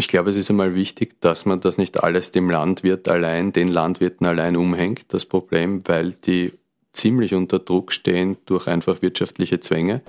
Ich 0.00 0.08
glaube, 0.08 0.30
es 0.30 0.38
ist 0.38 0.48
einmal 0.48 0.74
wichtig, 0.74 1.20
dass 1.20 1.44
man 1.44 1.60
das 1.60 1.76
nicht 1.76 2.02
alles 2.02 2.30
dem 2.30 2.48
Landwirt 2.48 3.06
allein, 3.06 3.52
den 3.52 3.70
Landwirten 3.70 4.26
allein 4.26 4.56
umhängt, 4.56 5.12
das 5.12 5.26
Problem, 5.26 5.86
weil 5.86 6.12
die 6.12 6.54
ziemlich 6.94 7.34
unter 7.34 7.58
Druck 7.58 7.92
stehen 7.92 8.38
durch 8.46 8.66
einfach 8.66 9.02
wirtschaftliche 9.02 9.60
Zwänge. 9.60 10.00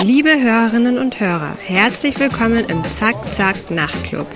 Liebe 0.00 0.38
Hörerinnen 0.38 0.98
und 0.98 1.18
Hörer, 1.18 1.56
herzlich 1.62 2.20
willkommen 2.20 2.66
im 2.68 2.84
Zack 2.84 3.32
Zack 3.32 3.70
Nachtclub. 3.70 4.26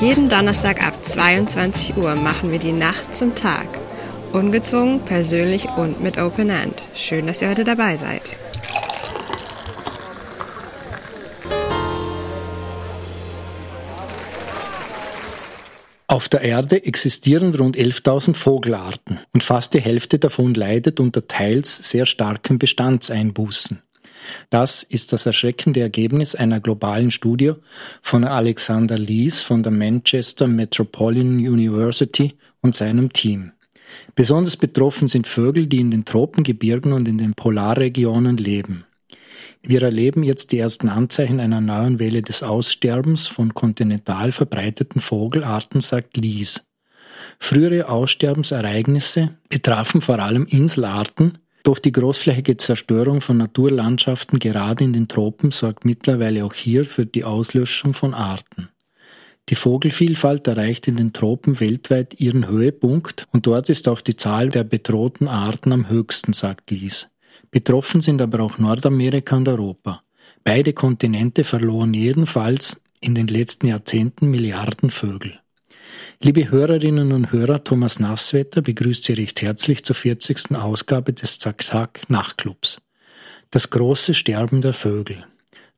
Jeden 0.00 0.30
Donnerstag 0.30 0.82
ab 0.82 1.04
22 1.04 1.98
Uhr 1.98 2.14
machen 2.14 2.50
wir 2.50 2.58
die 2.58 2.72
Nacht 2.72 3.14
zum 3.14 3.34
Tag. 3.34 3.66
Ungezwungen, 4.32 5.00
persönlich 5.00 5.66
und 5.76 6.02
mit 6.02 6.18
Open 6.18 6.50
End. 6.50 6.74
Schön, 6.94 7.26
dass 7.26 7.42
ihr 7.42 7.48
heute 7.48 7.64
dabei 7.64 7.96
seid. 7.96 8.22
Auf 16.08 16.28
der 16.28 16.42
Erde 16.42 16.84
existieren 16.84 17.52
rund 17.54 17.76
11.000 17.76 18.34
Vogelarten 18.34 19.18
und 19.34 19.42
fast 19.42 19.74
die 19.74 19.80
Hälfte 19.80 20.18
davon 20.18 20.54
leidet 20.54 20.98
unter 20.98 21.26
teils 21.28 21.76
sehr 21.90 22.06
starken 22.06 22.58
Bestandseinbußen. 22.58 23.82
Das 24.50 24.82
ist 24.82 25.12
das 25.12 25.26
erschreckende 25.26 25.80
Ergebnis 25.80 26.34
einer 26.34 26.60
globalen 26.60 27.10
Studie 27.10 27.52
von 28.02 28.24
Alexander 28.24 28.98
Lees 28.98 29.42
von 29.42 29.62
der 29.62 29.72
Manchester 29.72 30.46
Metropolitan 30.46 31.38
University 31.38 32.34
und 32.62 32.74
seinem 32.74 33.12
Team. 33.12 33.52
Besonders 34.14 34.56
betroffen 34.56 35.08
sind 35.08 35.26
Vögel, 35.26 35.66
die 35.66 35.80
in 35.80 35.90
den 35.90 36.04
Tropengebirgen 36.04 36.92
und 36.92 37.06
in 37.08 37.18
den 37.18 37.34
Polarregionen 37.34 38.36
leben. 38.36 38.84
Wir 39.62 39.82
erleben 39.82 40.22
jetzt 40.22 40.52
die 40.52 40.58
ersten 40.58 40.88
Anzeichen 40.88 41.40
einer 41.40 41.60
neuen 41.60 41.98
Welle 41.98 42.22
des 42.22 42.42
Aussterbens 42.42 43.26
von 43.26 43.54
kontinental 43.54 44.32
verbreiteten 44.32 45.00
Vogelarten, 45.00 45.80
sagt 45.80 46.16
Lies. 46.16 46.62
Frühere 47.38 47.88
Aussterbensereignisse 47.88 49.36
betrafen 49.48 50.00
vor 50.00 50.18
allem 50.20 50.46
Inselarten, 50.46 51.38
doch 51.62 51.80
die 51.80 51.90
großflächige 51.90 52.56
Zerstörung 52.58 53.20
von 53.20 53.38
Naturlandschaften 53.38 54.38
gerade 54.38 54.84
in 54.84 54.92
den 54.92 55.08
Tropen 55.08 55.50
sorgt 55.50 55.84
mittlerweile 55.84 56.44
auch 56.44 56.54
hier 56.54 56.84
für 56.84 57.06
die 57.06 57.24
Auslöschung 57.24 57.92
von 57.92 58.14
Arten. 58.14 58.68
Die 59.48 59.54
Vogelvielfalt 59.54 60.48
erreicht 60.48 60.88
in 60.88 60.96
den 60.96 61.12
Tropen 61.12 61.60
weltweit 61.60 62.18
ihren 62.18 62.48
Höhepunkt 62.48 63.28
und 63.32 63.46
dort 63.46 63.68
ist 63.68 63.86
auch 63.86 64.00
die 64.00 64.16
Zahl 64.16 64.48
der 64.48 64.64
bedrohten 64.64 65.28
Arten 65.28 65.72
am 65.72 65.88
höchsten, 65.88 66.32
sagt 66.32 66.72
Lies. 66.72 67.08
Betroffen 67.52 68.00
sind 68.00 68.20
aber 68.20 68.40
auch 68.40 68.58
Nordamerika 68.58 69.36
und 69.36 69.48
Europa. 69.48 70.02
Beide 70.42 70.72
Kontinente 70.72 71.44
verloren 71.44 71.94
jedenfalls 71.94 72.80
in 73.00 73.14
den 73.14 73.28
letzten 73.28 73.68
Jahrzehnten 73.68 74.30
Milliarden 74.30 74.90
Vögel. 74.90 75.38
Liebe 76.20 76.50
Hörerinnen 76.50 77.12
und 77.12 77.30
Hörer, 77.30 77.62
Thomas 77.62 78.00
Nasswetter 78.00 78.62
begrüßt 78.62 79.04
Sie 79.04 79.12
recht 79.12 79.42
herzlich 79.42 79.84
zur 79.84 79.94
40. 79.94 80.56
Ausgabe 80.56 81.12
des 81.12 81.38
Zack-Zack 81.38 82.08
Nachtclubs. 82.08 82.80
Das 83.50 83.70
große 83.70 84.14
Sterben 84.14 84.60
der 84.60 84.72
Vögel. 84.72 85.24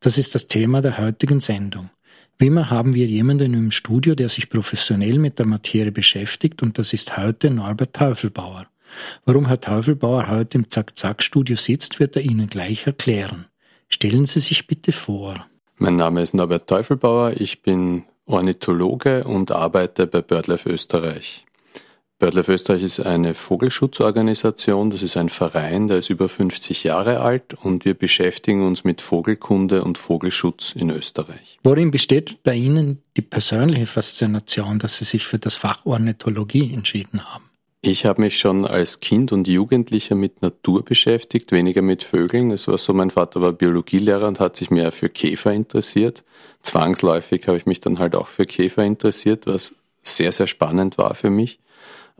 Das 0.00 0.16
ist 0.16 0.34
das 0.34 0.46
Thema 0.46 0.80
der 0.80 0.96
heutigen 0.96 1.40
Sendung. 1.40 1.90
Wie 2.40 2.46
immer 2.46 2.70
haben 2.70 2.94
wir 2.94 3.08
jemanden 3.08 3.52
im 3.52 3.72
Studio, 3.72 4.14
der 4.14 4.28
sich 4.28 4.48
professionell 4.48 5.18
mit 5.18 5.40
der 5.40 5.46
Materie 5.46 5.90
beschäftigt 5.90 6.62
und 6.62 6.78
das 6.78 6.92
ist 6.92 7.16
heute 7.16 7.50
Norbert 7.50 7.96
Teufelbauer. 7.96 8.66
Warum 9.24 9.48
Herr 9.48 9.60
Teufelbauer 9.60 10.28
heute 10.28 10.58
im 10.58 10.70
Zack-Zack-Studio 10.70 11.56
sitzt, 11.56 11.98
wird 11.98 12.14
er 12.14 12.22
Ihnen 12.22 12.46
gleich 12.46 12.86
erklären. 12.86 13.46
Stellen 13.88 14.24
Sie 14.26 14.38
sich 14.38 14.68
bitte 14.68 14.92
vor. 14.92 15.46
Mein 15.78 15.96
Name 15.96 16.22
ist 16.22 16.32
Norbert 16.32 16.68
Teufelbauer, 16.68 17.32
ich 17.36 17.62
bin 17.62 18.04
Ornithologe 18.24 19.24
und 19.24 19.50
arbeite 19.50 20.06
bei 20.06 20.22
BirdLife 20.22 20.70
Österreich. 20.70 21.44
BirdLife 22.18 22.52
Österreich 22.52 22.82
ist 22.82 22.98
eine 22.98 23.32
Vogelschutzorganisation, 23.32 24.90
das 24.90 25.02
ist 25.02 25.16
ein 25.16 25.28
Verein, 25.28 25.86
der 25.86 25.98
ist 25.98 26.10
über 26.10 26.28
50 26.28 26.82
Jahre 26.82 27.20
alt 27.20 27.54
und 27.54 27.84
wir 27.84 27.94
beschäftigen 27.94 28.66
uns 28.66 28.82
mit 28.82 29.00
Vogelkunde 29.00 29.84
und 29.84 29.98
Vogelschutz 29.98 30.72
in 30.74 30.90
Österreich. 30.90 31.60
Worin 31.62 31.92
besteht 31.92 32.42
bei 32.42 32.56
Ihnen 32.56 33.02
die 33.16 33.22
persönliche 33.22 33.86
Faszination, 33.86 34.80
dass 34.80 34.96
Sie 34.98 35.04
sich 35.04 35.26
für 35.26 35.38
das 35.38 35.54
Fach 35.54 35.86
Ornithologie 35.86 36.74
entschieden 36.74 37.24
haben? 37.24 37.44
Ich 37.82 38.04
habe 38.04 38.22
mich 38.22 38.40
schon 38.40 38.66
als 38.66 38.98
Kind 38.98 39.30
und 39.30 39.46
Jugendlicher 39.46 40.16
mit 40.16 40.42
Natur 40.42 40.84
beschäftigt, 40.84 41.52
weniger 41.52 41.82
mit 41.82 42.02
Vögeln. 42.02 42.50
Es 42.50 42.66
war 42.66 42.78
so, 42.78 42.92
mein 42.92 43.10
Vater 43.10 43.40
war 43.40 43.52
Biologielehrer 43.52 44.26
und 44.26 44.40
hat 44.40 44.56
sich 44.56 44.70
mehr 44.70 44.90
für 44.90 45.08
Käfer 45.08 45.52
interessiert. 45.52 46.24
Zwangsläufig 46.62 47.46
habe 47.46 47.58
ich 47.58 47.66
mich 47.66 47.78
dann 47.78 48.00
halt 48.00 48.16
auch 48.16 48.26
für 48.26 48.44
Käfer 48.44 48.82
interessiert, 48.82 49.46
was 49.46 49.76
sehr, 50.02 50.32
sehr 50.32 50.48
spannend 50.48 50.98
war 50.98 51.14
für 51.14 51.30
mich. 51.30 51.60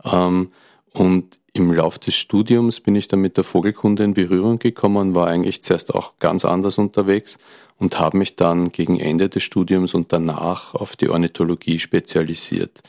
Ähm, 0.03 0.51
und 0.93 1.39
im 1.53 1.73
Lauf 1.73 1.99
des 1.99 2.15
Studiums 2.15 2.79
bin 2.79 2.95
ich 2.95 3.07
dann 3.07 3.21
mit 3.21 3.37
der 3.37 3.43
Vogelkunde 3.43 4.03
in 4.03 4.13
Berührung 4.13 4.59
gekommen 4.59 5.15
war 5.15 5.27
eigentlich 5.27 5.63
zuerst 5.63 5.93
auch 5.93 6.17
ganz 6.19 6.45
anders 6.45 6.77
unterwegs 6.77 7.37
und 7.77 7.99
habe 7.99 8.17
mich 8.17 8.35
dann 8.35 8.71
gegen 8.71 8.99
Ende 8.99 9.29
des 9.29 9.43
Studiums 9.43 9.93
und 9.93 10.13
danach 10.13 10.75
auf 10.75 10.95
die 10.95 11.09
Ornithologie 11.09 11.79
spezialisiert. 11.79 12.81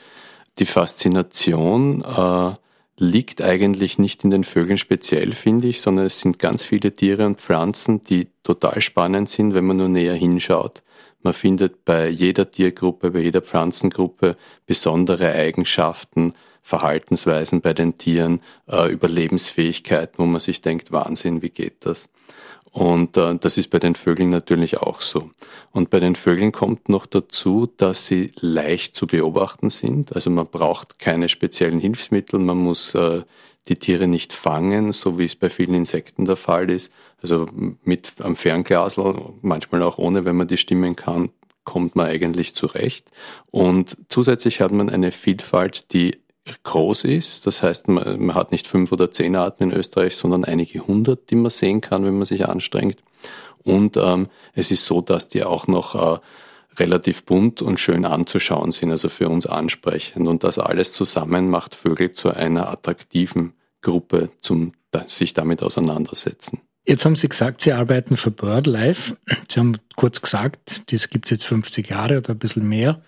Die 0.58 0.66
Faszination 0.66 2.02
äh, 2.02 2.52
liegt 2.98 3.40
eigentlich 3.40 3.98
nicht 3.98 4.24
in 4.24 4.30
den 4.30 4.44
Vögeln 4.44 4.78
speziell, 4.78 5.32
finde 5.32 5.68
ich, 5.68 5.80
sondern 5.80 6.06
es 6.06 6.20
sind 6.20 6.38
ganz 6.38 6.62
viele 6.62 6.92
Tiere 6.92 7.24
und 7.24 7.40
Pflanzen, 7.40 8.02
die 8.02 8.28
total 8.42 8.80
spannend 8.82 9.30
sind, 9.30 9.54
wenn 9.54 9.64
man 9.64 9.78
nur 9.78 9.88
näher 9.88 10.14
hinschaut. 10.14 10.82
Man 11.22 11.32
findet 11.32 11.84
bei 11.84 12.08
jeder 12.08 12.50
Tiergruppe, 12.50 13.10
bei 13.10 13.20
jeder 13.20 13.42
Pflanzengruppe 13.42 14.36
besondere 14.66 15.32
Eigenschaften, 15.32 16.34
Verhaltensweisen 16.62 17.60
bei 17.60 17.72
den 17.72 17.98
Tieren, 17.98 18.40
äh, 18.68 18.90
Überlebensfähigkeiten, 18.90 20.18
wo 20.18 20.26
man 20.26 20.40
sich 20.40 20.60
denkt, 20.60 20.92
Wahnsinn, 20.92 21.42
wie 21.42 21.50
geht 21.50 21.86
das? 21.86 22.08
Und 22.72 23.16
äh, 23.16 23.36
das 23.36 23.58
ist 23.58 23.68
bei 23.70 23.78
den 23.78 23.94
Vögeln 23.96 24.30
natürlich 24.30 24.78
auch 24.78 25.00
so. 25.00 25.30
Und 25.72 25.90
bei 25.90 25.98
den 25.98 26.14
Vögeln 26.14 26.52
kommt 26.52 26.88
noch 26.88 27.06
dazu, 27.06 27.68
dass 27.76 28.06
sie 28.06 28.32
leicht 28.40 28.94
zu 28.94 29.06
beobachten 29.06 29.70
sind. 29.70 30.14
Also 30.14 30.30
man 30.30 30.46
braucht 30.46 30.98
keine 30.98 31.28
speziellen 31.28 31.80
Hilfsmittel, 31.80 32.38
man 32.38 32.58
muss 32.58 32.94
äh, 32.94 33.22
die 33.68 33.76
Tiere 33.76 34.06
nicht 34.06 34.32
fangen, 34.32 34.92
so 34.92 35.18
wie 35.18 35.24
es 35.24 35.36
bei 35.36 35.50
vielen 35.50 35.74
Insekten 35.74 36.24
der 36.24 36.36
Fall 36.36 36.70
ist. 36.70 36.92
Also 37.22 37.46
mit 37.82 38.14
am 38.20 38.36
Fernglasl, 38.36 39.14
manchmal 39.42 39.82
auch 39.82 39.98
ohne, 39.98 40.24
wenn 40.24 40.36
man 40.36 40.48
die 40.48 40.56
stimmen 40.56 40.96
kann, 40.96 41.30
kommt 41.64 41.96
man 41.96 42.06
eigentlich 42.06 42.54
zurecht. 42.54 43.10
Und 43.50 43.96
zusätzlich 44.08 44.60
hat 44.60 44.72
man 44.72 44.90
eine 44.90 45.12
Vielfalt, 45.12 45.92
die 45.92 46.16
groß 46.62 47.04
ist. 47.04 47.46
Das 47.46 47.62
heißt, 47.62 47.88
man, 47.88 48.24
man, 48.24 48.34
hat 48.34 48.52
nicht 48.52 48.66
fünf 48.66 48.92
oder 48.92 49.10
zehn 49.10 49.36
Arten 49.36 49.64
in 49.64 49.72
Österreich, 49.72 50.16
sondern 50.16 50.44
einige 50.44 50.86
hundert, 50.86 51.30
die 51.30 51.36
man 51.36 51.50
sehen 51.50 51.80
kann, 51.80 52.04
wenn 52.04 52.16
man 52.16 52.26
sich 52.26 52.48
anstrengt. 52.48 52.98
Und 53.62 53.96
ähm, 53.96 54.28
es 54.54 54.70
ist 54.70 54.84
so, 54.84 55.00
dass 55.00 55.28
die 55.28 55.44
auch 55.44 55.66
noch 55.66 55.94
äh, 55.94 56.18
relativ 56.78 57.24
bunt 57.24 57.62
und 57.62 57.78
schön 57.78 58.04
anzuschauen 58.04 58.72
sind, 58.72 58.90
also 58.90 59.08
für 59.08 59.28
uns 59.28 59.46
ansprechend. 59.46 60.28
Und 60.28 60.44
das 60.44 60.58
alles 60.58 60.92
zusammen 60.92 61.50
macht 61.50 61.74
Vögel 61.74 62.12
zu 62.12 62.30
einer 62.30 62.70
attraktiven 62.70 63.54
Gruppe 63.82 64.30
zum 64.40 64.72
sich 65.06 65.34
damit 65.34 65.62
auseinandersetzen. 65.62 66.60
Jetzt 66.84 67.04
haben 67.04 67.14
Sie 67.14 67.28
gesagt, 67.28 67.60
Sie 67.60 67.72
arbeiten 67.72 68.16
für 68.16 68.30
BirdLife. 68.30 69.16
Sie 69.48 69.60
haben 69.60 69.76
kurz 69.96 70.20
gesagt, 70.20 70.82
das 70.90 71.08
gibt 71.10 71.26
es 71.26 71.30
jetzt 71.30 71.46
50 71.46 71.88
Jahre 71.88 72.18
oder 72.18 72.30
ein 72.30 72.38
bisschen 72.38 72.68
mehr. 72.68 73.00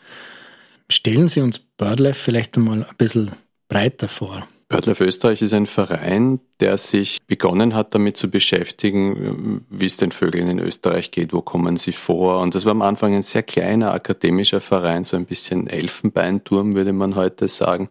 Stellen 0.91 1.28
Sie 1.28 1.41
uns 1.41 1.59
BirdLife 1.59 2.15
vielleicht 2.15 2.56
einmal 2.56 2.84
ein 2.84 2.97
bisschen 2.97 3.32
breiter 3.69 4.09
vor. 4.09 4.47
BirdLife 4.69 5.04
Österreich 5.04 5.43
ist 5.43 5.53
ein 5.53 5.66
Verein, 5.66 6.41
der 6.60 6.78
sich 6.78 7.19
begonnen 7.26 7.75
hat, 7.75 7.94
damit 7.94 8.17
zu 8.17 8.31
beschäftigen, 8.31 9.67
wie 9.69 9.84
es 9.84 9.99
den 9.99 10.12
Vögeln 10.12 10.49
in 10.49 10.58
Österreich 10.58 11.11
geht, 11.11 11.34
wo 11.34 11.43
kommen 11.43 11.76
sie 11.76 11.93
vor. 11.93 12.40
Und 12.40 12.55
das 12.55 12.64
war 12.64 12.70
am 12.70 12.81
Anfang 12.81 13.14
ein 13.14 13.23
sehr 13.23 13.43
kleiner 13.43 13.93
akademischer 13.93 14.61
Verein, 14.61 15.05
so 15.05 15.17
ein 15.17 15.26
bisschen 15.26 15.67
Elfenbeinturm, 15.67 16.75
würde 16.75 16.94
man 16.94 17.17
heute 17.17 17.49
sagen. 17.49 17.90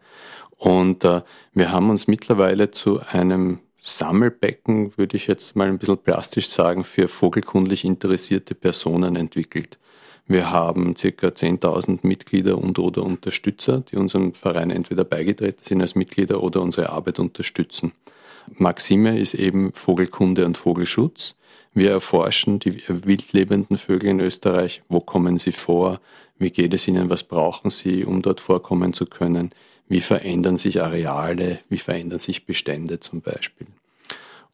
Und 0.57 1.03
äh, 1.03 1.21
wir 1.53 1.71
haben 1.71 1.91
uns 1.91 2.07
mittlerweile 2.07 2.71
zu 2.71 2.99
einem 3.11 3.59
Sammelbecken, 3.79 4.97
würde 4.97 5.17
ich 5.17 5.27
jetzt 5.27 5.55
mal 5.55 5.67
ein 5.67 5.79
bisschen 5.79 5.97
plastisch 5.97 6.49
sagen, 6.49 6.83
für 6.83 7.07
vogelkundlich 7.07 7.83
interessierte 7.83 8.55
Personen 8.55 9.15
entwickelt. 9.15 9.79
Wir 10.27 10.51
haben 10.51 10.95
circa 10.95 11.27
10.000 11.27 12.00
Mitglieder 12.03 12.57
und 12.57 12.79
oder 12.79 13.03
Unterstützer, 13.03 13.81
die 13.91 13.97
unserem 13.97 14.33
Verein 14.33 14.71
entweder 14.71 15.03
beigetreten 15.03 15.63
sind 15.63 15.81
als 15.81 15.95
Mitglieder 15.95 16.41
oder 16.41 16.62
unsere 16.62 16.89
Arbeit 16.89 17.19
unterstützen. 17.19 17.91
Maxime 18.57 19.19
ist 19.19 19.33
eben 19.33 19.71
Vogelkunde 19.73 20.45
und 20.45 20.57
Vogelschutz. 20.57 21.35
Wir 21.73 21.91
erforschen 21.91 22.59
die 22.59 22.81
wildlebenden 22.88 23.77
Vögel 23.77 24.09
in 24.09 24.19
Österreich. 24.19 24.83
Wo 24.89 25.00
kommen 25.00 25.38
sie 25.38 25.51
vor? 25.51 26.01
Wie 26.38 26.50
geht 26.50 26.73
es 26.73 26.88
ihnen? 26.88 27.09
Was 27.09 27.23
brauchen 27.23 27.69
sie, 27.69 28.03
um 28.03 28.21
dort 28.21 28.41
vorkommen 28.41 28.94
zu 28.94 29.06
können? 29.06 29.51
Wie 29.88 30.01
verändern 30.01 30.57
sich 30.57 30.81
Areale? 30.81 31.59
Wie 31.69 31.77
verändern 31.77 32.19
sich 32.19 32.45
Bestände 32.45 33.00
zum 33.00 33.21
Beispiel? 33.21 33.68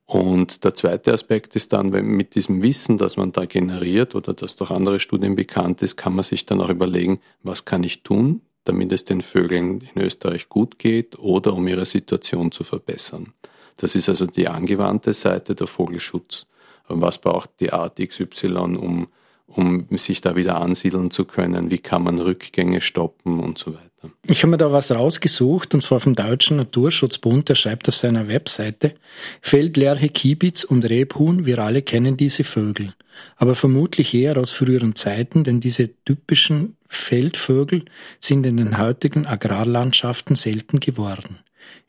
Und 0.07 0.63
der 0.63 0.73
zweite 0.73 1.11
Aspekt 1.11 1.57
ist 1.57 1.73
dann, 1.73 1.91
wenn 1.91 2.05
mit 2.05 2.35
diesem 2.35 2.63
Wissen, 2.63 2.97
das 2.97 3.17
man 3.17 3.33
da 3.33 3.45
generiert 3.45 4.15
oder 4.15 4.33
das 4.33 4.55
durch 4.55 4.71
andere 4.71 5.01
Studien 5.01 5.35
bekannt 5.35 5.81
ist, 5.81 5.97
kann 5.97 6.15
man 6.15 6.23
sich 6.23 6.45
dann 6.45 6.61
auch 6.61 6.69
überlegen, 6.69 7.19
was 7.43 7.65
kann 7.65 7.83
ich 7.83 8.03
tun, 8.03 8.41
damit 8.63 8.93
es 8.93 9.03
den 9.03 9.21
Vögeln 9.21 9.81
in 9.93 10.01
Österreich 10.01 10.47
gut 10.47 10.79
geht 10.79 11.19
oder 11.19 11.53
um 11.53 11.67
ihre 11.67 11.85
Situation 11.85 12.53
zu 12.53 12.63
verbessern. 12.63 13.33
Das 13.75 13.95
ist 13.95 14.07
also 14.07 14.25
die 14.25 14.47
angewandte 14.47 15.13
Seite 15.13 15.55
der 15.55 15.67
Vogelschutz. 15.67 16.47
Was 16.87 17.19
braucht 17.19 17.59
die 17.59 17.73
Art 17.73 17.99
XY, 17.99 18.77
um, 18.77 19.07
um 19.45 19.87
sich 19.97 20.21
da 20.21 20.37
wieder 20.37 20.61
ansiedeln 20.61 21.11
zu 21.11 21.25
können? 21.25 21.69
Wie 21.69 21.79
kann 21.79 22.03
man 22.03 22.19
Rückgänge 22.19 22.79
stoppen 22.79 23.41
und 23.41 23.57
so 23.57 23.73
weiter? 23.73 23.86
Ich 24.29 24.43
habe 24.43 24.51
mir 24.51 24.57
da 24.57 24.71
was 24.71 24.91
rausgesucht, 24.91 25.73
und 25.73 25.81
zwar 25.81 25.99
vom 25.99 26.13
Deutschen 26.13 26.57
Naturschutzbund, 26.57 27.49
der 27.49 27.55
schreibt 27.55 27.89
auf 27.89 27.95
seiner 27.95 28.27
Webseite, 28.27 28.93
Feldlerche, 29.41 30.09
Kiebitz 30.09 30.63
und 30.63 30.85
Rebhuhn, 30.85 31.45
wir 31.45 31.59
alle 31.59 31.81
kennen 31.81 32.15
diese 32.15 32.43
Vögel. 32.43 32.93
Aber 33.37 33.55
vermutlich 33.55 34.13
eher 34.13 34.37
aus 34.37 34.51
früheren 34.51 34.95
Zeiten, 34.95 35.43
denn 35.43 35.59
diese 35.59 35.89
typischen 36.05 36.77
Feldvögel 36.87 37.85
sind 38.19 38.45
in 38.45 38.57
den 38.57 38.77
heutigen 38.77 39.25
Agrarlandschaften 39.25 40.35
selten 40.35 40.79
geworden. 40.79 41.39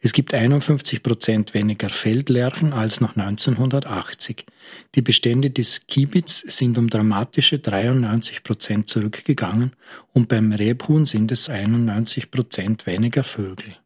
Es 0.01 0.13
gibt 0.13 0.33
51 0.33 1.03
Prozent 1.03 1.55
weniger 1.55 1.89
Feldlerchen 1.89 2.73
als 2.73 3.01
noch 3.01 3.17
1980. 3.17 4.47
Die 4.95 5.03
Bestände 5.03 5.51
des 5.51 5.87
Kiebitz 5.87 6.45
sind 6.47 6.79
um 6.79 6.89
dramatische 6.89 7.59
93 7.59 8.45
Prozent 8.45 8.89
zurückgegangen 8.89 9.73
und 10.13 10.29
beim 10.29 10.53
Rebhuhn 10.53 11.05
sind 11.05 11.33
es 11.33 11.49
91 11.49 12.31
Prozent 12.31 12.87
weniger 12.87 13.25
Vögel. 13.25 13.77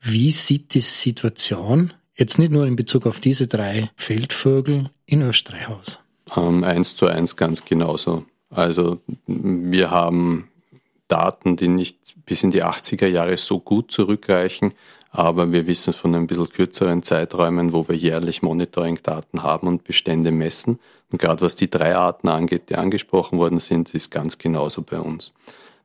Wie 0.00 0.32
sieht 0.32 0.74
die 0.74 0.80
Situation 0.80 1.92
jetzt 2.16 2.38
nicht 2.38 2.50
nur 2.50 2.66
in 2.66 2.76
Bezug 2.76 3.06
auf 3.06 3.20
diese 3.20 3.46
drei 3.46 3.90
Feldvögel 3.96 4.90
in 5.06 5.22
Österreich 5.22 5.68
aus? 5.68 6.00
Ähm, 6.36 6.64
eins 6.64 6.96
zu 6.96 7.06
eins 7.06 7.36
ganz 7.36 7.64
genauso. 7.64 8.24
Also 8.48 9.00
wir 9.26 9.90
haben 9.90 10.48
Daten, 11.12 11.56
die 11.56 11.68
nicht 11.68 11.98
bis 12.24 12.42
in 12.42 12.50
die 12.50 12.64
80er 12.64 13.06
Jahre 13.06 13.36
so 13.36 13.60
gut 13.60 13.92
zurückreichen, 13.92 14.72
aber 15.10 15.52
wir 15.52 15.66
wissen 15.66 15.92
von 15.92 16.14
ein 16.14 16.26
bisschen 16.26 16.48
kürzeren 16.48 17.02
Zeiträumen, 17.02 17.74
wo 17.74 17.86
wir 17.86 17.94
jährlich 17.94 18.40
Monitoring-Daten 18.40 19.42
haben 19.42 19.68
und 19.68 19.84
Bestände 19.84 20.30
messen. 20.30 20.78
Und 21.10 21.20
gerade 21.20 21.42
was 21.42 21.54
die 21.54 21.68
drei 21.68 21.94
Arten 21.94 22.28
angeht, 22.28 22.70
die 22.70 22.76
angesprochen 22.76 23.38
worden 23.38 23.60
sind, 23.60 23.92
ist 23.94 24.10
ganz 24.10 24.38
genauso 24.38 24.80
bei 24.80 24.98
uns. 24.98 25.34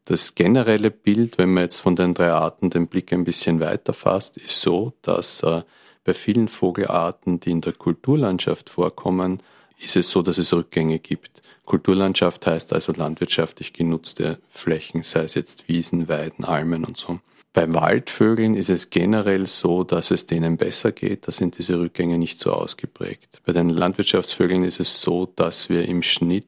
Das 0.06 0.34
generelle 0.34 0.92
Bild, 0.92 1.38
wenn 1.38 1.54
man 1.54 1.64
jetzt 1.64 1.82
von 1.82 1.98
den 1.98 2.14
drei 2.14 2.32
Arten 2.32 2.70
den 2.70 2.88
Blick 2.88 3.12
ein 3.12 3.26
bisschen 3.26 3.60
weiter 3.60 3.92
fasst, 3.92 4.38
ist 4.38 4.62
so, 4.62 4.94
dass 5.02 5.44
äh, 5.44 5.64
bei 6.06 6.14
vielen 6.14 6.48
Vogelarten, 6.48 7.42
die 7.42 7.52
in 7.52 7.60
der 7.60 7.74
Kulturlandschaft 7.74 8.70
vorkommen, 8.70 9.44
ist 9.78 9.98
es 9.98 10.10
so, 10.10 10.22
dass 10.22 10.38
es 10.38 10.54
Rückgänge 10.54 11.00
gibt. 11.00 11.42
Kulturlandschaft 11.68 12.48
heißt 12.48 12.74
also 12.74 12.94
landwirtschaftlich 12.94 13.74
genutzte 13.74 14.40
Flächen, 14.50 15.04
sei 15.04 15.24
es 15.24 15.36
jetzt 15.36 15.68
Wiesen, 15.68 16.08
Weiden, 16.08 16.46
Almen 16.46 16.86
und 16.86 16.98
so. 16.98 17.20
Bei 17.54 17.72
Waldvögeln 17.74 18.56
ist 18.56 18.70
es 18.70 18.90
generell 18.90 19.48
so, 19.48 19.84
dass 19.84 20.10
es 20.12 20.26
denen 20.26 20.58
besser 20.58 20.92
geht. 20.92 21.28
Da 21.28 21.32
sind 21.32 21.58
diese 21.58 21.80
Rückgänge 21.80 22.18
nicht 22.18 22.40
so 22.40 22.54
ausgeprägt. 22.54 23.42
Bei 23.46 23.54
den 23.54 23.70
Landwirtschaftsvögeln 23.70 24.64
ist 24.64 24.80
es 24.80 25.02
so, 25.02 25.26
dass 25.36 25.68
wir 25.68 25.86
im 25.86 26.04
Schnitt 26.04 26.48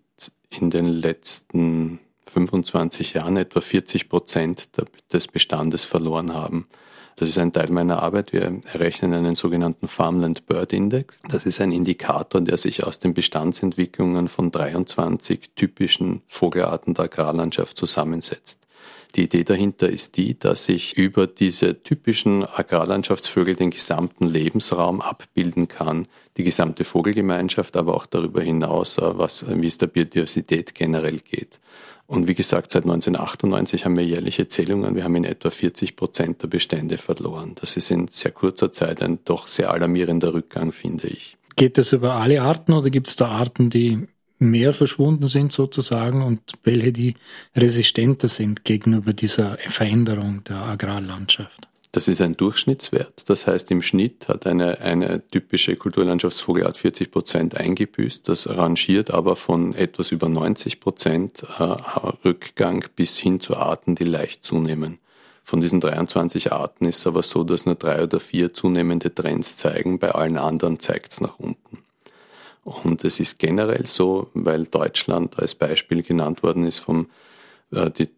in 0.50 0.70
den 0.70 0.86
letzten 0.86 2.00
25 2.28 3.14
Jahren 3.14 3.38
etwa 3.38 3.60
40 3.60 4.08
Prozent 4.08 4.70
des 5.12 5.28
Bestandes 5.28 5.84
verloren 5.84 6.34
haben. 6.34 6.68
Das 7.20 7.28
ist 7.28 7.38
ein 7.38 7.52
Teil 7.52 7.70
meiner 7.70 8.02
Arbeit. 8.02 8.32
Wir 8.32 8.62
errechnen 8.72 9.14
einen 9.14 9.36
sogenannten 9.36 9.90
Farmland 9.90 10.46
Bird 10.46 10.72
Index. 10.72 11.20
Das 11.28 11.46
ist 11.46 11.60
ein 11.60 11.74
Indikator, 11.74 12.40
der 12.40 12.56
sich 12.56 12.86
aus 12.86 12.98
den 12.98 13.14
Bestandsentwicklungen 13.14 14.30
von 14.30 14.52
23 14.52 15.50
typischen 15.54 16.22
Vogelarten 16.30 16.94
der 16.94 17.06
Agrarlandschaft 17.06 17.76
zusammensetzt. 17.76 18.66
Die 19.18 19.24
Idee 19.24 19.44
dahinter 19.44 19.90
ist 19.90 20.16
die, 20.16 20.40
dass 20.40 20.70
ich 20.70 20.98
über 20.98 21.28
diese 21.28 21.84
typischen 21.84 22.46
Agrarlandschaftsvögel 22.46 23.56
den 23.56 23.72
gesamten 23.72 24.26
Lebensraum 24.26 25.02
abbilden 25.02 25.68
kann, 25.68 26.08
die 26.38 26.46
gesamte 26.46 26.86
Vogelgemeinschaft, 26.86 27.76
aber 27.76 27.96
auch 27.96 28.06
darüber 28.06 28.42
hinaus, 28.42 28.98
äh, 28.98 29.02
was, 29.18 29.46
wie 29.46 29.68
es 29.68 29.78
der 29.78 29.88
Biodiversität 29.88 30.74
generell 30.74 31.20
geht. 31.20 31.60
Und 32.10 32.28
wie 32.28 32.34
gesagt, 32.34 32.72
seit 32.72 32.86
1998 32.86 33.86
haben 33.86 33.96
wir 33.96 34.04
jährliche 34.04 34.48
Zählungen. 34.48 34.96
Wir 34.96 35.04
haben 35.04 35.14
in 35.14 35.26
etwa 35.26 35.52
40 35.52 35.96
Prozent 35.96 36.42
der 36.42 36.48
Bestände 36.48 36.98
verloren. 36.98 37.54
Das 37.62 37.78
ist 37.78 37.92
in 37.92 38.08
sehr 38.08 38.32
kurzer 38.32 38.72
Zeit 38.72 39.04
ein 39.04 39.20
doch 39.26 39.48
sehr 39.48 39.72
alarmierender 39.72 40.34
Rückgang, 40.34 40.72
finde 40.72 41.06
ich. 41.06 41.38
Geht 41.56 41.78
das 41.78 41.94
über 41.94 42.16
alle 42.16 42.42
Arten 42.42 42.74
oder 42.74 42.90
gibt 42.90 43.10
es 43.10 43.16
da 43.16 43.28
Arten, 43.28 43.70
die 43.70 44.08
mehr 44.40 44.74
verschwunden 44.74 45.28
sind 45.28 45.52
sozusagen 45.52 46.24
und 46.24 46.42
welche 46.64 46.92
die 46.92 47.14
resistenter 47.56 48.28
sind 48.28 48.66
gegenüber 48.66 49.14
dieser 49.14 49.60
Veränderung 49.60 50.44
der 50.46 50.64
Agrarlandschaft. 50.64 51.69
Das 51.92 52.08
ist 52.08 52.22
ein 52.22 52.38
Durchschnittswert. 52.38 53.30
Das 53.30 53.48
heißt, 53.48 53.72
im 53.72 53.82
Schnitt 53.82 54.28
hat 54.28 54.46
eine, 54.46 54.80
eine 54.80 55.28
typische 55.28 55.76
Kulturlandschaftsvogelart 55.76 56.78
40 56.78 57.10
Prozent 57.10 57.58
eingebüßt. 57.58 58.30
Das 58.30 58.48
rangiert 58.48 59.12
aber 59.12 59.36
von 59.36 59.74
etwas 59.74 60.12
über 60.12 60.30
90 60.30 60.80
Prozent 60.80 61.44
äh, 61.58 61.64
Rückgang 62.24 62.86
bis 62.96 63.18
hin 63.18 63.40
zu 63.40 63.58
Arten, 63.58 63.96
die 63.96 64.04
leicht 64.04 64.44
zunehmen. 64.44 65.00
Von 65.44 65.62
diesen 65.62 65.82
23 65.82 66.52
Arten 66.52 66.86
ist 66.86 67.00
es 67.00 67.08
aber 67.08 67.24
so, 67.24 67.44
dass 67.44 67.66
nur 67.66 67.74
drei 67.74 68.04
oder 68.04 68.20
vier 68.20 68.54
zunehmende 68.54 69.14
Trends 69.14 69.56
zeigen. 69.56 69.98
Bei 69.98 70.12
allen 70.12 70.38
anderen 70.38 70.80
zeigt 70.80 71.14
es 71.14 71.22
nach 71.22 71.40
unten. 71.40 71.80
Und 72.64 73.04
es 73.04 73.20
ist 73.20 73.40
generell 73.40 73.88
so, 73.88 74.30
weil 74.36 74.66
Deutschland 74.66 75.40
als 75.40 75.56
Beispiel 75.56 76.04
genannt 76.04 76.44
worden 76.44 76.66
ist 76.66 76.78
vom 76.78 77.10
äh, 77.72 77.90
die, 77.90 78.10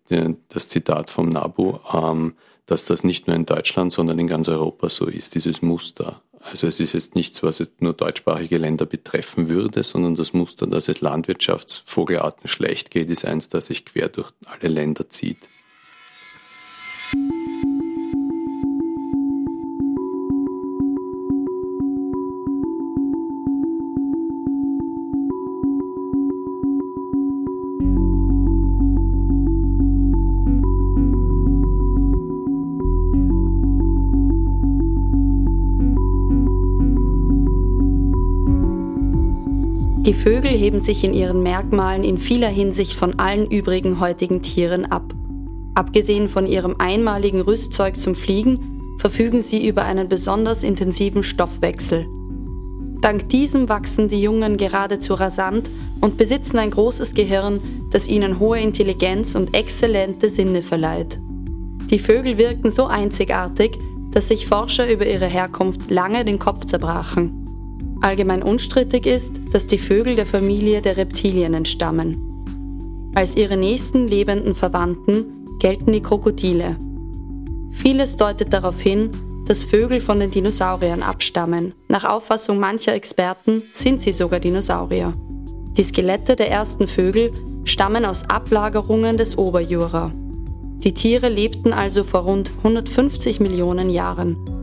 das 0.49 0.67
Zitat 0.67 1.09
vom 1.09 1.29
NABU, 1.29 1.79
ähm, 1.93 2.33
dass 2.71 2.85
das 2.85 3.03
nicht 3.03 3.27
nur 3.27 3.35
in 3.35 3.45
Deutschland, 3.45 3.91
sondern 3.91 4.17
in 4.17 4.29
ganz 4.29 4.47
Europa 4.47 4.87
so 4.87 5.05
ist, 5.05 5.35
dieses 5.35 5.61
Muster. 5.61 6.21
Also 6.39 6.67
es 6.67 6.79
ist 6.79 6.93
jetzt 6.93 7.15
nichts, 7.15 7.43
was 7.43 7.59
jetzt 7.59 7.81
nur 7.81 7.91
deutschsprachige 7.91 8.57
Länder 8.57 8.85
betreffen 8.85 9.49
würde, 9.49 9.83
sondern 9.83 10.15
das 10.15 10.31
Muster, 10.31 10.67
dass 10.67 10.87
es 10.87 11.01
Landwirtschaftsvogelarten 11.01 12.47
schlecht 12.47 12.89
geht, 12.89 13.09
ist 13.09 13.25
eins, 13.25 13.49
das 13.49 13.65
sich 13.65 13.83
quer 13.83 14.07
durch 14.07 14.31
alle 14.45 14.69
Länder 14.69 15.09
zieht. 15.09 15.37
Die 40.11 40.17
Vögel 40.17 40.51
heben 40.51 40.81
sich 40.81 41.05
in 41.05 41.13
ihren 41.13 41.41
Merkmalen 41.41 42.03
in 42.03 42.17
vieler 42.17 42.49
Hinsicht 42.49 42.95
von 42.95 43.17
allen 43.17 43.49
übrigen 43.49 44.01
heutigen 44.01 44.41
Tieren 44.41 44.83
ab. 44.83 45.13
Abgesehen 45.73 46.27
von 46.27 46.45
ihrem 46.45 46.75
einmaligen 46.79 47.39
Rüstzeug 47.39 47.95
zum 47.95 48.13
Fliegen 48.13 48.59
verfügen 48.99 49.41
sie 49.41 49.65
über 49.65 49.85
einen 49.85 50.09
besonders 50.09 50.63
intensiven 50.63 51.23
Stoffwechsel. 51.23 52.07
Dank 52.99 53.29
diesem 53.29 53.69
wachsen 53.69 54.09
die 54.09 54.21
Jungen 54.21 54.57
geradezu 54.57 55.13
rasant 55.13 55.71
und 56.01 56.17
besitzen 56.17 56.57
ein 56.57 56.71
großes 56.71 57.13
Gehirn, 57.13 57.61
das 57.91 58.09
ihnen 58.09 58.37
hohe 58.37 58.59
Intelligenz 58.59 59.35
und 59.35 59.55
exzellente 59.55 60.29
Sinne 60.29 60.61
verleiht. 60.61 61.21
Die 61.89 61.99
Vögel 61.99 62.37
wirken 62.37 62.69
so 62.69 62.85
einzigartig, 62.87 63.79
dass 64.11 64.27
sich 64.27 64.45
Forscher 64.45 64.91
über 64.91 65.05
ihre 65.05 65.27
Herkunft 65.27 65.89
lange 65.89 66.25
den 66.25 66.37
Kopf 66.37 66.65
zerbrachen. 66.65 67.45
Allgemein 68.01 68.43
unstrittig 68.43 69.05
ist, 69.05 69.40
dass 69.51 69.67
die 69.67 69.77
Vögel 69.77 70.15
der 70.15 70.25
Familie 70.25 70.81
der 70.81 70.97
Reptilien 70.97 71.53
entstammen. 71.53 73.11
Als 73.13 73.35
ihre 73.35 73.57
nächsten 73.57 74.07
lebenden 74.07 74.55
Verwandten 74.55 75.45
gelten 75.59 75.91
die 75.91 76.01
Krokodile. 76.01 76.77
Vieles 77.71 78.15
deutet 78.15 78.53
darauf 78.53 78.79
hin, 78.79 79.11
dass 79.45 79.63
Vögel 79.63 80.01
von 80.01 80.19
den 80.19 80.31
Dinosauriern 80.31 81.03
abstammen. 81.03 81.73
Nach 81.87 82.05
Auffassung 82.05 82.59
mancher 82.59 82.93
Experten 82.93 83.63
sind 83.73 84.01
sie 84.01 84.13
sogar 84.13 84.39
Dinosaurier. 84.39 85.13
Die 85.77 85.83
Skelette 85.83 86.35
der 86.35 86.49
ersten 86.49 86.87
Vögel 86.87 87.33
stammen 87.65 88.05
aus 88.05 88.29
Ablagerungen 88.29 89.17
des 89.17 89.37
Oberjura. 89.37 90.11
Die 90.83 90.93
Tiere 90.93 91.29
lebten 91.29 91.73
also 91.73 92.03
vor 92.03 92.21
rund 92.21 92.51
150 92.57 93.39
Millionen 93.39 93.89
Jahren. 93.89 94.60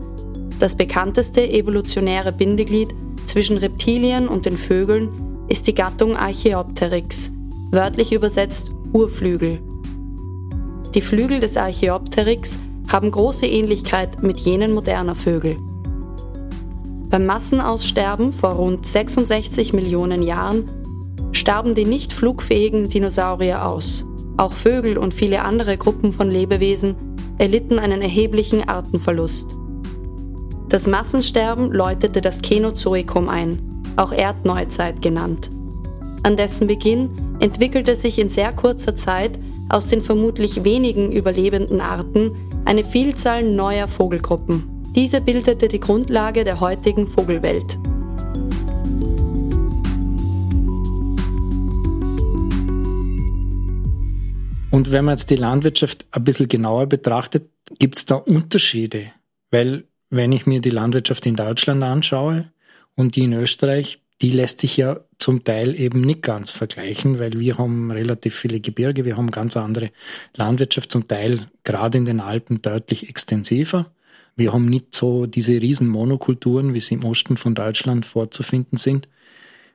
Das 0.59 0.75
bekannteste 0.75 1.49
evolutionäre 1.49 2.33
Bindeglied 2.33 2.93
zwischen 3.25 3.57
Reptilien 3.57 4.27
und 4.27 4.45
den 4.45 4.57
Vögeln 4.57 5.09
ist 5.47 5.67
die 5.67 5.73
Gattung 5.73 6.17
Archaeopteryx, 6.17 7.31
wörtlich 7.71 8.11
übersetzt 8.11 8.71
Urflügel. 8.91 9.59
Die 10.93 11.01
Flügel 11.01 11.39
des 11.39 11.55
Archaeopteryx 11.55 12.59
haben 12.89 13.11
große 13.11 13.45
Ähnlichkeit 13.45 14.21
mit 14.21 14.39
jenen 14.41 14.73
moderner 14.73 15.15
Vögel. 15.15 15.55
Beim 17.09 17.25
Massenaussterben 17.25 18.33
vor 18.33 18.51
rund 18.51 18.85
66 18.85 19.71
Millionen 19.71 20.21
Jahren 20.21 20.69
starben 21.31 21.73
die 21.73 21.85
nicht 21.85 22.11
flugfähigen 22.11 22.89
Dinosaurier 22.89 23.65
aus. 23.65 24.05
Auch 24.37 24.51
Vögel 24.51 24.97
und 24.97 25.13
viele 25.13 25.43
andere 25.43 25.77
Gruppen 25.77 26.11
von 26.11 26.29
Lebewesen 26.29 26.95
erlitten 27.37 27.79
einen 27.79 28.01
erheblichen 28.01 28.67
Artenverlust. 28.67 29.59
Das 30.69 30.85
Massensterben 30.85 31.71
läutete 31.71 32.21
das 32.21 32.43
Kenozoikum 32.43 33.27
ein, 33.27 33.57
auch 33.95 34.11
Erdneuzeit 34.11 35.01
genannt. 35.01 35.49
An 36.21 36.37
dessen 36.37 36.67
Beginn 36.67 37.09
entwickelte 37.39 37.95
sich 37.95 38.19
in 38.19 38.29
sehr 38.29 38.53
kurzer 38.53 38.95
Zeit 38.95 39.39
aus 39.69 39.87
den 39.87 40.03
vermutlich 40.03 40.63
wenigen 40.63 41.11
überlebenden 41.11 41.81
Arten 41.81 42.35
eine 42.65 42.83
Vielzahl 42.83 43.41
neuer 43.41 43.87
Vogelgruppen. 43.87 44.83
Diese 44.95 45.21
bildete 45.21 45.69
die 45.69 45.79
Grundlage 45.79 46.43
der 46.43 46.59
heutigen 46.59 47.07
Vogelwelt. 47.07 47.79
Und 54.69 54.91
wenn 54.91 55.05
man 55.05 55.17
jetzt 55.17 55.31
die 55.31 55.35
Landwirtschaft 55.35 56.05
ein 56.11 56.23
bisschen 56.23 56.47
genauer 56.47 56.85
betrachtet, 56.85 57.49
gibt 57.79 57.97
es 57.97 58.05
da 58.05 58.15
Unterschiede. 58.15 59.11
Weil 59.49 59.85
wenn 60.09 60.31
ich 60.31 60.45
mir 60.45 60.61
die 60.61 60.69
Landwirtschaft 60.69 61.25
in 61.25 61.35
Deutschland 61.35 61.83
anschaue 61.83 62.51
und 62.95 63.15
die 63.15 63.23
in 63.23 63.33
Österreich, 63.33 63.99
die 64.21 64.31
lässt 64.31 64.59
sich 64.59 64.75
ja 64.75 64.99
zum 65.17 65.43
Teil 65.43 65.79
eben 65.79 66.01
nicht 66.01 66.21
ganz 66.21 66.51
vergleichen, 66.51 67.19
weil 67.19 67.39
wir 67.39 67.57
haben 67.57 67.91
relativ 67.91 68.35
viele 68.35 68.59
Gebirge, 68.59 69.05
wir 69.05 69.17
haben 69.17 69.31
ganz 69.31 69.55
andere 69.55 69.91
Landwirtschaft, 70.35 70.91
zum 70.91 71.07
Teil 71.07 71.49
gerade 71.63 71.97
in 71.97 72.05
den 72.05 72.19
Alpen 72.19 72.61
deutlich 72.61 73.09
extensiver. 73.09 73.91
Wir 74.35 74.53
haben 74.53 74.65
nicht 74.65 74.95
so 74.95 75.25
diese 75.25 75.61
riesen 75.61 75.87
Monokulturen, 75.87 76.73
wie 76.73 76.81
sie 76.81 76.95
im 76.95 77.03
Osten 77.03 77.37
von 77.37 77.55
Deutschland 77.55 78.05
vorzufinden 78.05 78.77
sind. 78.77 79.07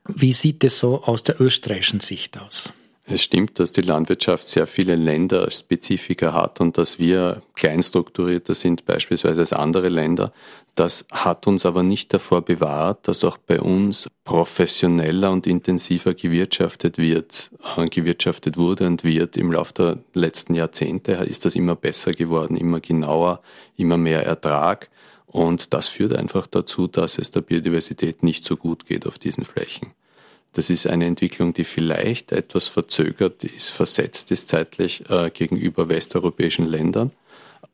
Wie 0.06 0.32
sieht 0.32 0.64
es 0.64 0.78
so 0.78 1.02
aus 1.02 1.22
der 1.22 1.40
österreichischen 1.40 2.00
Sicht 2.00 2.38
aus? 2.38 2.72
Es 3.06 3.22
stimmt, 3.22 3.58
dass 3.58 3.70
die 3.70 3.82
Landwirtschaft 3.82 4.48
sehr 4.48 4.66
viele 4.66 4.96
Länderspezifika 4.96 6.32
hat 6.32 6.62
und 6.62 6.78
dass 6.78 6.98
wir 6.98 7.42
kleinstrukturierter 7.54 8.54
sind 8.54 8.86
beispielsweise 8.86 9.42
als 9.42 9.52
andere 9.52 9.88
Länder. 9.90 10.32
Das 10.74 11.04
hat 11.12 11.46
uns 11.46 11.66
aber 11.66 11.82
nicht 11.82 12.14
davor 12.14 12.40
bewahrt, 12.40 13.06
dass 13.06 13.22
auch 13.22 13.36
bei 13.36 13.60
uns 13.60 14.08
professioneller 14.24 15.30
und 15.30 15.46
intensiver 15.46 16.14
gewirtschaftet 16.14 16.96
wird, 16.96 17.50
äh, 17.76 17.86
gewirtschaftet 17.88 18.56
wurde 18.56 18.86
und 18.86 19.04
wird. 19.04 19.36
Im 19.36 19.52
Laufe 19.52 19.74
der 19.74 19.98
letzten 20.14 20.54
Jahrzehnte 20.54 21.12
ist 21.12 21.44
das 21.44 21.56
immer 21.56 21.76
besser 21.76 22.12
geworden, 22.12 22.56
immer 22.56 22.80
genauer, 22.80 23.42
immer 23.76 23.98
mehr 23.98 24.24
Ertrag. 24.24 24.88
Und 25.26 25.74
das 25.74 25.88
führt 25.88 26.14
einfach 26.14 26.46
dazu, 26.46 26.86
dass 26.86 27.18
es 27.18 27.30
der 27.30 27.42
Biodiversität 27.42 28.22
nicht 28.22 28.46
so 28.46 28.56
gut 28.56 28.86
geht 28.86 29.06
auf 29.06 29.18
diesen 29.18 29.44
Flächen. 29.44 29.92
Das 30.54 30.70
ist 30.70 30.86
eine 30.86 31.06
Entwicklung, 31.06 31.52
die 31.52 31.64
vielleicht 31.64 32.32
etwas 32.32 32.68
verzögert 32.68 33.42
ist, 33.44 33.70
versetzt 33.70 34.30
ist 34.30 34.48
zeitlich 34.48 35.08
äh, 35.10 35.30
gegenüber 35.30 35.88
westeuropäischen 35.88 36.66
Ländern. 36.66 37.10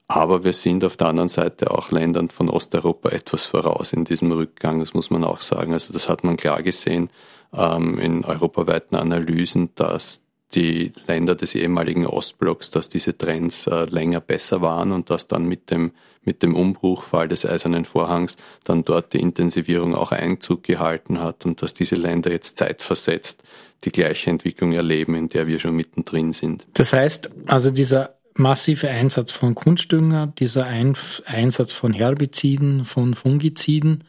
Aber 0.09 0.43
wir 0.43 0.55
sind 0.55 0.85
auf 0.85 0.97
der 0.97 1.09
anderen 1.09 1.29
Seite 1.29 1.71
auch 1.71 1.93
Ländern 1.93 2.31
von 2.31 2.49
Osteuropa 2.49 3.11
etwas 3.11 3.45
voraus 3.45 3.93
in 3.93 4.05
diesem 4.05 4.33
Rückgang, 4.33 4.81
das 4.81 4.93
muss 4.93 5.11
man 5.11 5.23
auch 5.25 5.41
sagen. 5.41 5.73
Also 5.73 5.93
das 5.93 6.09
hat 6.09 6.25
man 6.25 6.37
klar 6.37 6.63
gesehen 6.63 7.11
ähm, 7.55 7.99
in 7.99 8.25
europaweiten 8.25 8.97
Analysen, 8.97 9.71
dass 9.77 10.23
die 10.55 10.93
Länder 11.07 11.35
des 11.35 11.55
ehemaligen 11.55 12.07
Ostblocks, 12.07 12.71
dass 12.71 12.89
diese 12.89 13.17
Trends 13.17 13.67
äh, 13.67 13.85
länger 13.85 14.21
besser 14.21 14.61
waren 14.61 14.93
und 14.93 15.11
dass 15.11 15.29
dann 15.29 15.47
mit 15.47 15.71
dem, 15.71 15.93
mit 16.23 16.43
dem 16.43 16.57
Umbruchfall 16.57 17.29
des 17.29 17.47
Eisernen 17.47 17.85
Vorhangs 17.85 18.37
dann 18.65 18.85
dort 18.85 19.13
die 19.13 19.21
Intensivierung 19.21 19.95
auch 19.95 20.13
Einzug 20.13 20.65
gehalten 20.65 21.21
hat 21.21 21.47
und 21.47 21.63
dass 21.63 21.75
diese 21.75 21.95
Länder 21.95 22.31
jetzt 22.33 22.57
zeitversetzt 22.57 23.43
die 23.85 23.93
gleiche 23.93 24.31
Entwicklung 24.31 24.73
erleben, 24.73 25.15
in 25.15 25.29
der 25.29 25.47
wir 25.47 25.59
schon 25.59 25.77
mittendrin 25.77 26.33
sind. 26.33 26.67
Das 26.75 26.93
heißt, 26.93 27.31
also 27.47 27.71
dieser 27.71 28.17
massive 28.35 28.89
Einsatz 28.89 29.33
von 29.33 29.55
Kunstdünger, 29.55 30.27
dieser 30.27 30.67
Ein 30.67 30.95
Einsatz 31.27 31.73
von 31.73 31.93
Herbiziden, 31.93 32.85
von 32.85 33.15
Fungiziden, 33.15 34.05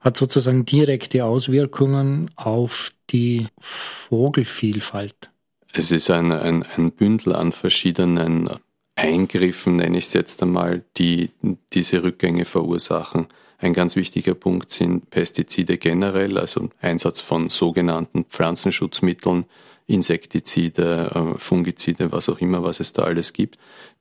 hat 0.00 0.16
sozusagen 0.16 0.64
direkte 0.64 1.24
Auswirkungen 1.24 2.30
auf 2.36 2.92
die 3.10 3.48
Vogelvielfalt. 3.58 5.30
Es 5.72 5.90
ist 5.90 6.10
ein, 6.10 6.32
ein, 6.32 6.64
ein 6.76 6.90
Bündel 6.92 7.34
an 7.34 7.52
verschiedenen 7.52 8.50
Eingriffen, 8.96 9.76
nenne 9.76 9.98
ich 9.98 10.06
es 10.06 10.12
jetzt 10.12 10.42
einmal, 10.42 10.84
die 10.96 11.30
diese 11.72 12.02
Rückgänge 12.02 12.44
verursachen. 12.44 13.28
Ein 13.58 13.72
ganz 13.72 13.94
wichtiger 13.94 14.34
Punkt 14.34 14.70
sind 14.70 15.10
Pestizide 15.10 15.78
generell, 15.78 16.38
also 16.38 16.70
Einsatz 16.80 17.20
von 17.20 17.50
sogenannten 17.50 18.24
Pflanzenschutzmitteln, 18.24 19.44
Insektizide, 19.86 21.10
äh, 21.14 21.38
Fungizide, 21.38 22.10
was 22.12 22.28
auch 22.28 22.38
immer, 22.38 22.62
was 22.62 22.80
es 22.80 22.92
da 22.92 23.02
alles 23.02 23.32
gibt, 23.32 23.58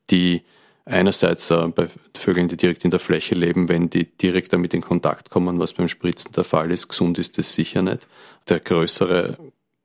die 0.09 0.43
einerseits 0.85 1.49
äh, 1.51 1.67
bei 1.67 1.87
Vögeln, 2.15 2.47
die 2.47 2.57
direkt 2.57 2.83
in 2.85 2.91
der 2.91 2.99
Fläche 2.99 3.35
leben, 3.35 3.69
wenn 3.69 3.89
die 3.89 4.05
direkt 4.05 4.53
damit 4.53 4.73
in 4.73 4.81
Kontakt 4.81 5.29
kommen, 5.29 5.59
was 5.59 5.73
beim 5.73 5.89
Spritzen 5.89 6.31
der 6.31 6.43
Fall 6.43 6.71
ist, 6.71 6.87
gesund 6.87 7.17
ist 7.19 7.37
es 7.37 7.53
sicher 7.53 7.81
nicht. 7.81 8.07
Der 8.47 8.59
größere 8.59 9.37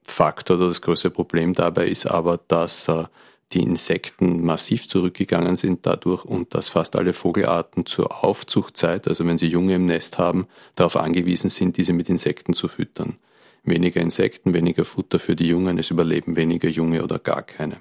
Faktor 0.07 0.57
oder 0.57 0.69
das 0.69 0.83
größte 0.83 1.11
Problem 1.11 1.55
dabei 1.55 1.89
ist 1.89 2.07
aber, 2.07 2.39
dass 2.49 2.89
äh, 2.89 3.05
die 3.53 3.63
Insekten 3.63 4.45
massiv 4.45 4.89
zurückgegangen 4.89 5.57
sind 5.57 5.87
dadurch 5.87 6.25
und 6.25 6.55
dass 6.55 6.69
fast 6.69 6.97
alle 6.97 7.13
Vogelarten 7.13 7.87
zur 7.87 8.25
Aufzuchtzeit, 8.25 9.09
also 9.09 9.27
wenn 9.27 9.39
sie 9.39 9.47
Junge 9.47 9.77
im 9.77 9.87
Nest 9.87 10.19
haben, 10.19 10.47
darauf 10.75 10.97
angewiesen 10.97 11.51
sind, 11.51 11.77
diese 11.77 11.93
mit 11.93 12.09
Insekten 12.09 12.55
zu 12.55 12.69
füttern. 12.69 13.17
Weniger 13.63 14.01
Insekten, 14.01 14.53
weniger 14.55 14.85
Futter 14.85 15.19
für 15.19 15.37
die 15.37 15.47
Jungen, 15.47 15.79
es 15.79 15.91
überleben 15.91 16.37
weniger 16.37 16.69
Junge 16.69 17.03
oder 17.03 17.19
gar 17.19 17.43
keine. 17.43 17.79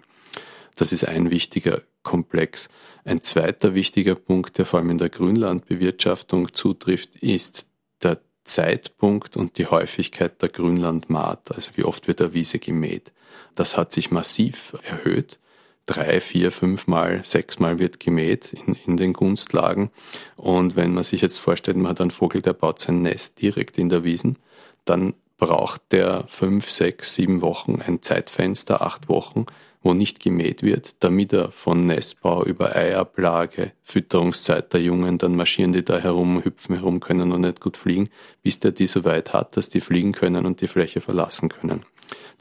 Das 0.75 0.91
ist 0.91 1.07
ein 1.07 1.29
wichtiger 1.29 1.81
Komplex. 2.03 2.69
Ein 3.03 3.21
zweiter 3.21 3.73
wichtiger 3.73 4.15
Punkt, 4.15 4.57
der 4.57 4.65
vor 4.65 4.79
allem 4.79 4.91
in 4.91 4.97
der 4.97 5.09
Grünlandbewirtschaftung 5.09 6.53
zutrifft, 6.53 7.15
ist 7.17 7.67
der 8.01 8.19
Zeitpunkt 8.43 9.37
und 9.37 9.57
die 9.57 9.67
Häufigkeit 9.67 10.41
der 10.41 10.49
Grünlandmaat, 10.49 11.55
also 11.55 11.71
wie 11.75 11.83
oft 11.83 12.07
wird 12.07 12.19
der 12.19 12.33
Wiese 12.33 12.59
gemäht. 12.59 13.11
Das 13.55 13.77
hat 13.77 13.91
sich 13.91 14.11
massiv 14.11 14.75
erhöht. 14.83 15.39
Drei, 15.85 16.21
vier, 16.21 16.51
fünfmal, 16.51 17.21
sechsmal 17.25 17.77
wird 17.77 17.99
gemäht 17.99 18.53
in, 18.53 18.77
in 18.85 18.97
den 18.97 19.13
Gunstlagen. 19.13 19.91
Und 20.37 20.75
wenn 20.75 20.93
man 20.93 21.03
sich 21.03 21.21
jetzt 21.21 21.39
vorstellt, 21.39 21.77
man 21.77 21.89
hat 21.89 22.01
einen 22.01 22.11
Vogel, 22.11 22.41
der 22.41 22.53
baut 22.53 22.79
sein 22.79 23.01
Nest 23.01 23.41
direkt 23.41 23.77
in 23.77 23.89
der 23.89 24.03
Wiesen, 24.03 24.37
dann 24.85 25.13
braucht 25.37 25.81
der 25.91 26.25
fünf, 26.27 26.69
sechs, 26.69 27.15
sieben 27.15 27.41
Wochen 27.41 27.81
ein 27.85 28.01
Zeitfenster, 28.01 28.81
acht 28.81 29.09
Wochen, 29.09 29.45
wo 29.83 29.93
nicht 29.93 30.21
gemäht 30.21 30.63
wird, 30.63 30.95
damit 31.03 31.33
er 31.33 31.51
von 31.51 31.85
Nestbau 31.85 32.45
über 32.45 32.75
Eiablage, 32.75 33.73
Fütterungszeit 33.83 34.73
der 34.73 34.81
Jungen, 34.81 35.17
dann 35.17 35.35
marschieren 35.35 35.73
die 35.73 35.83
da 35.83 35.99
herum, 35.99 36.43
hüpfen 36.43 36.75
herum, 36.75 37.01
können 37.01 37.29
noch 37.29 37.37
nicht 37.37 37.59
gut 37.59 37.75
fliegen, 37.75 38.09
bis 38.41 38.59
der 38.59 38.71
die 38.71 38.87
so 38.87 39.03
weit 39.03 39.33
hat, 39.33 39.57
dass 39.57 39.69
die 39.69 39.81
fliegen 39.81 40.13
können 40.13 40.45
und 40.45 40.61
die 40.61 40.67
Fläche 40.67 41.01
verlassen 41.01 41.49
können. 41.49 41.81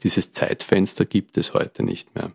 Dieses 0.03 0.31
Zeitfenster 0.31 1.05
gibt 1.05 1.37
es 1.37 1.53
heute 1.53 1.83
nicht 1.83 2.15
mehr. 2.15 2.31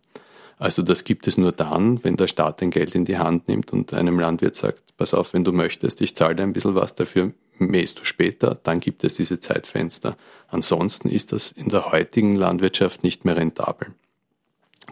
Also 0.59 0.83
das 0.83 1.05
gibt 1.05 1.27
es 1.27 1.39
nur 1.39 1.53
dann, 1.53 2.03
wenn 2.05 2.17
der 2.17 2.27
Staat 2.27 2.63
ein 2.63 2.71
Geld 2.71 2.95
in 2.95 3.05
die 3.05 3.19
Hand 3.19 3.49
nimmt 3.49 3.73
und 3.73 3.95
einem 3.95 4.19
Landwirt 4.19 4.57
sagt, 4.57 4.83
pass 4.97 5.15
auf, 5.15 5.33
wenn 5.33 5.45
du 5.45 5.53
möchtest, 5.53 6.01
ich 6.01 6.17
zahle 6.17 6.35
dir 6.35 6.43
ein 6.43 6.53
bisschen 6.53 6.75
was 6.75 6.95
dafür, 6.95 7.33
mähst 7.59 8.01
du 8.01 8.05
später, 8.05 8.59
dann 8.63 8.81
gibt 8.81 9.05
es 9.05 9.15
diese 9.15 9.41
Zeitfenster. 9.41 10.17
Ansonsten 10.49 11.09
ist 11.09 11.33
das 11.33 11.53
in 11.53 11.69
der 11.69 11.93
heutigen 11.93 12.35
Landwirtschaft 12.35 13.05
nicht 13.05 13.25
mehr 13.25 13.37
rentabel. 13.37 13.95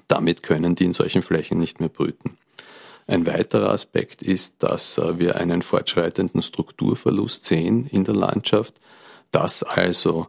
Damit 0.09 0.43
können 0.43 0.75
die 0.75 0.85
in 0.85 0.93
solchen 0.93 1.23
Flächen 1.23 1.59
nicht 1.59 1.81
mehr 1.81 1.89
brüten. 1.89 2.39
Ein 3.09 3.27
weiterer 3.27 3.71
Aspekt 3.71 4.23
ist, 4.23 4.63
dass 4.63 4.99
äh, 4.99 5.19
wir 5.19 5.37
einen 5.37 5.63
fortschreitenden 5.63 6.43
Strukturverlust 6.43 7.45
sehen 7.45 7.87
in 7.87 8.05
der 8.05 8.17
Landschaft, 8.17 8.75
dass 9.31 9.63
also 9.63 10.27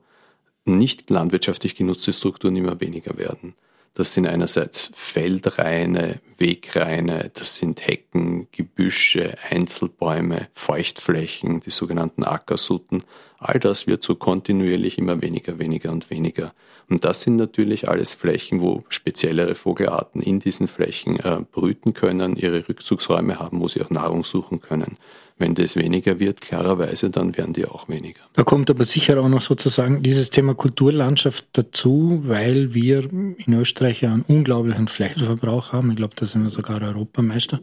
nicht 0.65 1.09
landwirtschaftlich 1.09 1.75
genutzte 1.75 2.13
Strukturen 2.13 2.55
immer 2.55 2.79
weniger 2.79 3.17
werden. 3.17 3.55
Das 3.93 4.13
sind 4.13 4.27
einerseits 4.27 4.91
Feldreine, 4.93 6.21
Wegreine, 6.37 7.31
das 7.33 7.57
sind 7.57 7.87
Hecken, 7.87 8.47
Gebüsche, 8.51 9.37
Einzelbäume, 9.49 10.49
Feuchtflächen, 10.53 11.61
die 11.61 11.71
sogenannten 11.71 12.23
Ackersutten. 12.23 13.03
All 13.39 13.59
das 13.59 13.85
wird 13.87 14.03
so 14.03 14.15
kontinuierlich 14.15 14.97
immer 14.97 15.21
weniger, 15.21 15.59
weniger 15.59 15.91
und 15.91 16.09
weniger. 16.09 16.53
Und 16.89 17.03
das 17.03 17.21
sind 17.21 17.35
natürlich 17.35 17.89
alles 17.89 18.13
Flächen, 18.13 18.61
wo 18.61 18.83
speziellere 18.89 19.55
Vogelarten 19.55 20.21
in 20.21 20.39
diesen 20.39 20.67
Flächen 20.67 21.19
äh, 21.19 21.41
brüten 21.51 21.93
können, 21.93 22.35
ihre 22.35 22.67
Rückzugsräume 22.67 23.39
haben, 23.39 23.59
wo 23.59 23.67
sie 23.67 23.81
auch 23.81 23.89
Nahrung 23.89 24.23
suchen 24.23 24.61
können. 24.61 24.97
Wenn 25.37 25.53
das 25.53 25.75
weniger 25.75 26.19
wird, 26.19 26.41
klarerweise, 26.41 27.11
dann 27.11 27.37
werden 27.37 27.53
die 27.53 27.65
auch 27.65 27.89
weniger. 27.89 28.21
Da 28.33 28.43
kommt 28.43 28.71
aber 28.71 28.85
sicher 28.85 29.21
auch 29.21 29.29
noch 29.29 29.41
sozusagen 29.41 30.01
dieses 30.01 30.31
Thema 30.31 30.55
Kulturlandschaft 30.55 31.45
dazu, 31.53 32.21
weil 32.23 32.73
wir 32.73 33.03
in 33.11 33.53
Österreich 33.53 34.01
ja 34.01 34.13
einen 34.13 34.23
unglaublichen 34.23 34.87
Flächenverbrauch 34.87 35.73
haben. 35.73 35.91
Ich 35.91 35.97
glaube, 35.97 36.15
da 36.15 36.25
sind 36.25 36.41
wir 36.41 36.49
sogar 36.49 36.81
Europameister. 36.81 37.59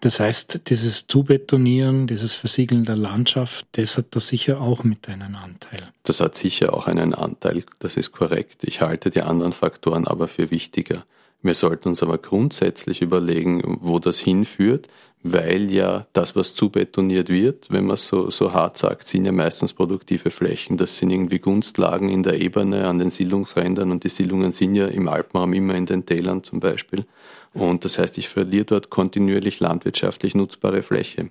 Das 0.00 0.18
heißt, 0.18 0.62
dieses 0.70 1.06
Zubetonieren, 1.06 2.06
dieses 2.06 2.34
Versiegeln 2.34 2.86
der 2.86 2.96
Landschaft, 2.96 3.66
das 3.72 3.98
hat 3.98 4.06
da 4.12 4.20
sicher 4.20 4.60
auch 4.60 4.82
mit 4.82 5.08
einen 5.08 5.34
Anteil. 5.34 5.92
Das 6.04 6.20
hat 6.20 6.34
sicher 6.36 6.72
auch 6.72 6.86
einen 6.86 7.14
Anteil, 7.14 7.64
das 7.80 7.98
ist 7.98 8.12
korrekt. 8.12 8.64
Ich 8.64 8.80
halte 8.80 9.10
die 9.10 9.20
anderen 9.20 9.52
Faktoren 9.52 10.06
aber 10.06 10.26
für 10.26 10.50
wichtiger. 10.50 11.04
Wir 11.42 11.54
sollten 11.54 11.88
uns 11.88 12.02
aber 12.02 12.18
grundsätzlich 12.18 13.02
überlegen, 13.02 13.78
wo 13.80 13.98
das 13.98 14.18
hinführt, 14.18 14.88
weil 15.22 15.70
ja 15.70 16.06
das, 16.14 16.34
was 16.34 16.54
zubetoniert 16.54 17.28
wird, 17.28 17.70
wenn 17.70 17.84
man 17.86 17.98
so, 17.98 18.30
so 18.30 18.54
hart 18.54 18.78
sagt, 18.78 19.06
sind 19.06 19.26
ja 19.26 19.32
meistens 19.32 19.74
produktive 19.74 20.30
Flächen. 20.30 20.78
Das 20.78 20.96
sind 20.96 21.10
irgendwie 21.10 21.38
Gunstlagen 21.38 22.08
in 22.08 22.22
der 22.22 22.40
Ebene 22.40 22.86
an 22.86 22.98
den 22.98 23.10
Siedlungsrändern 23.10 23.90
und 23.90 24.04
die 24.04 24.08
Siedlungen 24.08 24.52
sind 24.52 24.74
ja 24.74 24.86
im 24.86 25.08
Alpenraum 25.08 25.52
immer 25.52 25.74
in 25.74 25.84
den 25.84 26.06
Tälern 26.06 26.42
zum 26.42 26.60
Beispiel. 26.60 27.04
Und 27.52 27.84
das 27.84 27.98
heißt, 27.98 28.16
ich 28.18 28.28
verliere 28.28 28.64
dort 28.64 28.90
kontinuierlich 28.90 29.60
landwirtschaftlich 29.60 30.34
nutzbare 30.34 30.82
Fläche. 30.82 31.30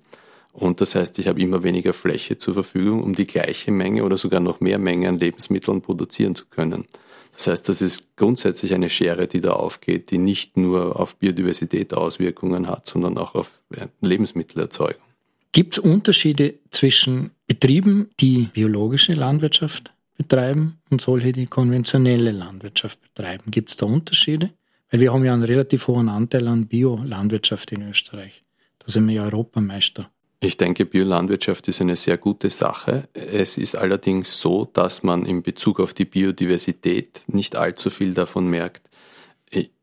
Und 0.51 0.81
das 0.81 0.95
heißt, 0.95 1.19
ich 1.19 1.27
habe 1.27 1.41
immer 1.41 1.63
weniger 1.63 1.93
Fläche 1.93 2.37
zur 2.37 2.55
Verfügung, 2.55 3.03
um 3.03 3.15
die 3.15 3.27
gleiche 3.27 3.71
Menge 3.71 4.03
oder 4.03 4.17
sogar 4.17 4.39
noch 4.39 4.59
mehr 4.59 4.79
Menge 4.79 5.07
an 5.07 5.17
Lebensmitteln 5.17 5.81
produzieren 5.81 6.35
zu 6.35 6.45
können. 6.47 6.85
Das 7.33 7.47
heißt, 7.47 7.69
das 7.69 7.81
ist 7.81 8.17
grundsätzlich 8.17 8.73
eine 8.73 8.89
Schere, 8.89 9.27
die 9.27 9.39
da 9.39 9.51
aufgeht, 9.51 10.11
die 10.11 10.17
nicht 10.17 10.57
nur 10.57 10.99
auf 10.99 11.15
Biodiversität 11.15 11.93
Auswirkungen 11.93 12.67
hat, 12.67 12.87
sondern 12.87 13.17
auch 13.17 13.35
auf 13.35 13.61
Lebensmittelerzeugung. 14.01 15.01
Gibt 15.51 15.77
es 15.77 15.79
Unterschiede 15.79 16.55
zwischen 16.69 17.31
Betrieben, 17.47 18.09
die 18.19 18.49
biologische 18.53 19.13
Landwirtschaft 19.13 19.93
betreiben 20.17 20.79
und 20.89 20.99
solche, 21.01 21.31
die 21.31 21.47
konventionelle 21.47 22.31
Landwirtschaft 22.31 22.99
betreiben? 23.01 23.49
Gibt 23.51 23.69
es 23.69 23.77
da 23.77 23.85
Unterschiede? 23.85 24.51
Weil 24.89 25.01
wir 25.01 25.13
haben 25.13 25.23
ja 25.23 25.33
einen 25.33 25.43
relativ 25.43 25.87
hohen 25.87 26.09
Anteil 26.09 26.47
an 26.47 26.67
Biolandwirtschaft 26.67 27.71
in 27.71 27.87
Österreich. 27.87 28.43
Da 28.79 28.91
sind 28.91 29.07
wir 29.07 29.15
ja 29.15 29.23
Europameister. 29.25 30.09
Ich 30.41 30.57
denke, 30.57 30.85
Biolandwirtschaft 30.85 31.67
ist 31.67 31.81
eine 31.81 31.97
sehr 31.97 32.17
gute 32.17 32.49
Sache. 32.49 33.09
Es 33.13 33.57
ist 33.57 33.75
allerdings 33.75 34.39
so, 34.39 34.65
dass 34.65 35.03
man 35.03 35.25
in 35.25 35.43
Bezug 35.43 35.79
auf 35.79 35.93
die 35.93 36.05
Biodiversität 36.05 37.21
nicht 37.27 37.57
allzu 37.57 37.89
viel 37.89 38.13
davon 38.13 38.47
merkt. 38.47 38.89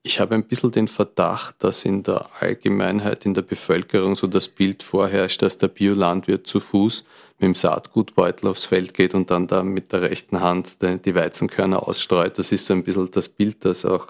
Ich 0.02 0.20
habe 0.20 0.34
ein 0.34 0.44
bisschen 0.44 0.70
den 0.70 0.88
Verdacht, 0.88 1.56
dass 1.58 1.84
in 1.84 2.04
der 2.04 2.26
Allgemeinheit, 2.40 3.26
in 3.26 3.34
der 3.34 3.42
Bevölkerung 3.42 4.16
so 4.16 4.28
das 4.28 4.48
Bild 4.48 4.82
vorherrscht, 4.82 5.42
dass 5.42 5.58
der 5.58 5.68
Biolandwirt 5.68 6.46
zu 6.46 6.60
Fuß 6.60 7.04
mit 7.38 7.48
dem 7.48 7.54
Saatgutbeutel 7.54 8.48
aufs 8.48 8.64
Feld 8.64 8.94
geht 8.94 9.14
und 9.14 9.30
dann 9.30 9.48
da 9.48 9.62
mit 9.62 9.92
der 9.92 10.02
rechten 10.02 10.40
Hand 10.40 10.78
die 10.80 11.14
Weizenkörner 11.14 11.86
ausstreut. 11.86 12.38
Das 12.38 12.50
ist 12.52 12.64
so 12.64 12.75
ein 12.75 12.84
bisschen 12.84 13.10
das 13.10 13.28
Bild, 13.28 13.64
das 13.64 13.84
auch 13.84 14.06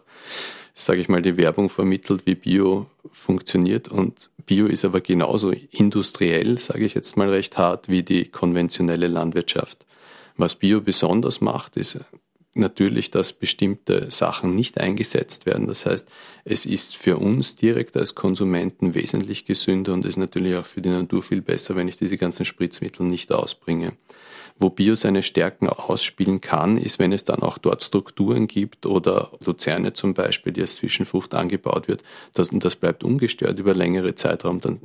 sage 0.78 1.00
ich 1.00 1.08
mal, 1.08 1.22
die 1.22 1.36
Werbung 1.36 1.68
vermittelt, 1.68 2.26
wie 2.26 2.34
Bio 2.34 2.86
funktioniert. 3.10 3.88
Und 3.88 4.30
Bio 4.44 4.66
ist 4.66 4.84
aber 4.84 5.00
genauso 5.00 5.52
industriell, 5.70 6.58
sage 6.58 6.84
ich 6.84 6.94
jetzt 6.94 7.16
mal 7.16 7.30
recht 7.30 7.56
hart, 7.56 7.88
wie 7.88 8.02
die 8.02 8.26
konventionelle 8.26 9.08
Landwirtschaft. 9.08 9.86
Was 10.36 10.54
Bio 10.54 10.82
besonders 10.82 11.40
macht, 11.40 11.78
ist 11.78 11.98
natürlich, 12.52 13.10
dass 13.10 13.32
bestimmte 13.32 14.10
Sachen 14.10 14.54
nicht 14.54 14.78
eingesetzt 14.78 15.46
werden. 15.46 15.66
Das 15.66 15.86
heißt, 15.86 16.06
es 16.44 16.66
ist 16.66 16.96
für 16.96 17.16
uns 17.16 17.56
direkt 17.56 17.96
als 17.96 18.14
Konsumenten 18.14 18.94
wesentlich 18.94 19.46
gesünder 19.46 19.94
und 19.94 20.04
ist 20.04 20.18
natürlich 20.18 20.56
auch 20.56 20.66
für 20.66 20.82
die 20.82 20.90
Natur 20.90 21.22
viel 21.22 21.40
besser, 21.40 21.74
wenn 21.74 21.88
ich 21.88 21.96
diese 21.96 22.18
ganzen 22.18 22.44
Spritzmittel 22.44 23.06
nicht 23.06 23.32
ausbringe. 23.32 23.94
Wo 24.58 24.70
Bio 24.70 24.94
seine 24.94 25.22
Stärken 25.22 25.68
ausspielen 25.68 26.40
kann, 26.40 26.78
ist, 26.78 26.98
wenn 26.98 27.12
es 27.12 27.24
dann 27.24 27.42
auch 27.42 27.58
dort 27.58 27.82
Strukturen 27.82 28.46
gibt 28.46 28.86
oder 28.86 29.30
Luzerne 29.44 29.92
zum 29.92 30.14
Beispiel, 30.14 30.52
die 30.52 30.62
als 30.62 30.76
Zwischenfrucht 30.76 31.34
angebaut 31.34 31.88
wird, 31.88 32.02
das, 32.32 32.50
und 32.50 32.64
das 32.64 32.76
bleibt 32.76 33.04
ungestört 33.04 33.58
über 33.58 33.74
längere 33.74 34.14
Zeitraum, 34.14 34.60
dann, 34.60 34.80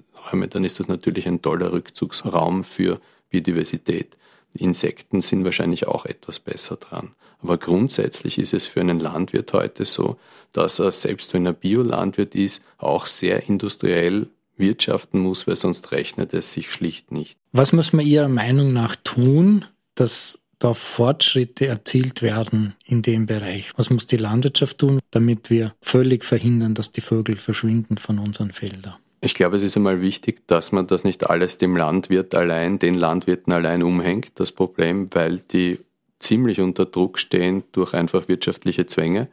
dann 0.50 0.64
ist 0.66 0.80
das 0.82 0.90
natürlich 0.90 1.26
ein 1.26 1.42
toller 1.42 1.72
Rückzugsraum 1.72 2.66
für 2.66 3.00
Biodiversität. 3.30 4.18
Insekten 4.54 5.22
sind 5.22 5.46
wahrscheinlich 5.46 5.88
auch 5.88 6.06
etwas 6.06 6.40
besser 6.40 6.76
dran. 6.76 7.14
Aber 7.42 7.58
grundsätzlich 7.58 8.38
ist 8.38 8.54
es 8.54 8.66
für 8.66 8.82
einen 8.82 9.00
Landwirt 9.00 9.54
heute 9.54 9.86
so, 9.86 10.18
dass 10.54 10.80
er, 10.80 10.92
selbst 10.92 11.34
wenn 11.34 11.46
er 11.46 11.54
Biolandwirt 11.54 12.36
ist, 12.36 12.62
auch 12.78 13.08
sehr 13.08 13.48
industriell 13.48 14.28
wirtschaften 14.58 15.20
muss, 15.20 15.48
weil 15.48 15.56
sonst 15.56 15.92
rechnet 15.92 16.34
es 16.34 16.52
sich 16.54 16.72
schlicht 16.72 17.12
nicht. 17.12 17.40
Was 17.52 17.74
muss 17.74 17.94
man 17.94 18.06
Ihrer 18.06 18.30
Meinung 18.30 18.74
nach 18.74 18.96
tun, 18.96 19.66
dass 19.96 20.40
da 20.60 20.74
Fortschritte 20.74 21.68
erzielt 21.68 22.22
werden 22.22 22.76
in 22.86 23.02
dem 23.02 23.26
Bereich? 23.26 23.72
Was 23.78 23.90
muss 23.90 24.08
die 24.08 24.18
Landwirtschaft 24.18 24.78
tun, 24.78 25.00
damit 25.10 25.50
wir 25.50 25.74
völlig 25.82 26.24
verhindern, 26.24 26.76
dass 26.76 26.92
die 26.92 27.02
Vögel 27.02 27.38
verschwinden 27.38 27.98
von 27.98 28.20
unseren 28.20 28.52
Feldern? 28.52 28.96
Ich 29.22 29.36
glaube, 29.36 29.56
es 29.56 29.64
ist 29.64 29.78
einmal 29.78 30.02
wichtig, 30.02 30.48
dass 30.48 30.72
man 30.72 30.88
das 30.88 31.04
nicht 31.04 31.30
alles 31.30 31.58
dem 31.58 31.76
Landwirt 31.76 32.34
allein, 32.34 32.80
den 32.80 32.96
Landwirten 32.96 33.54
allein 33.54 33.84
umhängt, 33.84 34.40
das 34.40 34.52
Problem, 34.52 35.14
weil 35.14 35.38
die 35.38 35.80
ziemlich 36.20 36.60
unter 36.60 36.86
Druck 36.86 37.20
stehen 37.20 37.64
durch 37.72 37.94
einfach 37.94 38.28
wirtschaftliche 38.28 38.86
Zwänge. 38.86 39.28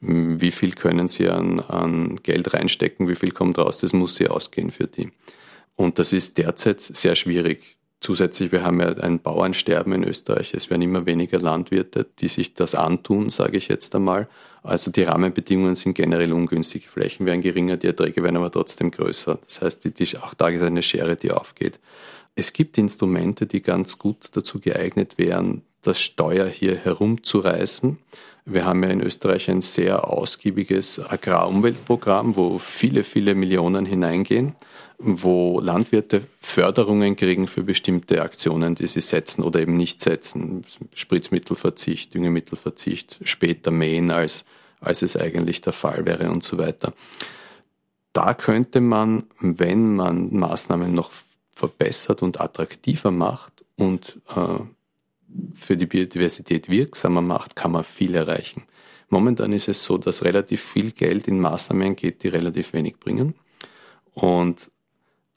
Wie 0.00 0.50
viel 0.50 0.72
können 0.72 1.08
sie 1.08 1.28
an, 1.28 1.60
an 1.60 2.16
Geld 2.22 2.54
reinstecken, 2.54 3.06
wie 3.08 3.14
viel 3.14 3.32
kommt 3.32 3.58
raus, 3.58 3.78
das 3.78 3.92
muss 3.92 4.16
sie 4.16 4.28
ausgehen 4.28 4.70
für 4.70 4.86
die. 4.86 5.10
Und 5.76 5.98
das 5.98 6.12
ist 6.12 6.38
derzeit 6.38 6.80
sehr 6.80 7.14
schwierig. 7.14 7.76
Zusätzlich, 8.00 8.50
wir 8.50 8.62
haben 8.62 8.80
ja 8.80 8.88
ein 8.96 9.20
Bauernsterben 9.20 9.92
in 9.92 10.04
Österreich. 10.04 10.54
Es 10.54 10.70
werden 10.70 10.80
immer 10.80 11.04
weniger 11.04 11.38
Landwirte, 11.38 12.06
die 12.18 12.28
sich 12.28 12.54
das 12.54 12.74
antun, 12.74 13.28
sage 13.28 13.58
ich 13.58 13.68
jetzt 13.68 13.94
einmal. 13.94 14.28
Also 14.62 14.90
die 14.90 15.02
Rahmenbedingungen 15.02 15.74
sind 15.74 15.94
generell 15.94 16.32
ungünstig. 16.32 16.88
Flächen 16.88 17.26
werden 17.26 17.42
geringer, 17.42 17.76
die 17.76 17.88
Erträge 17.88 18.22
werden 18.22 18.36
aber 18.36 18.50
trotzdem 18.50 18.90
größer. 18.90 19.38
Das 19.44 19.60
heißt, 19.60 19.84
die, 19.84 19.90
die, 19.92 20.16
auch 20.16 20.32
da 20.32 20.48
ist 20.48 20.62
eine 20.62 20.82
Schere, 20.82 21.16
die 21.16 21.30
aufgeht. 21.30 21.78
Es 22.34 22.54
gibt 22.54 22.78
Instrumente, 22.78 23.46
die 23.46 23.60
ganz 23.60 23.98
gut 23.98 24.28
dazu 24.32 24.60
geeignet 24.60 25.18
wären, 25.18 25.62
das 25.82 26.00
Steuer 26.00 26.46
hier 26.46 26.76
herumzureißen. 26.76 27.98
Wir 28.44 28.64
haben 28.64 28.82
ja 28.82 28.90
in 28.90 29.02
Österreich 29.02 29.50
ein 29.50 29.60
sehr 29.60 30.08
ausgiebiges 30.08 30.98
Agrarumweltprogramm, 30.98 32.36
wo 32.36 32.58
viele, 32.58 33.04
viele 33.04 33.34
Millionen 33.34 33.86
hineingehen 33.86 34.54
wo 35.00 35.60
Landwirte 35.60 36.22
Förderungen 36.40 37.16
kriegen 37.16 37.48
für 37.48 37.62
bestimmte 37.62 38.22
Aktionen, 38.22 38.74
die 38.74 38.86
sie 38.86 39.00
setzen 39.00 39.42
oder 39.42 39.60
eben 39.60 39.76
nicht 39.76 40.00
setzen. 40.00 40.64
Spritzmittelverzicht, 40.94 42.12
Düngemittelverzicht, 42.12 43.20
später 43.24 43.70
mähen, 43.70 44.10
als, 44.10 44.44
als 44.80 45.02
es 45.02 45.16
eigentlich 45.16 45.62
der 45.62 45.72
Fall 45.72 46.04
wäre 46.04 46.30
und 46.30 46.44
so 46.44 46.58
weiter. 46.58 46.92
Da 48.12 48.34
könnte 48.34 48.80
man, 48.80 49.24
wenn 49.40 49.96
man 49.96 50.34
Maßnahmen 50.34 50.94
noch 50.94 51.10
verbessert 51.54 52.22
und 52.22 52.40
attraktiver 52.40 53.10
macht 53.10 53.64
und 53.76 54.20
äh, 54.36 54.58
für 55.52 55.76
die 55.76 55.86
Biodiversität 55.86 56.68
wirksamer 56.68 57.22
macht, 57.22 57.56
kann 57.56 57.72
man 57.72 57.84
viel 57.84 58.14
erreichen. 58.14 58.62
Momentan 59.08 59.52
ist 59.52 59.68
es 59.68 59.82
so, 59.82 59.98
dass 59.98 60.24
relativ 60.24 60.62
viel 60.62 60.92
Geld 60.92 61.26
in 61.28 61.40
Maßnahmen 61.40 61.96
geht, 61.96 62.22
die 62.22 62.28
relativ 62.28 62.72
wenig 62.72 62.98
bringen. 62.98 63.34
Und 64.14 64.70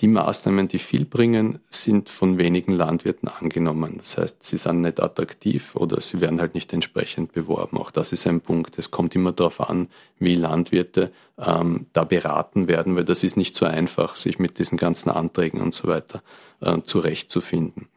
die 0.02 0.08
Maßnahmen, 0.08 0.68
die 0.68 0.80
viel 0.80 1.06
bringen, 1.06 1.60
sind 1.70 2.10
von 2.10 2.38
wenigen 2.38 2.74
Landwirten 2.74 3.30
angenommen. 3.30 3.96
Das 4.00 4.18
heißt, 4.18 4.44
sie 4.44 4.58
sind 4.58 4.82
nicht 4.82 5.00
attraktiv 5.00 5.76
oder 5.76 6.02
sie 6.02 6.20
werden 6.20 6.42
halt 6.42 6.56
nicht 6.56 6.74
entsprechend 6.74 7.32
beworben. 7.32 7.78
Auch 7.78 7.90
das 7.90 8.12
ist 8.12 8.28
ein 8.28 8.42
Punkt. 8.42 8.78
Es 8.78 8.92
kommt 8.92 9.16
immer 9.16 9.32
darauf 9.32 9.62
an, 9.62 9.88
wie 10.20 10.36
Landwirte 10.36 11.12
ähm, 11.38 11.86
da 11.94 12.04
beraten 12.04 12.68
werden, 12.68 12.96
weil 12.96 13.06
das 13.06 13.24
ist 13.24 13.38
nicht 13.38 13.56
so 13.56 13.66
einfach, 13.66 14.18
sich 14.18 14.40
mit 14.40 14.60
diesen 14.60 14.78
ganzen 14.78 15.10
Anträgen 15.10 15.62
und 15.62 15.74
so 15.74 15.88
weiter 15.88 16.22
äh, 16.60 16.82
zurechtzufinden. 16.84 17.88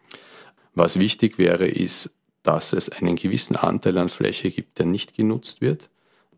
Was 0.77 1.01
wichtig 1.01 1.39
wäre, 1.39 1.67
ist, 1.67 2.15
dass 2.45 2.73
es 2.73 2.91
einen 2.91 3.17
gewissen 3.17 3.57
Anteil 3.57 3.99
an 3.99 4.09
Fläche 4.09 4.53
gibt, 4.53 4.79
der 4.79 4.87
nicht 4.87 5.17
genutzt 5.17 5.61
wird 5.61 5.91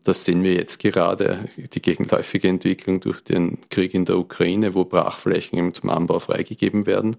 das 0.03 0.23
sehen 0.23 0.43
wir 0.43 0.53
jetzt 0.53 0.79
gerade, 0.79 1.49
die 1.57 1.81
gegenläufige 1.81 2.47
Entwicklung 2.47 2.99
durch 2.99 3.21
den 3.21 3.59
Krieg 3.69 3.93
in 3.93 4.05
der 4.05 4.17
Ukraine, 4.17 4.73
wo 4.73 4.85
Brachflächen 4.85 5.73
zum 5.73 5.89
Anbau 5.89 6.19
freigegeben 6.19 6.85
werden, 6.85 7.17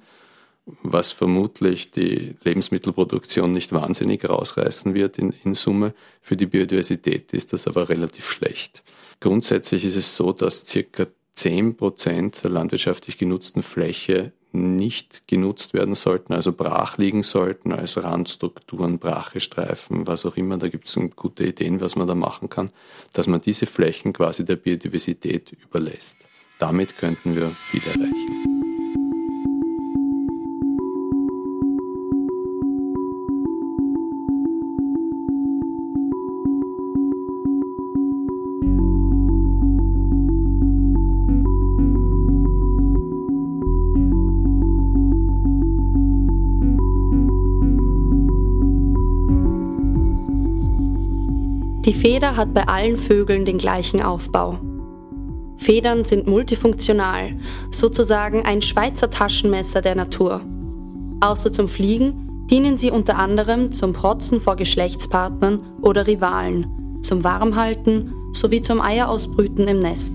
was 0.83 1.13
vermutlich 1.13 1.91
die 1.91 2.37
Lebensmittelproduktion 2.43 3.53
nicht 3.53 3.73
wahnsinnig 3.73 4.29
rausreißen 4.29 4.95
wird 4.95 5.19
in, 5.19 5.35
in 5.45 5.55
Summe. 5.55 5.95
Für 6.21 6.37
die 6.37 6.47
Biodiversität 6.47 7.33
ist 7.33 7.53
das 7.53 7.67
aber 7.67 7.89
relativ 7.89 8.31
schlecht. 8.31 8.83
Grundsätzlich 9.21 9.85
ist 9.85 9.97
es 9.97 10.17
so, 10.17 10.33
dass 10.33 10.67
circa 10.67 11.07
10 11.35 11.77
Prozent 11.77 12.43
der 12.43 12.51
landwirtschaftlich 12.51 13.19
genutzten 13.19 13.63
Fläche 13.63 14.33
nicht 14.53 15.29
genutzt 15.29 15.75
werden 15.75 15.95
sollten, 15.95 16.33
also 16.33 16.53
brach 16.53 16.99
liegen 16.99 17.23
sollten, 17.23 17.73
als 17.73 18.03
Randstrukturen, 18.03 18.99
Brachestreifen, 18.99 20.07
was 20.07 20.27
auch 20.27 20.37
immer. 20.37 20.59
Da 20.59 20.69
gibt 20.69 20.87
es 20.89 20.99
gute 21.17 21.45
Ideen, 21.45 21.81
was 21.81 21.97
man 21.97 22.09
da 22.09 22.15
machen 22.15 22.49
kann, 22.49 22.71
dass 23.13 23.27
man 23.27 23.41
diese 23.41 23.67
Flächen 23.67 24.13
quasi 24.13 24.45
der 24.45 24.57
Biodiversität 24.57 25.53
überlässt. 25.53 26.17
Damit 26.59 26.99
könnten 26.99 27.37
wir 27.37 27.49
viel 27.49 27.83
erreichen. 27.87 28.40
Die 51.91 51.97
Feder 51.97 52.37
hat 52.37 52.55
bei 52.55 52.69
allen 52.69 52.97
Vögeln 52.97 53.45
den 53.45 53.59
gleichen 53.59 54.01
Aufbau. 54.01 54.61
Federn 55.57 56.05
sind 56.05 56.29
multifunktional, 56.29 57.37
sozusagen 57.73 58.45
ein 58.45 58.63
Schweizer 58.63 59.11
Taschenmesser 59.11 59.83
der 59.83 59.97
Natur. 59.97 60.41
Außer 61.21 61.51
zum 61.51 61.67
Fliegen 61.67 62.47
dienen 62.49 62.77
sie 62.77 62.93
unter 62.93 63.19
anderem 63.19 63.73
zum 63.73 63.93
Protzen 63.93 64.41
vor 64.41 64.55
Geschlechtspartnern 64.55 65.65
oder 65.83 66.07
Rivalen, 66.07 67.01
zum 67.03 67.25
Warmhalten 67.25 68.15
sowie 68.35 68.61
zum 68.61 68.81
Eierausbrüten 68.81 69.67
im 69.67 69.81
Nest. 69.81 70.15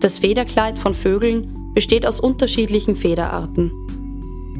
Das 0.00 0.18
Federkleid 0.18 0.80
von 0.80 0.94
Vögeln 0.94 1.70
besteht 1.74 2.04
aus 2.04 2.18
unterschiedlichen 2.18 2.96
Federarten. 2.96 3.70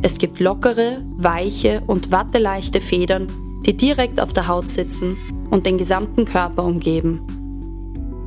Es 0.02 0.18
gibt 0.18 0.38
lockere, 0.38 1.04
weiche 1.16 1.82
und 1.88 2.12
watteleichte 2.12 2.80
Federn, 2.80 3.26
die 3.66 3.76
direkt 3.76 4.20
auf 4.20 4.32
der 4.32 4.46
Haut 4.46 4.68
sitzen 4.68 5.16
und 5.50 5.66
den 5.66 5.78
gesamten 5.78 6.24
Körper 6.24 6.64
umgeben. 6.64 7.22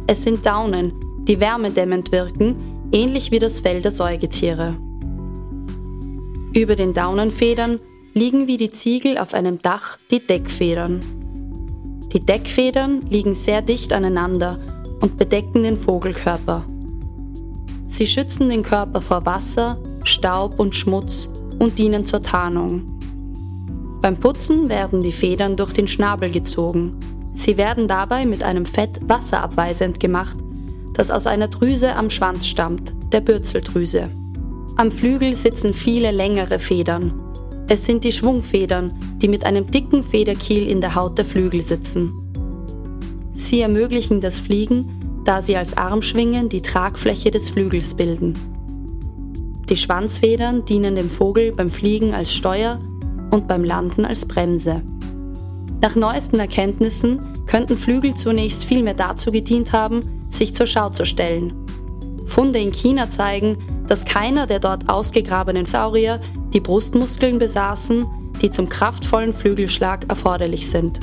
Es 0.07 0.23
sind 0.23 0.45
Daunen, 0.45 0.93
die 1.27 1.39
wärmedämmend 1.39 2.11
wirken, 2.11 2.55
ähnlich 2.91 3.31
wie 3.31 3.39
das 3.39 3.61
Fell 3.61 3.81
der 3.81 3.91
Säugetiere. 3.91 4.75
Über 6.53 6.75
den 6.75 6.93
Daunenfedern 6.93 7.79
liegen 8.13 8.47
wie 8.47 8.57
die 8.57 8.71
Ziegel 8.71 9.17
auf 9.17 9.33
einem 9.33 9.61
Dach 9.61 9.97
die 10.11 10.19
Deckfedern. 10.19 10.99
Die 12.13 12.19
Deckfedern 12.19 13.01
liegen 13.09 13.33
sehr 13.33 13.63
dicht 13.63 13.91
aneinander 13.91 14.59
und 15.01 15.17
bedecken 15.17 15.63
den 15.63 15.77
Vogelkörper. 15.77 16.63
Sie 17.87 18.05
schützen 18.05 18.49
den 18.49 18.63
Körper 18.63 19.01
vor 19.01 19.25
Wasser, 19.25 19.77
Staub 20.03 20.59
und 20.59 20.75
Schmutz 20.75 21.29
und 21.59 21.79
dienen 21.79 22.05
zur 22.05 22.21
Tarnung. 22.21 22.99
Beim 24.01 24.19
Putzen 24.19 24.69
werden 24.69 25.01
die 25.01 25.11
Federn 25.11 25.55
durch 25.55 25.73
den 25.73 25.87
Schnabel 25.87 26.29
gezogen. 26.29 26.97
Sie 27.43 27.57
werden 27.57 27.87
dabei 27.87 28.25
mit 28.25 28.41
einem 28.41 28.65
Fett 28.65 28.99
wasserabweisend 29.07 29.99
gemacht 29.99 30.37
das 30.93 31.11
aus 31.11 31.27
einer 31.27 31.47
Drüse 31.47 31.95
am 31.95 32.09
Schwanz 32.09 32.47
stammt, 32.47 32.93
der 33.11 33.21
Bürzeldrüse. 33.21 34.09
Am 34.77 34.91
Flügel 34.91 35.35
sitzen 35.35 35.73
viele 35.73 36.11
längere 36.11 36.59
Federn. 36.59 37.13
Es 37.67 37.85
sind 37.85 38.03
die 38.03 38.11
Schwungfedern, 38.11 38.91
die 39.17 39.27
mit 39.27 39.45
einem 39.45 39.69
dicken 39.69 40.03
Federkiel 40.03 40.67
in 40.67 40.81
der 40.81 40.95
Haut 40.95 41.17
der 41.17 41.25
Flügel 41.25 41.61
sitzen. 41.61 42.13
Sie 43.33 43.61
ermöglichen 43.61 44.21
das 44.21 44.39
Fliegen, 44.39 45.21
da 45.25 45.41
sie 45.41 45.55
als 45.55 45.77
Armschwingen 45.77 46.49
die 46.49 46.61
Tragfläche 46.61 47.31
des 47.31 47.49
Flügels 47.49 47.93
bilden. 47.93 48.33
Die 49.69 49.77
Schwanzfedern 49.77 50.65
dienen 50.65 50.95
dem 50.95 51.09
Vogel 51.09 51.53
beim 51.53 51.69
Fliegen 51.69 52.13
als 52.13 52.33
Steuer 52.33 52.81
und 53.31 53.47
beim 53.47 53.63
Landen 53.63 54.05
als 54.05 54.25
Bremse. 54.27 54.81
Nach 55.81 55.95
neuesten 55.95 56.39
Erkenntnissen 56.39 57.21
könnten 57.45 57.77
Flügel 57.77 58.15
zunächst 58.15 58.65
vielmehr 58.65 58.93
dazu 58.93 59.31
gedient 59.31 59.73
haben, 59.73 60.27
sich 60.29 60.53
zur 60.53 60.65
Schau 60.65 60.89
zu 60.89 61.05
stellen. 61.05 61.53
Funde 62.25 62.59
in 62.59 62.71
China 62.71 63.09
zeigen, 63.09 63.57
dass 63.87 64.05
keiner 64.05 64.47
der 64.47 64.59
dort 64.59 64.89
ausgegrabenen 64.89 65.65
Saurier 65.65 66.21
die 66.53 66.59
Brustmuskeln 66.59 67.39
besaßen, 67.39 68.05
die 68.41 68.49
zum 68.49 68.69
kraftvollen 68.69 69.33
Flügelschlag 69.33 70.09
erforderlich 70.09 70.69
sind. 70.69 70.99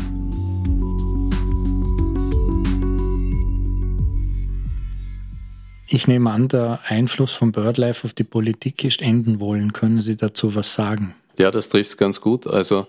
Ich 5.92 6.06
nehme 6.06 6.30
an, 6.30 6.46
der 6.46 6.78
Einfluss 6.86 7.32
von 7.32 7.50
BirdLife 7.50 8.04
auf 8.04 8.12
die 8.12 8.22
Politik 8.22 8.84
ist 8.84 9.02
enden 9.02 9.40
wollen. 9.40 9.72
Können 9.72 10.00
Sie 10.02 10.16
dazu 10.16 10.54
was 10.54 10.72
sagen? 10.72 11.16
Ja, 11.36 11.50
das 11.50 11.68
trifft 11.68 11.90
es 11.90 11.96
ganz 11.96 12.20
gut. 12.20 12.46
Also 12.46 12.86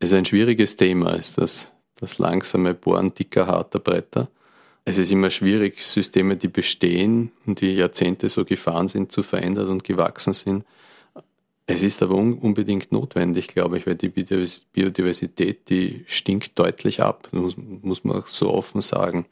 es 0.00 0.10
ist 0.10 0.18
ein 0.18 0.24
schwieriges 0.24 0.76
Thema, 0.76 1.10
ist 1.14 1.38
das, 1.38 1.70
das 2.02 2.18
langsame 2.18 2.74
Bohren 2.74 3.14
dicker, 3.14 3.46
harter 3.46 3.78
Bretter. 3.78 4.28
Es 4.84 4.98
ist 4.98 5.12
immer 5.12 5.30
schwierig, 5.30 5.80
Systeme, 5.80 6.36
die 6.36 6.48
bestehen 6.48 7.30
und 7.46 7.60
die 7.60 7.76
Jahrzehnte 7.76 8.28
so 8.28 8.44
gefahren 8.44 8.88
sind, 8.88 9.12
zu 9.12 9.22
verändern 9.22 9.68
und 9.68 9.84
gewachsen 9.84 10.34
sind. 10.34 10.64
Es 11.66 11.84
ist 11.84 12.02
aber 12.02 12.16
un 12.16 12.34
unbedingt 12.34 12.90
notwendig, 12.90 13.46
glaube 13.46 13.78
ich, 13.78 13.86
weil 13.86 13.94
die 13.94 14.08
Biodiversität, 14.08 15.70
die 15.70 16.04
stinkt 16.08 16.58
deutlich 16.58 17.00
ab, 17.00 17.28
muss, 17.30 17.54
muss 17.56 18.02
man 18.02 18.24
so 18.26 18.52
offen 18.52 18.82
sagen. 18.82 19.26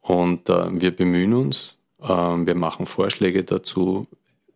Und 0.00 0.48
äh, 0.48 0.80
wir 0.80 0.90
bemühen 0.90 1.34
uns, 1.34 1.76
äh, 2.02 2.08
wir 2.08 2.56
machen 2.56 2.86
Vorschläge 2.86 3.44
dazu. 3.44 4.08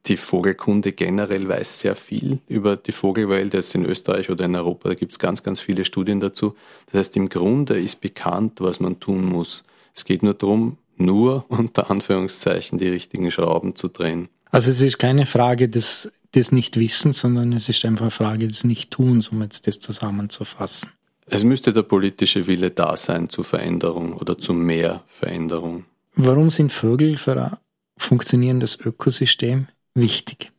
Die 0.06 0.16
Vogelkunde 0.16 0.92
generell 0.92 1.48
weiß 1.48 1.80
sehr 1.80 1.96
viel 1.96 2.38
über 2.46 2.76
die 2.76 2.92
Vogelwelt, 2.92 3.54
jetzt 3.54 3.74
in 3.74 3.84
Österreich 3.84 4.30
oder 4.30 4.44
in 4.44 4.54
Europa, 4.54 4.90
da 4.90 4.94
gibt 4.94 5.12
es 5.12 5.18
ganz, 5.18 5.42
ganz 5.42 5.60
viele 5.60 5.84
Studien 5.84 6.20
dazu. 6.20 6.54
Das 6.86 7.00
heißt, 7.00 7.16
im 7.16 7.28
Grunde 7.28 7.80
ist 7.80 8.00
bekannt, 8.00 8.60
was 8.60 8.78
man 8.78 9.00
tun 9.00 9.24
muss. 9.24 9.64
Es 9.94 10.04
geht 10.04 10.22
nur 10.22 10.34
darum, 10.34 10.78
nur 10.96 11.44
unter 11.48 11.90
Anführungszeichen 11.90 12.78
die 12.78 12.88
richtigen 12.88 13.30
Schrauben 13.30 13.74
zu 13.74 13.88
drehen. 13.88 14.28
Also 14.50 14.70
es 14.70 14.80
ist 14.80 14.98
keine 14.98 15.26
Frage 15.26 15.68
des, 15.68 16.12
des 16.34 16.52
Nichtwissens, 16.52 17.18
sondern 17.18 17.52
es 17.52 17.68
ist 17.68 17.84
einfach 17.84 18.02
eine 18.02 18.10
Frage 18.12 18.46
des 18.46 18.62
Nichttuns, 18.62 19.28
um 19.28 19.42
jetzt 19.42 19.66
das 19.66 19.80
zusammenzufassen. 19.80 20.90
Es 21.26 21.42
müsste 21.42 21.72
der 21.72 21.82
politische 21.82 22.46
Wille 22.46 22.70
da 22.70 22.96
sein 22.96 23.28
zur 23.28 23.42
Veränderung 23.42 24.12
oder 24.12 24.38
zu 24.38 24.54
mehr 24.54 25.02
Veränderung. 25.08 25.84
Warum 26.14 26.50
sind 26.50 26.70
Vögel 26.70 27.16
für 27.16 27.42
ein 27.42 27.56
funktionierendes 27.98 28.78
Ökosystem 28.78 29.66
wichtig? 29.96 30.52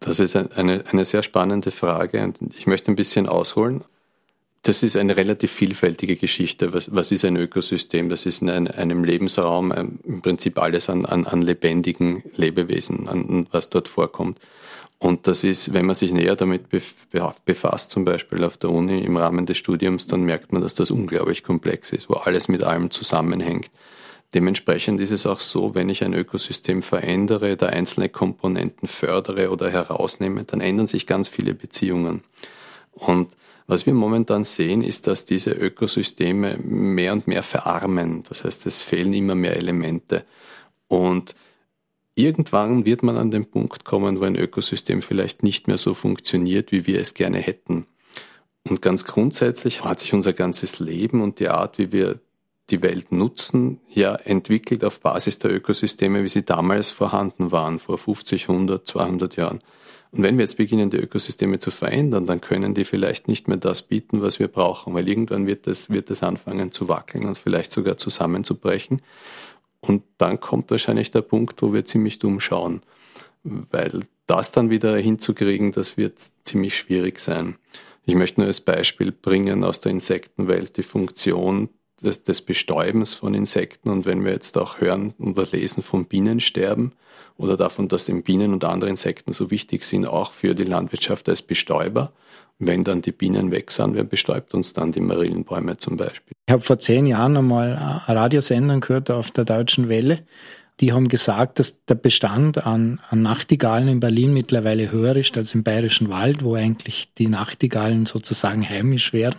Das 0.00 0.20
ist 0.20 0.36
eine, 0.36 0.84
eine 0.90 1.04
sehr 1.04 1.22
spannende 1.22 1.70
Frage 1.70 2.22
und 2.22 2.38
ich 2.56 2.66
möchte 2.66 2.92
ein 2.92 2.96
bisschen 2.96 3.26
ausholen. 3.26 3.84
Das 4.62 4.82
ist 4.82 4.96
eine 4.96 5.16
relativ 5.16 5.52
vielfältige 5.52 6.16
Geschichte. 6.16 6.72
Was, 6.72 6.94
was 6.94 7.12
ist 7.12 7.24
ein 7.24 7.36
Ökosystem? 7.36 8.08
Das 8.08 8.24
ist 8.24 8.40
in 8.40 8.48
ein, 8.48 8.68
einem 8.68 9.04
Lebensraum 9.04 9.72
ähm, 9.76 9.98
im 10.04 10.22
Prinzip 10.22 10.58
alles 10.58 10.88
an, 10.88 11.04
an, 11.04 11.26
an 11.26 11.42
lebendigen 11.42 12.22
Lebewesen, 12.36 13.08
an, 13.08 13.46
was 13.50 13.68
dort 13.68 13.88
vorkommt. 13.88 14.38
Und 14.98 15.26
das 15.26 15.44
ist, 15.44 15.74
wenn 15.74 15.84
man 15.84 15.94
sich 15.94 16.12
näher 16.12 16.34
damit 16.34 16.68
befasst, 17.44 17.90
zum 17.90 18.06
Beispiel 18.06 18.42
auf 18.42 18.56
der 18.56 18.70
Uni 18.70 19.00
im 19.00 19.18
Rahmen 19.18 19.44
des 19.44 19.58
Studiums, 19.58 20.06
dann 20.06 20.22
merkt 20.22 20.52
man, 20.52 20.62
dass 20.62 20.74
das 20.74 20.90
unglaublich 20.90 21.42
komplex 21.42 21.92
ist, 21.92 22.08
wo 22.08 22.14
alles 22.14 22.48
mit 22.48 22.62
allem 22.62 22.90
zusammenhängt. 22.90 23.70
Dementsprechend 24.34 25.00
ist 25.00 25.12
es 25.12 25.26
auch 25.26 25.38
so, 25.38 25.76
wenn 25.76 25.88
ich 25.88 26.02
ein 26.02 26.12
Ökosystem 26.12 26.82
verändere, 26.82 27.56
da 27.56 27.66
einzelne 27.66 28.08
Komponenten 28.08 28.88
fördere 28.88 29.50
oder 29.50 29.70
herausnehme, 29.70 30.42
dann 30.44 30.60
ändern 30.60 30.88
sich 30.88 31.06
ganz 31.06 31.28
viele 31.28 31.54
Beziehungen. 31.54 32.22
Und 32.92 33.36
was 33.66 33.86
wir 33.86 33.94
momentan 33.94 34.44
sehen, 34.44 34.82
ist, 34.82 35.06
dass 35.06 35.24
diese 35.24 35.52
Ökosysteme 35.52 36.58
mehr 36.58 37.12
und 37.12 37.28
mehr 37.28 37.42
verarmen. 37.42 38.24
Das 38.28 38.44
heißt, 38.44 38.66
es 38.66 38.82
fehlen 38.82 39.14
immer 39.14 39.36
mehr 39.36 39.56
Elemente. 39.56 40.24
Und 40.88 41.34
irgendwann 42.14 42.84
wird 42.84 43.02
man 43.02 43.16
an 43.16 43.30
den 43.30 43.46
Punkt 43.46 43.84
kommen, 43.84 44.20
wo 44.20 44.24
ein 44.24 44.36
Ökosystem 44.36 45.00
vielleicht 45.00 45.42
nicht 45.44 45.68
mehr 45.68 45.78
so 45.78 45.94
funktioniert, 45.94 46.72
wie 46.72 46.86
wir 46.86 47.00
es 47.00 47.14
gerne 47.14 47.38
hätten. 47.38 47.86
Und 48.68 48.82
ganz 48.82 49.04
grundsätzlich 49.04 49.84
hat 49.84 50.00
sich 50.00 50.12
unser 50.12 50.32
ganzes 50.32 50.78
Leben 50.78 51.22
und 51.22 51.38
die 51.38 51.48
Art, 51.48 51.78
wie 51.78 51.92
wir 51.92 52.20
die 52.70 52.82
Welt 52.82 53.12
nutzen, 53.12 53.80
ja 53.88 54.14
entwickelt 54.14 54.84
auf 54.84 55.00
Basis 55.00 55.38
der 55.38 55.52
Ökosysteme, 55.52 56.24
wie 56.24 56.28
sie 56.28 56.44
damals 56.44 56.90
vorhanden 56.90 57.52
waren, 57.52 57.78
vor 57.78 57.98
50, 57.98 58.48
100, 58.48 58.86
200 58.86 59.36
Jahren. 59.36 59.60
Und 60.12 60.22
wenn 60.22 60.38
wir 60.38 60.44
jetzt 60.44 60.56
beginnen, 60.56 60.90
die 60.90 60.96
Ökosysteme 60.96 61.58
zu 61.58 61.70
verändern, 61.70 62.26
dann 62.26 62.40
können 62.40 62.72
die 62.72 62.84
vielleicht 62.84 63.26
nicht 63.26 63.48
mehr 63.48 63.56
das 63.56 63.82
bieten, 63.82 64.22
was 64.22 64.38
wir 64.38 64.48
brauchen, 64.48 64.94
weil 64.94 65.08
irgendwann 65.08 65.46
wird 65.46 65.66
das, 65.66 65.90
wird 65.90 66.08
das 66.08 66.22
anfangen 66.22 66.70
zu 66.72 66.88
wackeln 66.88 67.24
und 67.24 67.36
vielleicht 67.36 67.72
sogar 67.72 67.96
zusammenzubrechen. 67.96 69.02
Und 69.80 70.04
dann 70.18 70.40
kommt 70.40 70.70
wahrscheinlich 70.70 71.10
der 71.10 71.22
Punkt, 71.22 71.60
wo 71.60 71.72
wir 71.74 71.84
ziemlich 71.84 72.18
dumm 72.18 72.40
schauen, 72.40 72.82
weil 73.42 74.06
das 74.26 74.52
dann 74.52 74.70
wieder 74.70 74.96
hinzukriegen, 74.96 75.72
das 75.72 75.96
wird 75.96 76.18
ziemlich 76.44 76.78
schwierig 76.78 77.18
sein. 77.18 77.56
Ich 78.06 78.14
möchte 78.14 78.40
nur 78.40 78.46
als 78.46 78.60
Beispiel 78.60 79.12
bringen 79.12 79.64
aus 79.64 79.80
der 79.80 79.92
Insektenwelt 79.92 80.76
die 80.76 80.82
Funktion 80.82 81.70
des, 82.04 82.22
des 82.22 82.42
Bestäubens 82.42 83.14
von 83.14 83.34
Insekten. 83.34 83.90
Und 83.90 84.06
wenn 84.06 84.24
wir 84.24 84.32
jetzt 84.32 84.56
auch 84.56 84.80
hören 84.80 85.14
oder 85.18 85.44
lesen 85.50 85.82
vom 85.82 86.04
Bienensterben 86.04 86.92
oder 87.36 87.56
davon, 87.56 87.88
dass 87.88 88.08
eben 88.08 88.22
Bienen 88.22 88.52
und 88.52 88.64
andere 88.64 88.90
Insekten 88.90 89.32
so 89.32 89.50
wichtig 89.50 89.84
sind, 89.84 90.06
auch 90.06 90.32
für 90.32 90.54
die 90.54 90.64
Landwirtschaft 90.64 91.28
als 91.28 91.42
Bestäuber, 91.42 92.12
wenn 92.58 92.84
dann 92.84 93.02
die 93.02 93.12
Bienen 93.12 93.50
weg 93.50 93.70
sind, 93.70 93.94
wer 93.94 94.04
bestäubt 94.04 94.54
uns 94.54 94.72
dann 94.72 94.92
die 94.92 95.00
Marillenbäume 95.00 95.76
zum 95.76 95.96
Beispiel? 95.96 96.34
Ich 96.46 96.52
habe 96.52 96.62
vor 96.62 96.78
zehn 96.78 97.06
Jahren 97.06 97.36
einmal 97.36 97.76
eine 98.06 98.20
Radiosendung 98.20 98.80
gehört 98.80 99.10
auf 99.10 99.30
der 99.32 99.44
Deutschen 99.44 99.88
Welle. 99.88 100.20
Die 100.80 100.92
haben 100.92 101.08
gesagt, 101.08 101.60
dass 101.60 101.84
der 101.84 101.94
Bestand 101.94 102.66
an, 102.66 103.00
an 103.08 103.22
Nachtigallen 103.22 103.88
in 103.88 104.00
Berlin 104.00 104.32
mittlerweile 104.32 104.90
höher 104.90 105.14
ist 105.14 105.36
als 105.36 105.54
im 105.54 105.62
Bayerischen 105.62 106.10
Wald, 106.10 106.42
wo 106.42 106.54
eigentlich 106.54 107.12
die 107.14 107.28
Nachtigallen 107.28 108.06
sozusagen 108.06 108.68
heimisch 108.68 109.12
wären. 109.12 109.36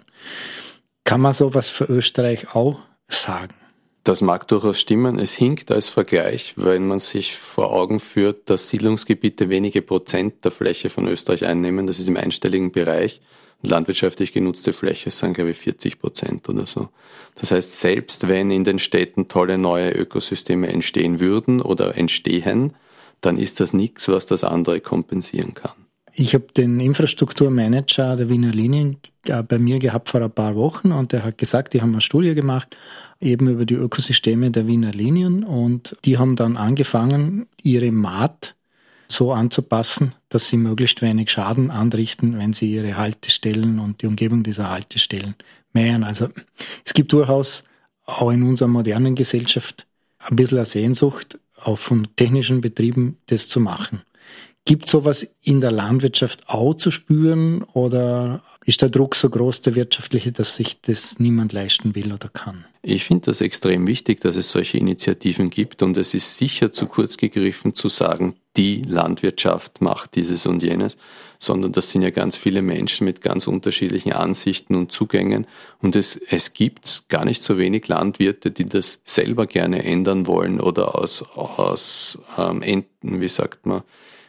Kann 1.05 1.21
man 1.21 1.33
sowas 1.33 1.69
für 1.69 1.85
Österreich 1.85 2.55
auch 2.55 2.79
sagen? 3.07 3.53
Das 4.03 4.21
mag 4.21 4.47
durchaus 4.47 4.79
stimmen. 4.79 5.19
Es 5.19 5.33
hinkt 5.33 5.71
als 5.71 5.87
Vergleich, 5.87 6.53
wenn 6.57 6.87
man 6.87 6.97
sich 6.97 7.37
vor 7.37 7.71
Augen 7.71 7.99
führt, 7.99 8.49
dass 8.49 8.69
Siedlungsgebiete 8.69 9.49
wenige 9.49 9.83
Prozent 9.83 10.43
der 10.43 10.51
Fläche 10.51 10.89
von 10.89 11.07
Österreich 11.07 11.45
einnehmen. 11.45 11.85
Das 11.85 11.99
ist 11.99 12.07
im 12.07 12.17
einstelligen 12.17 12.71
Bereich. 12.71 13.21
Landwirtschaftlich 13.61 14.33
genutzte 14.33 14.73
Fläche 14.73 15.11
sind, 15.11 15.35
glaube 15.35 15.51
ich, 15.51 15.57
40 15.57 15.99
Prozent 15.99 16.49
oder 16.49 16.65
so. 16.65 16.89
Das 17.35 17.51
heißt, 17.51 17.79
selbst 17.79 18.27
wenn 18.27 18.49
in 18.49 18.63
den 18.63 18.79
Städten 18.79 19.27
tolle 19.27 19.59
neue 19.59 19.91
Ökosysteme 19.91 20.69
entstehen 20.69 21.19
würden 21.19 21.61
oder 21.61 21.97
entstehen, 21.97 22.73
dann 23.21 23.37
ist 23.37 23.59
das 23.59 23.73
nichts, 23.73 24.07
was 24.07 24.25
das 24.25 24.43
andere 24.43 24.81
kompensieren 24.81 25.53
kann. 25.53 25.84
Ich 26.17 26.33
habe 26.33 26.47
den 26.55 26.79
Infrastrukturmanager 26.79 28.15
der 28.15 28.29
Wiener 28.29 28.51
Linien 28.51 28.97
äh, 29.25 29.43
bei 29.43 29.59
mir 29.59 29.79
gehabt 29.79 30.07
vor 30.07 30.21
ein 30.21 30.31
paar 30.31 30.55
Wochen 30.55 30.93
und 30.93 31.11
der 31.11 31.25
hat 31.25 31.37
gesagt, 31.37 31.73
die 31.73 31.81
haben 31.81 31.91
eine 31.91 31.99
Studie 31.99 32.33
gemacht, 32.33 32.77
eben 33.19 33.49
über 33.49 33.65
die 33.65 33.73
Ökosysteme 33.73 34.49
der 34.49 34.65
Wiener 34.65 34.91
Linien 34.91 35.43
und 35.43 35.97
die 36.05 36.17
haben 36.17 36.37
dann 36.37 36.55
angefangen, 36.55 37.47
ihre 37.61 37.91
Maat 37.91 38.55
so 39.09 39.33
anzupassen, 39.33 40.15
dass 40.29 40.47
sie 40.47 40.55
möglichst 40.55 41.01
wenig 41.01 41.31
Schaden 41.31 41.69
anrichten, 41.69 42.37
wenn 42.37 42.53
sie 42.53 42.73
ihre 42.73 42.95
Haltestellen 42.95 43.79
und 43.79 44.01
die 44.01 44.07
Umgebung 44.07 44.41
dieser 44.43 44.69
Haltestellen 44.69 45.35
mähen. 45.73 46.05
Also 46.05 46.29
es 46.85 46.93
gibt 46.93 47.11
durchaus 47.11 47.65
auch 48.05 48.31
in 48.31 48.43
unserer 48.43 48.69
modernen 48.69 49.15
Gesellschaft 49.15 49.85
ein 50.19 50.37
bisschen 50.37 50.59
eine 50.59 50.65
Sehnsucht, 50.65 51.39
auch 51.61 51.77
von 51.77 52.07
technischen 52.15 52.61
Betrieben 52.61 53.17
das 53.27 53.49
zu 53.49 53.59
machen. 53.59 54.03
Gibt 54.67 54.89
sowas 54.89 55.27
in 55.43 55.61
der 55.61 55.71
Landwirtschaft 55.71 56.49
auch 56.49 56.73
zu 56.73 56.89
spüren 56.89 57.61
oder 57.73 58.41
ist 58.65 58.81
der 58.81 58.89
Druck 58.89 59.13
so 59.13 59.29
groß, 59.29 59.61
der 59.61 59.75
wirtschaftliche, 59.75 60.31
dass 60.31 60.55
sich 60.55 60.81
das 60.81 61.19
niemand 61.19 61.53
leisten 61.53 61.93
will 61.93 62.11
oder 62.11 62.29
kann? 62.29 62.65
Ich 62.81 63.03
finde 63.03 63.25
das 63.25 63.41
extrem 63.41 63.85
wichtig, 63.85 64.21
dass 64.21 64.35
es 64.35 64.49
solche 64.49 64.79
Initiativen 64.79 65.51
gibt 65.51 65.83
und 65.83 65.97
es 65.97 66.15
ist 66.15 66.37
sicher 66.37 66.71
zu 66.71 66.87
kurz 66.87 67.17
gegriffen 67.17 67.75
zu 67.75 67.89
sagen, 67.89 68.37
die 68.57 68.81
Landwirtschaft 68.81 69.81
macht 69.81 70.15
dieses 70.15 70.47
und 70.47 70.63
jenes, 70.63 70.97
sondern 71.37 71.71
das 71.71 71.91
sind 71.91 72.01
ja 72.01 72.09
ganz 72.09 72.35
viele 72.35 72.63
Menschen 72.63 73.05
mit 73.05 73.21
ganz 73.21 73.45
unterschiedlichen 73.45 74.13
Ansichten 74.13 74.73
und 74.73 74.91
Zugängen 74.91 75.45
und 75.79 75.95
es, 75.95 76.19
es 76.29 76.53
gibt 76.53 77.03
gar 77.07 77.25
nicht 77.25 77.43
so 77.43 77.59
wenig 77.59 77.87
Landwirte, 77.87 78.49
die 78.49 78.65
das 78.65 79.01
selber 79.03 79.45
gerne 79.45 79.83
ändern 79.83 80.25
wollen 80.25 80.59
oder 80.59 80.97
aus, 80.97 81.21
aus 81.35 82.17
ähm, 82.35 82.63
Enten, 82.63 83.21
wie 83.21 83.29
sagt 83.29 83.67
man, 83.67 83.83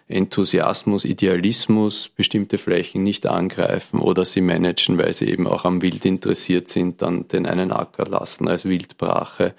Enthusiasmus, 0.08 1.04
Idealismus 1.04 2.08
bestimmte 2.08 2.58
Flächen 2.58 3.02
nicht 3.02 3.26
angreifen 3.26 4.00
oder 4.00 4.24
sie 4.24 4.40
managen, 4.40 4.98
weil 4.98 5.12
sie 5.12 5.28
eben 5.28 5.48
auch 5.48 5.64
am 5.64 5.82
Wild 5.82 6.04
interessiert 6.04 6.68
sind, 6.68 7.02
dann 7.02 7.26
den 7.28 7.46
einen 7.46 7.72
Acker 7.72 8.06
lassen 8.06 8.46
als 8.48 8.66
Wildbrache 8.66 9.54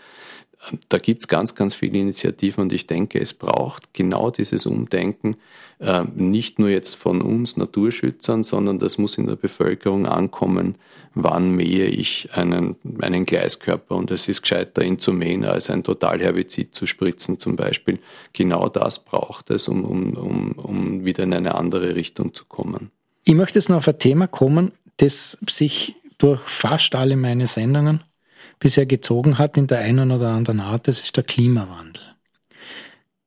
da 0.89 0.97
gibt's 0.97 1.27
ganz, 1.27 1.55
ganz 1.55 1.75
viele 1.75 1.99
Initiativen 1.99 2.63
und 2.63 2.73
ich 2.73 2.87
denke, 2.87 3.19
es 3.19 3.33
braucht 3.33 3.93
genau 3.93 4.31
dieses 4.31 4.65
Umdenken, 4.65 5.37
äh, 5.79 6.03
nicht 6.15 6.59
nur 6.59 6.69
jetzt 6.69 6.95
von 6.95 7.21
uns 7.21 7.57
Naturschützern, 7.57 8.43
sondern 8.43 8.79
das 8.79 8.97
muss 8.97 9.17
in 9.17 9.27
der 9.27 9.35
Bevölkerung 9.35 10.07
ankommen, 10.07 10.75
wann 11.13 11.51
mähe 11.51 11.85
ich 11.85 12.29
einen, 12.33 12.75
einen 12.99 13.25
Gleiskörper 13.25 13.95
und 13.95 14.11
es 14.11 14.27
ist 14.27 14.41
gescheiter, 14.41 14.83
ihn 14.83 14.99
zu 14.99 15.13
mähen, 15.13 15.45
als 15.45 15.69
ein 15.69 15.83
Totalherbizid 15.83 16.73
zu 16.73 16.85
spritzen 16.85 17.39
zum 17.39 17.55
Beispiel. 17.55 17.99
Genau 18.33 18.69
das 18.69 19.03
braucht 19.03 19.49
es, 19.51 19.67
um, 19.67 19.85
um, 19.85 20.13
um, 20.13 20.51
um 20.53 21.05
wieder 21.05 21.23
in 21.23 21.33
eine 21.33 21.55
andere 21.55 21.95
Richtung 21.95 22.33
zu 22.33 22.45
kommen. 22.45 22.91
Ich 23.23 23.35
möchte 23.35 23.59
jetzt 23.59 23.69
noch 23.69 23.77
auf 23.77 23.87
ein 23.87 23.99
Thema 23.99 24.27
kommen, 24.27 24.71
das 24.97 25.37
sich 25.47 25.95
durch 26.17 26.41
fast 26.41 26.95
alle 26.95 27.15
meine 27.15 27.47
Sendungen 27.47 28.03
bisher 28.59 28.85
gezogen 28.85 29.37
hat 29.37 29.57
in 29.57 29.67
der 29.67 29.79
einen 29.79 30.11
oder 30.11 30.29
anderen 30.29 30.59
Art, 30.59 30.87
das 30.87 31.01
ist 31.01 31.15
der 31.15 31.23
Klimawandel. 31.23 32.01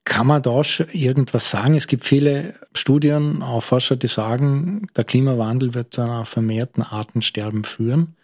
Kann 0.04 0.26
man 0.26 0.42
da 0.42 0.64
schon 0.64 0.88
irgendwas 0.88 1.50
sagen? 1.50 1.74
Es 1.76 1.86
gibt 1.86 2.04
viele 2.04 2.54
Studien, 2.74 3.42
auch 3.42 3.62
Forscher, 3.62 3.96
die 3.96 4.08
sagen, 4.08 4.86
der 4.96 5.04
Klimawandel 5.04 5.74
wird 5.74 5.94
zu 5.94 6.00
einer 6.00 6.24
vermehrten 6.24 6.82
Artensterben 6.82 7.64
führen. 7.64 8.16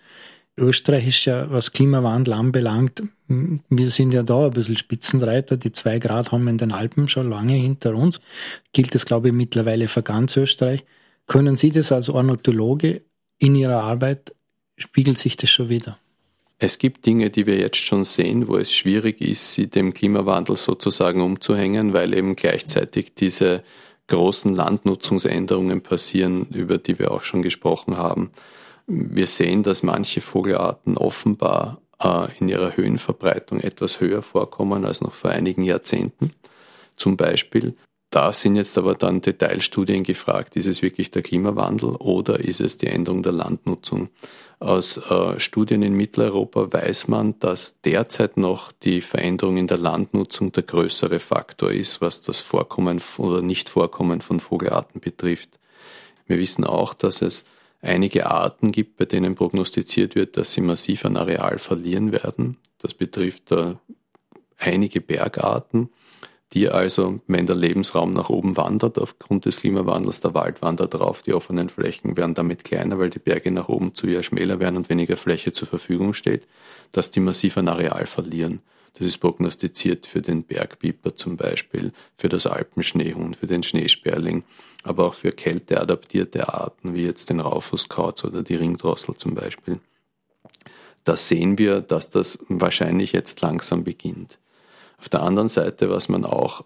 Österreich 0.58 1.08
ist 1.08 1.24
ja, 1.26 1.50
was 1.50 1.72
Klimawandel 1.72 2.32
anbelangt, 2.32 3.02
wir 3.28 3.90
sind 3.90 4.12
ja 4.12 4.22
da 4.22 4.46
ein 4.46 4.52
bisschen 4.52 4.76
Spitzenreiter. 4.76 5.56
Die 5.56 5.72
zwei 5.72 5.98
Grad 5.98 6.32
haben 6.32 6.44
wir 6.44 6.50
in 6.50 6.58
den 6.58 6.72
Alpen 6.72 7.08
schon 7.08 7.28
lange 7.28 7.54
hinter 7.54 7.94
uns. 7.94 8.20
Gilt 8.72 8.94
das, 8.94 9.04
glaube 9.04 9.28
ich, 9.28 9.34
mittlerweile 9.34 9.88
für 9.88 10.02
ganz 10.02 10.36
Österreich. 10.36 10.84
Können 11.26 11.56
Sie 11.56 11.70
das 11.70 11.92
als 11.92 12.08
Ornithologe 12.08 13.02
in 13.38 13.54
Ihrer 13.54 13.82
Arbeit, 13.82 14.34
spiegelt 14.76 15.18
sich 15.18 15.36
das 15.36 15.50
schon 15.50 15.68
wieder? 15.68 15.98
Es 16.58 16.78
gibt 16.78 17.04
Dinge, 17.04 17.28
die 17.28 17.46
wir 17.46 17.58
jetzt 17.58 17.76
schon 17.76 18.04
sehen, 18.04 18.48
wo 18.48 18.56
es 18.56 18.72
schwierig 18.72 19.20
ist, 19.20 19.52
sie 19.52 19.68
dem 19.68 19.92
Klimawandel 19.92 20.56
sozusagen 20.56 21.20
umzuhängen, 21.20 21.92
weil 21.92 22.14
eben 22.14 22.34
gleichzeitig 22.34 23.14
diese 23.14 23.62
großen 24.06 24.54
Landnutzungsänderungen 24.54 25.82
passieren, 25.82 26.46
über 26.50 26.78
die 26.78 26.98
wir 26.98 27.10
auch 27.10 27.22
schon 27.22 27.42
gesprochen 27.42 27.98
haben. 27.98 28.30
Wir 28.86 29.26
sehen, 29.26 29.64
dass 29.64 29.82
manche 29.82 30.20
Vogelarten 30.22 30.96
offenbar 30.96 31.82
äh, 32.00 32.28
in 32.38 32.48
ihrer 32.48 32.76
Höhenverbreitung 32.76 33.60
etwas 33.60 34.00
höher 34.00 34.22
vorkommen 34.22 34.86
als 34.86 35.02
noch 35.02 35.12
vor 35.12 35.30
einigen 35.30 35.62
Jahrzehnten. 35.62 36.32
Zum 36.96 37.18
Beispiel 37.18 37.74
da 38.10 38.32
sind 38.32 38.56
jetzt 38.56 38.78
aber 38.78 38.94
dann 38.94 39.20
Detailstudien 39.20 40.04
gefragt. 40.04 40.56
Ist 40.56 40.66
es 40.66 40.80
wirklich 40.80 41.10
der 41.10 41.22
Klimawandel 41.22 41.90
oder 41.90 42.40
ist 42.40 42.60
es 42.60 42.78
die 42.78 42.86
Änderung 42.86 43.22
der 43.22 43.32
Landnutzung? 43.32 44.08
Aus 44.58 44.96
äh, 45.10 45.38
Studien 45.38 45.82
in 45.82 45.92
Mitteleuropa 45.92 46.72
weiß 46.72 47.08
man, 47.08 47.38
dass 47.40 47.80
derzeit 47.82 48.36
noch 48.36 48.72
die 48.72 49.00
Veränderung 49.00 49.56
in 49.56 49.66
der 49.66 49.76
Landnutzung 49.76 50.52
der 50.52 50.62
größere 50.62 51.18
Faktor 51.18 51.72
ist, 51.72 52.00
was 52.00 52.22
das 52.22 52.40
Vorkommen 52.40 53.02
oder 53.18 53.42
Nichtvorkommen 53.42 54.20
von 54.20 54.40
Vogelarten 54.40 55.00
betrifft. 55.00 55.58
Wir 56.26 56.38
wissen 56.38 56.64
auch, 56.64 56.94
dass 56.94 57.22
es 57.22 57.44
einige 57.82 58.26
Arten 58.26 58.72
gibt, 58.72 58.96
bei 58.96 59.04
denen 59.04 59.34
prognostiziert 59.34 60.14
wird, 60.14 60.36
dass 60.36 60.52
sie 60.52 60.60
massiv 60.60 61.04
an 61.04 61.16
Areal 61.16 61.58
verlieren 61.58 62.12
werden. 62.12 62.56
Das 62.78 62.94
betrifft 62.94 63.52
äh, 63.52 63.74
einige 64.58 65.00
Bergarten 65.00 65.90
die 66.52 66.68
also, 66.68 67.20
wenn 67.26 67.46
der 67.46 67.56
Lebensraum 67.56 68.12
nach 68.12 68.30
oben 68.30 68.56
wandert, 68.56 68.98
aufgrund 68.98 69.46
des 69.46 69.60
Klimawandels, 69.60 70.20
der 70.20 70.34
Wald 70.34 70.62
wandert 70.62 70.94
drauf, 70.94 71.22
die 71.22 71.34
offenen 71.34 71.68
Flächen 71.68 72.16
werden 72.16 72.34
damit 72.34 72.62
kleiner, 72.62 72.98
weil 72.98 73.10
die 73.10 73.18
Berge 73.18 73.50
nach 73.50 73.68
oben 73.68 73.94
zu 73.94 74.06
eher 74.06 74.22
schmäler 74.22 74.60
werden 74.60 74.76
und 74.76 74.88
weniger 74.88 75.16
Fläche 75.16 75.52
zur 75.52 75.66
Verfügung 75.66 76.14
steht, 76.14 76.46
dass 76.92 77.10
die 77.10 77.20
massiv 77.20 77.56
an 77.56 77.68
Areal 77.68 78.06
verlieren. 78.06 78.60
Das 78.98 79.06
ist 79.06 79.18
prognostiziert 79.18 80.06
für 80.06 80.22
den 80.22 80.44
Bergbiber 80.44 81.16
zum 81.16 81.36
Beispiel, 81.36 81.92
für 82.16 82.30
das 82.30 82.46
Alpenschneehuhn, 82.46 83.34
für 83.34 83.46
den 83.46 83.62
Schneesperling, 83.62 84.44
aber 84.84 85.06
auch 85.06 85.14
für 85.14 85.32
kälteadaptierte 85.32 86.54
Arten 86.54 86.94
wie 86.94 87.04
jetzt 87.04 87.28
den 87.28 87.40
Raufußkauz 87.40 88.24
oder 88.24 88.42
die 88.42 88.54
Ringdrossel 88.54 89.16
zum 89.16 89.34
Beispiel. 89.34 89.80
Da 91.04 91.16
sehen 91.16 91.58
wir, 91.58 91.82
dass 91.82 92.08
das 92.08 92.38
wahrscheinlich 92.48 93.12
jetzt 93.12 93.40
langsam 93.42 93.84
beginnt. 93.84 94.38
Auf 94.98 95.08
der 95.08 95.22
anderen 95.22 95.48
Seite, 95.48 95.90
was 95.90 96.08
man 96.08 96.24
auch 96.24 96.64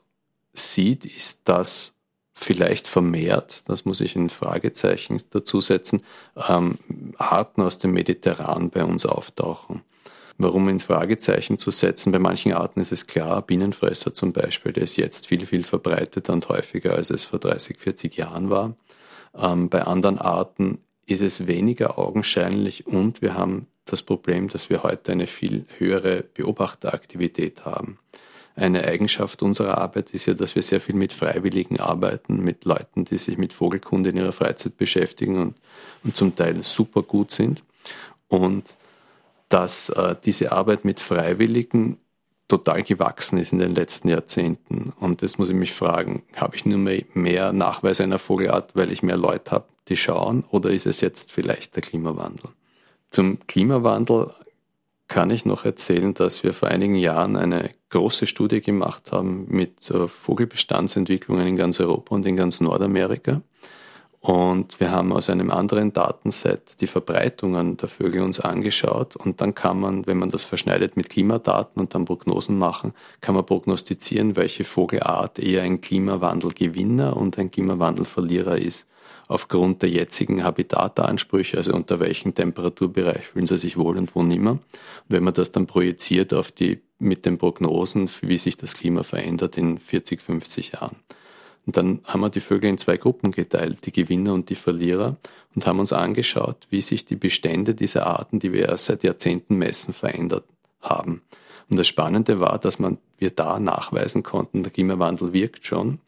sieht, 0.52 1.04
ist, 1.04 1.48
dass 1.48 1.92
vielleicht 2.32 2.86
vermehrt, 2.86 3.68
das 3.68 3.84
muss 3.84 4.00
ich 4.00 4.16
in 4.16 4.28
Fragezeichen 4.28 5.20
dazu 5.30 5.60
setzen, 5.60 6.02
ähm, 6.48 6.78
Arten 7.18 7.62
aus 7.62 7.78
dem 7.78 7.92
Mediterran 7.92 8.70
bei 8.70 8.84
uns 8.84 9.04
auftauchen. 9.04 9.82
Warum 10.38 10.70
in 10.70 10.80
Fragezeichen 10.80 11.58
zu 11.58 11.70
setzen? 11.70 12.12
Bei 12.12 12.18
manchen 12.18 12.54
Arten 12.54 12.80
ist 12.80 12.92
es 12.92 13.06
klar, 13.06 13.42
Bienenfresser 13.42 14.14
zum 14.14 14.32
Beispiel, 14.32 14.72
der 14.72 14.84
ist 14.84 14.96
jetzt 14.96 15.26
viel, 15.26 15.44
viel 15.44 15.64
verbreiteter 15.64 16.32
und 16.32 16.48
häufiger, 16.48 16.94
als 16.94 17.10
es 17.10 17.24
vor 17.24 17.38
30, 17.38 17.78
40 17.78 18.16
Jahren 18.16 18.48
war. 18.48 18.74
Ähm, 19.34 19.68
bei 19.68 19.82
anderen 19.82 20.18
Arten 20.18 20.78
ist 21.10 21.22
es 21.22 21.46
weniger 21.46 21.98
augenscheinlich 21.98 22.86
und 22.86 23.22
wir 23.22 23.34
haben 23.34 23.66
das 23.84 24.02
Problem, 24.02 24.48
dass 24.48 24.70
wir 24.70 24.82
heute 24.82 25.12
eine 25.12 25.26
viel 25.26 25.64
höhere 25.78 26.22
Beobachteraktivität 26.22 27.64
haben. 27.64 27.98
Eine 28.56 28.84
Eigenschaft 28.84 29.42
unserer 29.42 29.78
Arbeit 29.78 30.10
ist 30.10 30.26
ja, 30.26 30.34
dass 30.34 30.54
wir 30.54 30.62
sehr 30.62 30.80
viel 30.80 30.94
mit 30.94 31.12
Freiwilligen 31.12 31.80
arbeiten, 31.80 32.42
mit 32.42 32.64
Leuten, 32.64 33.04
die 33.04 33.18
sich 33.18 33.38
mit 33.38 33.52
Vogelkunde 33.52 34.10
in 34.10 34.16
ihrer 34.16 34.32
Freizeit 34.32 34.76
beschäftigen 34.76 35.38
und, 35.38 35.56
und 36.04 36.16
zum 36.16 36.34
Teil 36.36 36.62
super 36.62 37.02
gut 37.02 37.30
sind. 37.30 37.62
Und 38.28 38.76
dass 39.48 39.88
äh, 39.90 40.14
diese 40.24 40.52
Arbeit 40.52 40.84
mit 40.84 41.00
Freiwilligen 41.00 41.98
total 42.48 42.82
gewachsen 42.82 43.38
ist 43.38 43.52
in 43.52 43.60
den 43.60 43.74
letzten 43.74 44.08
Jahrzehnten. 44.08 44.92
Und 45.00 45.22
das 45.22 45.38
muss 45.38 45.50
ich 45.50 45.56
mich 45.56 45.72
fragen, 45.72 46.22
habe 46.36 46.56
ich 46.56 46.66
nur 46.66 46.78
mehr, 46.78 47.04
mehr 47.14 47.52
Nachweise 47.52 48.02
einer 48.02 48.18
Vogelart, 48.18 48.74
weil 48.74 48.92
ich 48.92 49.02
mehr 49.02 49.16
Leute 49.16 49.52
habe, 49.52 49.66
die 49.90 49.96
schauen, 49.96 50.44
oder 50.50 50.70
ist 50.70 50.86
es 50.86 51.02
jetzt 51.02 51.32
vielleicht 51.32 51.76
der 51.76 51.82
Klimawandel? 51.82 52.50
Zum 53.10 53.38
Klimawandel 53.46 54.32
kann 55.08 55.30
ich 55.30 55.44
noch 55.44 55.64
erzählen, 55.64 56.14
dass 56.14 56.44
wir 56.44 56.52
vor 56.52 56.68
einigen 56.68 56.94
Jahren 56.94 57.36
eine 57.36 57.70
große 57.90 58.28
Studie 58.28 58.60
gemacht 58.60 59.10
haben 59.10 59.46
mit 59.48 59.92
Vogelbestandsentwicklungen 60.06 61.46
in 61.46 61.56
ganz 61.56 61.80
Europa 61.80 62.14
und 62.14 62.24
in 62.26 62.36
ganz 62.36 62.60
Nordamerika. 62.60 63.42
Und 64.20 64.78
wir 64.80 64.90
haben 64.90 65.12
aus 65.14 65.30
einem 65.30 65.50
anderen 65.50 65.94
Datenset 65.94 66.80
die 66.82 66.86
Verbreitungen 66.86 67.78
der 67.78 67.88
Vögel 67.88 68.20
uns 68.20 68.38
angeschaut. 68.38 69.16
Und 69.16 69.40
dann 69.40 69.54
kann 69.54 69.80
man, 69.80 70.06
wenn 70.06 70.18
man 70.18 70.28
das 70.28 70.42
verschneidet 70.44 70.94
mit 70.96 71.08
Klimadaten 71.08 71.80
und 71.80 71.94
dann 71.94 72.04
Prognosen 72.04 72.58
machen, 72.58 72.92
kann 73.22 73.34
man 73.34 73.46
prognostizieren, 73.46 74.36
welche 74.36 74.64
Vogelart 74.64 75.38
eher 75.38 75.62
ein 75.62 75.80
Klimawandelgewinner 75.80 77.16
und 77.16 77.38
ein 77.38 77.50
Klimawandelverlierer 77.50 78.58
ist. 78.58 78.86
Aufgrund 79.30 79.82
der 79.82 79.90
jetzigen 79.90 80.42
Habitatansprüche, 80.42 81.56
also 81.56 81.72
unter 81.72 82.00
welchem 82.00 82.34
Temperaturbereich 82.34 83.28
fühlen 83.28 83.46
sie 83.46 83.58
sich 83.58 83.76
wohl 83.76 83.96
und 83.96 84.16
wo 84.16 84.24
nimmer. 84.24 84.50
Und 84.50 84.60
wenn 85.06 85.22
man 85.22 85.32
das 85.32 85.52
dann 85.52 85.68
projiziert 85.68 86.34
auf 86.34 86.50
die, 86.50 86.80
mit 86.98 87.24
den 87.24 87.38
Prognosen, 87.38 88.10
wie 88.22 88.38
sich 88.38 88.56
das 88.56 88.74
Klima 88.74 89.04
verändert 89.04 89.56
in 89.56 89.78
40, 89.78 90.20
50 90.20 90.72
Jahren. 90.72 90.96
Und 91.64 91.76
dann 91.76 92.00
haben 92.06 92.22
wir 92.22 92.28
die 92.28 92.40
Vögel 92.40 92.70
in 92.70 92.78
zwei 92.78 92.96
Gruppen 92.96 93.30
geteilt, 93.30 93.86
die 93.86 93.92
Gewinner 93.92 94.34
und 94.34 94.50
die 94.50 94.56
Verlierer, 94.56 95.16
und 95.54 95.64
haben 95.64 95.78
uns 95.78 95.92
angeschaut, 95.92 96.66
wie 96.70 96.80
sich 96.80 97.04
die 97.04 97.14
Bestände 97.14 97.76
dieser 97.76 98.08
Arten, 98.08 98.40
die 98.40 98.52
wir 98.52 98.76
seit 98.78 99.04
Jahrzehnten 99.04 99.58
messen, 99.58 99.94
verändert 99.94 100.44
haben. 100.80 101.22
Und 101.68 101.78
das 101.78 101.86
Spannende 101.86 102.40
war, 102.40 102.58
dass 102.58 102.80
man, 102.80 102.98
wir 103.18 103.30
da 103.30 103.60
nachweisen 103.60 104.24
konnten, 104.24 104.64
der 104.64 104.72
Klimawandel 104.72 105.32
wirkt 105.32 105.64
schon. 105.66 106.00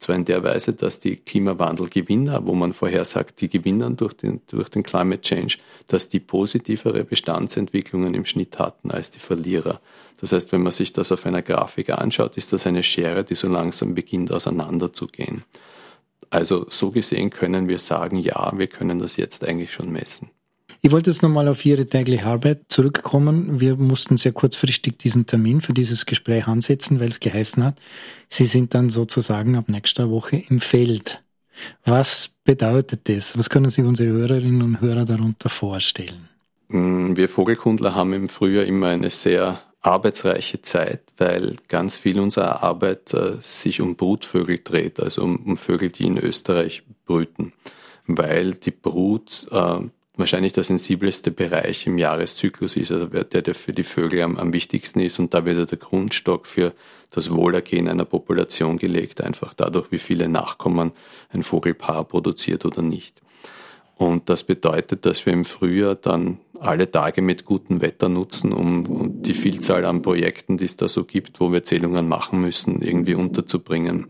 Zwar 0.00 0.16
in 0.16 0.24
der 0.24 0.42
Weise, 0.42 0.72
dass 0.72 0.98
die 0.98 1.16
Klimawandelgewinner, 1.16 2.46
wo 2.46 2.54
man 2.54 2.72
vorher 2.72 3.04
sagt, 3.04 3.42
die 3.42 3.50
gewinnen 3.50 3.98
durch 3.98 4.14
den, 4.14 4.40
durch 4.46 4.70
den 4.70 4.82
Climate 4.82 5.20
Change, 5.20 5.58
dass 5.88 6.08
die 6.08 6.20
positivere 6.20 7.04
Bestandsentwicklungen 7.04 8.14
im 8.14 8.24
Schnitt 8.24 8.58
hatten 8.58 8.90
als 8.90 9.10
die 9.10 9.18
Verlierer. 9.18 9.80
Das 10.18 10.32
heißt, 10.32 10.52
wenn 10.52 10.62
man 10.62 10.72
sich 10.72 10.94
das 10.94 11.12
auf 11.12 11.26
einer 11.26 11.42
Grafik 11.42 11.90
anschaut, 11.90 12.38
ist 12.38 12.52
das 12.54 12.66
eine 12.66 12.82
Schere, 12.82 13.24
die 13.24 13.34
so 13.34 13.48
langsam 13.48 13.94
beginnt 13.94 14.32
auseinanderzugehen. 14.32 15.44
Also 16.30 16.64
so 16.70 16.90
gesehen 16.90 17.28
können 17.28 17.68
wir 17.68 17.78
sagen, 17.78 18.16
ja, 18.16 18.52
wir 18.56 18.68
können 18.68 19.00
das 19.00 19.18
jetzt 19.18 19.44
eigentlich 19.44 19.72
schon 19.72 19.92
messen. 19.92 20.30
Ich 20.82 20.92
wollte 20.92 21.10
jetzt 21.10 21.22
nochmal 21.22 21.46
auf 21.48 21.66
Ihre 21.66 21.86
tägliche 21.86 22.24
Arbeit 22.24 22.64
zurückkommen. 22.68 23.60
Wir 23.60 23.76
mussten 23.76 24.16
sehr 24.16 24.32
kurzfristig 24.32 24.98
diesen 24.98 25.26
Termin 25.26 25.60
für 25.60 25.74
dieses 25.74 26.06
Gespräch 26.06 26.46
ansetzen, 26.46 27.00
weil 27.00 27.08
es 27.08 27.20
geheißen 27.20 27.62
hat, 27.62 27.76
Sie 28.28 28.46
sind 28.46 28.72
dann 28.74 28.88
sozusagen 28.88 29.56
ab 29.56 29.68
nächster 29.68 30.08
Woche 30.08 30.42
im 30.48 30.60
Feld. 30.60 31.22
Was 31.84 32.30
bedeutet 32.44 33.08
das? 33.08 33.36
Was 33.36 33.50
können 33.50 33.68
sich 33.68 33.84
unsere 33.84 34.08
Hörerinnen 34.08 34.62
und 34.62 34.80
Hörer 34.80 35.04
darunter 35.04 35.50
vorstellen? 35.50 36.30
Mm, 36.68 37.14
wir 37.14 37.28
Vogelkundler 37.28 37.94
haben 37.94 38.14
im 38.14 38.28
Frühjahr 38.30 38.64
immer 38.64 38.86
eine 38.86 39.10
sehr 39.10 39.60
arbeitsreiche 39.82 40.62
Zeit, 40.62 41.02
weil 41.18 41.56
ganz 41.68 41.96
viel 41.96 42.20
unserer 42.20 42.62
Arbeit 42.62 43.12
äh, 43.12 43.32
sich 43.40 43.82
um 43.82 43.96
Brutvögel 43.96 44.60
dreht, 44.62 45.00
also 45.00 45.22
um, 45.22 45.36
um, 45.44 45.56
Vögel, 45.56 45.90
die 45.90 46.06
in 46.06 46.16
Österreich 46.16 46.84
brüten, 47.04 47.52
weil 48.06 48.52
die 48.52 48.70
Brut 48.70 49.46
äh, 49.50 49.80
wahrscheinlich 50.16 50.52
der 50.52 50.64
sensibelste 50.64 51.30
Bereich 51.30 51.86
im 51.86 51.98
Jahreszyklus 51.98 52.76
ist, 52.76 52.90
also 52.90 53.06
der, 53.06 53.42
der 53.42 53.54
für 53.54 53.72
die 53.72 53.84
Vögel 53.84 54.22
am, 54.22 54.36
am 54.36 54.52
wichtigsten 54.52 55.00
ist 55.00 55.18
und 55.18 55.34
da 55.34 55.44
wird 55.44 55.70
der 55.70 55.78
Grundstock 55.78 56.46
für 56.46 56.74
das 57.10 57.32
Wohlergehen 57.32 57.88
einer 57.88 58.04
Population 58.04 58.78
gelegt, 58.78 59.20
einfach 59.20 59.54
dadurch, 59.54 59.90
wie 59.90 59.98
viele 59.98 60.28
Nachkommen 60.28 60.92
ein 61.30 61.42
Vogelpaar 61.42 62.04
produziert 62.04 62.64
oder 62.64 62.82
nicht. 62.82 63.20
Und 64.00 64.30
das 64.30 64.44
bedeutet, 64.44 65.04
dass 65.04 65.26
wir 65.26 65.34
im 65.34 65.44
Frühjahr 65.44 65.94
dann 65.94 66.38
alle 66.58 66.90
Tage 66.90 67.20
mit 67.20 67.44
gutem 67.44 67.82
Wetter 67.82 68.08
nutzen, 68.08 68.50
um, 68.50 69.20
die 69.20 69.34
Vielzahl 69.34 69.84
an 69.84 70.00
Projekten, 70.00 70.56
die 70.56 70.64
es 70.64 70.76
da 70.76 70.88
so 70.88 71.04
gibt, 71.04 71.38
wo 71.38 71.52
wir 71.52 71.64
Zählungen 71.64 72.08
machen 72.08 72.40
müssen, 72.40 72.80
irgendwie 72.80 73.12
unterzubringen. 73.12 74.06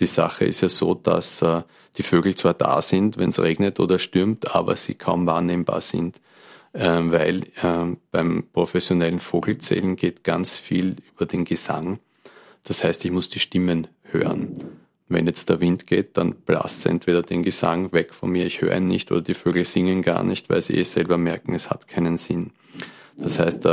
Die 0.00 0.06
Sache 0.06 0.46
ist 0.46 0.62
ja 0.62 0.70
so, 0.70 0.94
dass 0.94 1.42
äh, 1.42 1.60
die 1.98 2.02
Vögel 2.02 2.34
zwar 2.36 2.54
da 2.54 2.80
sind, 2.80 3.18
wenn 3.18 3.28
es 3.28 3.38
regnet 3.38 3.80
oder 3.80 3.98
stürmt, 3.98 4.54
aber 4.54 4.78
sie 4.78 4.94
kaum 4.94 5.26
wahrnehmbar 5.26 5.82
sind, 5.82 6.16
äh, 6.72 6.80
weil 6.80 7.42
äh, 7.62 7.94
beim 8.12 8.44
professionellen 8.50 9.18
Vogelzählen 9.18 9.94
geht 9.94 10.24
ganz 10.24 10.56
viel 10.56 10.96
über 11.14 11.26
den 11.26 11.44
Gesang. 11.44 11.98
Das 12.64 12.82
heißt, 12.82 13.04
ich 13.04 13.10
muss 13.10 13.28
die 13.28 13.40
Stimmen 13.40 13.88
hören. 14.04 14.81
Wenn 15.12 15.26
jetzt 15.26 15.48
der 15.48 15.60
Wind 15.60 15.86
geht, 15.86 16.16
dann 16.16 16.34
blasst 16.34 16.86
entweder 16.86 17.22
den 17.22 17.42
Gesang 17.42 17.92
weg 17.92 18.14
von 18.14 18.30
mir, 18.30 18.46
ich 18.46 18.60
höre 18.60 18.76
ihn 18.76 18.86
nicht, 18.86 19.12
oder 19.12 19.20
die 19.20 19.34
Vögel 19.34 19.64
singen 19.64 20.02
gar 20.02 20.22
nicht, 20.22 20.48
weil 20.50 20.62
sie 20.62 20.74
eh 20.74 20.84
selber 20.84 21.18
merken, 21.18 21.54
es 21.54 21.70
hat 21.70 21.88
keinen 21.88 22.18
Sinn. 22.18 22.50
Das 23.16 23.38
heißt, 23.38 23.66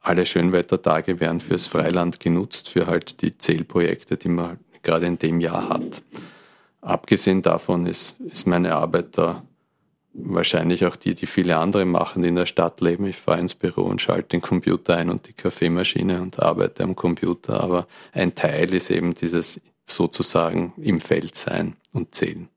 alle 0.00 0.26
Schönwettertage 0.26 1.20
werden 1.20 1.40
fürs 1.40 1.66
Freiland 1.66 2.20
genutzt, 2.20 2.68
für 2.68 2.86
halt 2.86 3.22
die 3.22 3.36
Zählprojekte, 3.36 4.16
die 4.16 4.28
man 4.28 4.58
gerade 4.82 5.06
in 5.06 5.18
dem 5.18 5.40
Jahr 5.40 5.68
hat. 5.68 6.02
Abgesehen 6.80 7.42
davon 7.42 7.86
ist, 7.86 8.16
ist 8.20 8.46
meine 8.46 8.76
Arbeit 8.76 9.18
da 9.18 9.42
wahrscheinlich 10.12 10.86
auch 10.86 10.96
die, 10.96 11.14
die 11.14 11.26
viele 11.26 11.56
andere 11.56 11.84
machen, 11.84 12.22
die 12.22 12.28
in 12.28 12.36
der 12.36 12.46
Stadt 12.46 12.80
leben. 12.80 13.06
Ich 13.06 13.16
fahre 13.16 13.40
ins 13.40 13.54
Büro 13.54 13.82
und 13.82 14.00
schalte 14.00 14.28
den 14.28 14.40
Computer 14.40 14.96
ein 14.96 15.10
und 15.10 15.28
die 15.28 15.32
Kaffeemaschine 15.32 16.22
und 16.22 16.40
arbeite 16.40 16.84
am 16.84 16.96
Computer. 16.96 17.60
Aber 17.60 17.86
ein 18.12 18.34
Teil 18.34 18.72
ist 18.72 18.90
eben 18.90 19.14
dieses 19.14 19.60
sozusagen 19.86 20.72
im 20.76 21.00
Feld 21.00 21.34
sein 21.36 21.76
und 21.92 22.14
zählen. 22.14 22.48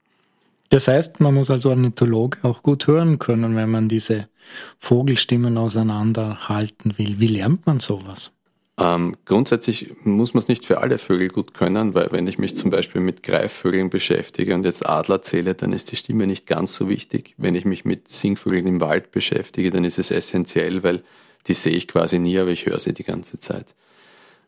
Das 0.70 0.88
heißt, 0.88 1.20
man 1.20 1.34
muss 1.34 1.50
als 1.50 1.66
Ornithologe 1.66 2.40
auch 2.44 2.62
gut 2.62 2.86
hören 2.88 3.18
können, 3.18 3.56
wenn 3.56 3.72
man 3.72 3.90
diese 3.90 4.30
Vogelstimmen 4.78 5.58
auseinanderhalten 5.58 6.98
will. 6.98 7.20
Wie 7.20 7.28
lernt 7.28 7.66
man 7.66 7.80
sowas? 7.80 8.32
Ähm, 8.80 9.16
grundsätzlich 9.26 9.94
muss 10.04 10.34
man 10.34 10.40
es 10.40 10.48
nicht 10.48 10.66
für 10.66 10.80
alle 10.80 11.00
Vögel 11.00 11.28
gut 11.28 11.54
können, 11.54 11.96
weil 11.96 12.12
wenn 12.12 12.28
ich 12.28 12.38
mich 12.38 12.56
zum 12.56 12.70
Beispiel 12.70 13.02
mit 13.02 13.24
Greifvögeln 13.24 13.90
beschäftige 13.90 14.56
und 14.56 14.64
jetzt 14.64 14.88
Adler 14.88 15.22
zähle, 15.22 15.54
dann 15.54 15.74
ist 15.74 15.92
die 15.92 15.98
Stimme 15.98 16.28
nicht 16.28 16.48
ganz 16.48 16.76
so 16.76 16.88
wichtig. 16.88 17.34
Wenn 17.38 17.56
ich 17.56 17.66
mich 17.66 17.84
mit 17.84 18.08
Singvögeln 18.08 18.68
im 18.68 18.80
Wald 18.80 19.12
beschäftige, 19.12 19.70
dann 19.70 19.84
ist 19.84 20.00
es 20.00 20.12
essentiell, 20.12 20.82
weil 20.84 21.04
die 21.48 21.56
sehe 21.56 21.74
ich 21.74 21.90
quasi 21.90 22.20
nie, 22.20 22.38
aber 22.40 22.52
ich 22.52 22.68
höre 22.68 22.80
sie 22.80 22.94
die 22.94 23.04
ganze 23.04 23.40
Zeit. 23.40 23.76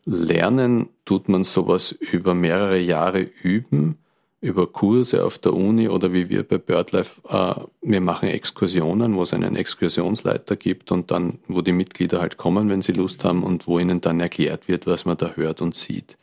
Lernen 0.04 0.88
tut 1.04 1.28
man 1.28 1.44
sowas 1.44 1.92
über 1.92 2.34
mehrere 2.34 2.78
Jahre 2.78 3.20
üben, 3.42 3.98
über 4.40 4.66
Kurse 4.66 5.24
auf 5.24 5.38
der 5.38 5.54
Uni 5.54 5.88
oder 5.88 6.12
wie 6.12 6.28
wir 6.28 6.42
bei 6.42 6.58
BirdLife, 6.58 7.20
äh, 7.28 7.54
wir 7.80 8.00
machen 8.00 8.28
Exkursionen, 8.28 9.14
wo 9.14 9.22
es 9.22 9.32
einen 9.32 9.54
Exkursionsleiter 9.54 10.56
gibt 10.56 10.90
und 10.90 11.12
dann, 11.12 11.38
wo 11.46 11.62
die 11.62 11.72
Mitglieder 11.72 12.20
halt 12.20 12.38
kommen, 12.38 12.68
wenn 12.68 12.82
sie 12.82 12.92
Lust 12.92 13.24
haben 13.24 13.44
und 13.44 13.68
wo 13.68 13.78
ihnen 13.78 14.00
dann 14.00 14.18
erklärt 14.18 14.66
wird, 14.66 14.88
was 14.88 15.04
man 15.04 15.16
da 15.16 15.32
hört 15.36 15.62
und 15.62 15.76
sieht. 15.76 16.18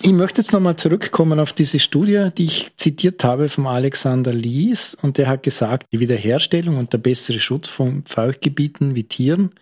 Ich 0.00 0.12
möchte 0.12 0.40
jetzt 0.40 0.52
nochmal 0.52 0.76
zurückkommen 0.76 1.40
auf 1.40 1.52
diese 1.52 1.78
Studie, 1.78 2.28
die 2.36 2.44
ich 2.44 2.72
zitiert 2.76 3.24
habe 3.24 3.48
vom 3.48 3.66
Alexander 3.66 4.32
Lies. 4.32 4.94
Und 5.00 5.18
der 5.18 5.28
hat 5.28 5.42
gesagt, 5.42 5.86
die 5.92 6.00
Wiederherstellung 6.00 6.76
und 6.76 6.92
der 6.92 6.98
bessere 6.98 7.40
Schutz 7.40 7.68
von 7.68 8.04
Feuchtgebieten 8.06 8.94
wie 8.94 9.04
Tieren 9.04 9.52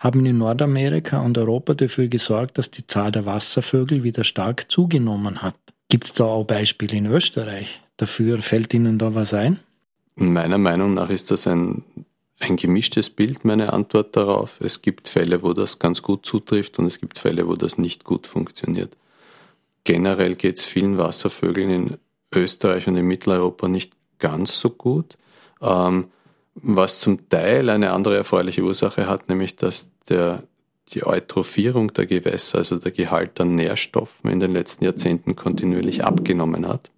haben 0.00 0.26
in 0.26 0.38
Nordamerika 0.38 1.20
und 1.20 1.38
Europa 1.38 1.74
dafür 1.74 2.08
gesorgt, 2.08 2.58
dass 2.58 2.70
die 2.70 2.86
Zahl 2.86 3.12
der 3.12 3.26
Wasservögel 3.26 4.02
wieder 4.02 4.24
stark 4.24 4.70
zugenommen 4.70 5.42
hat. 5.42 5.54
Gibt 5.88 6.06
es 6.06 6.12
da 6.14 6.24
auch 6.24 6.44
Beispiele 6.44 6.96
in 6.96 7.06
Österreich 7.06 7.82
dafür? 7.96 8.40
Fällt 8.42 8.74
Ihnen 8.74 8.98
da 8.98 9.14
was 9.14 9.34
ein? 9.34 9.60
Meiner 10.14 10.58
Meinung 10.58 10.94
nach 10.94 11.10
ist 11.10 11.30
das 11.30 11.46
ein, 11.46 11.84
ein 12.40 12.56
gemischtes 12.56 13.10
Bild, 13.10 13.44
meine 13.44 13.72
Antwort 13.72 14.16
darauf. 14.16 14.58
Es 14.60 14.82
gibt 14.82 15.06
Fälle, 15.06 15.42
wo 15.42 15.52
das 15.52 15.78
ganz 15.78 16.02
gut 16.02 16.26
zutrifft 16.26 16.78
und 16.78 16.86
es 16.86 16.98
gibt 16.98 17.18
Fälle, 17.18 17.46
wo 17.46 17.56
das 17.56 17.78
nicht 17.78 18.04
gut 18.04 18.26
funktioniert. 18.26 18.96
Generell 19.84 20.34
geht 20.34 20.58
es 20.58 20.64
vielen 20.64 20.98
Wasservögeln 20.98 21.70
in 21.70 21.98
Österreich 22.32 22.86
und 22.88 22.96
in 22.96 23.06
Mitteleuropa 23.06 23.68
nicht 23.68 23.92
ganz 24.18 24.58
so 24.58 24.70
gut, 24.70 25.16
ähm, 25.60 26.06
was 26.54 27.00
zum 27.00 27.28
Teil 27.28 27.70
eine 27.70 27.92
andere 27.92 28.16
erfreuliche 28.16 28.62
Ursache 28.62 29.06
hat, 29.06 29.28
nämlich 29.28 29.56
dass 29.56 29.90
der, 30.08 30.44
die 30.88 31.04
Eutrophierung 31.04 31.92
der 31.92 32.06
Gewässer, 32.06 32.58
also 32.58 32.76
der 32.76 32.92
Gehalt 32.92 33.40
an 33.40 33.54
Nährstoffen 33.54 34.30
in 34.30 34.40
den 34.40 34.52
letzten 34.52 34.84
Jahrzehnten 34.84 35.34
kontinuierlich 35.34 36.04
abgenommen 36.04 36.68
hat. 36.68 36.90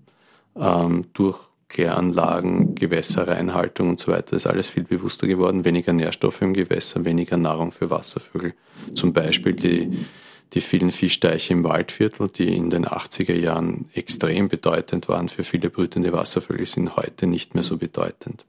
Ähm, 0.57 1.07
durch 1.15 1.39
Kläranlagen, 1.69 2.75
Gewässerreinhaltung 2.75 3.91
und 3.91 4.01
so 4.01 4.13
weiter 4.13 4.37
ist 4.37 4.47
alles 4.47 4.71
viel 4.71 4.85
bewusster 4.85 5.27
geworden. 5.27 5.65
Weniger 5.65 5.93
Nährstoffe 5.93 6.43
im 6.43 6.55
Gewässer, 6.55 7.05
weniger 7.05 7.37
Nahrung 7.37 7.73
für 7.73 7.91
Wasservögel. 7.91 8.55
Zum 8.95 9.13
Beispiel 9.13 9.55
die 9.55 10.07
die 10.55 10.61
vielen 10.61 10.93
Fischteiche 10.93 11.53
im 11.53 11.65
Waldviertel, 11.65 12.29
die 12.29 12.57
in 12.57 12.71
den 12.71 12.87
80er 12.87 13.35
Jahren 13.35 13.89
extrem 13.93 14.49
bedeutend 14.49 15.09
waren 15.09 15.29
für 15.29 15.45
viele 15.45 15.69
brütende 15.69 16.13
Wasservögel, 16.13 16.67
sind 16.67 16.97
heute 16.97 17.27
nicht 17.27 17.55
mehr 17.55 17.65
so 17.65 17.77
bedeutend. 17.77 18.45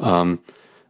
Ähm, 0.00 0.38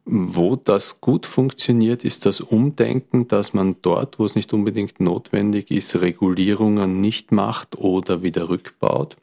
wo 0.04 0.56
das 0.56 1.00
gut 1.00 1.26
funktioniert, 1.26 2.04
ist 2.04 2.24
das 2.24 2.40
Umdenken, 2.40 3.28
dass 3.28 3.52
man 3.52 3.76
dort, 3.82 4.18
wo 4.18 4.24
es 4.24 4.36
nicht 4.36 4.54
unbedingt 4.54 5.00
notwendig 5.00 5.70
ist, 5.70 6.00
Regulierungen 6.00 7.00
nicht 7.00 7.30
macht 7.30 7.76
oder 7.76 8.22
wieder 8.22 8.48
rückbaut. 8.48 9.16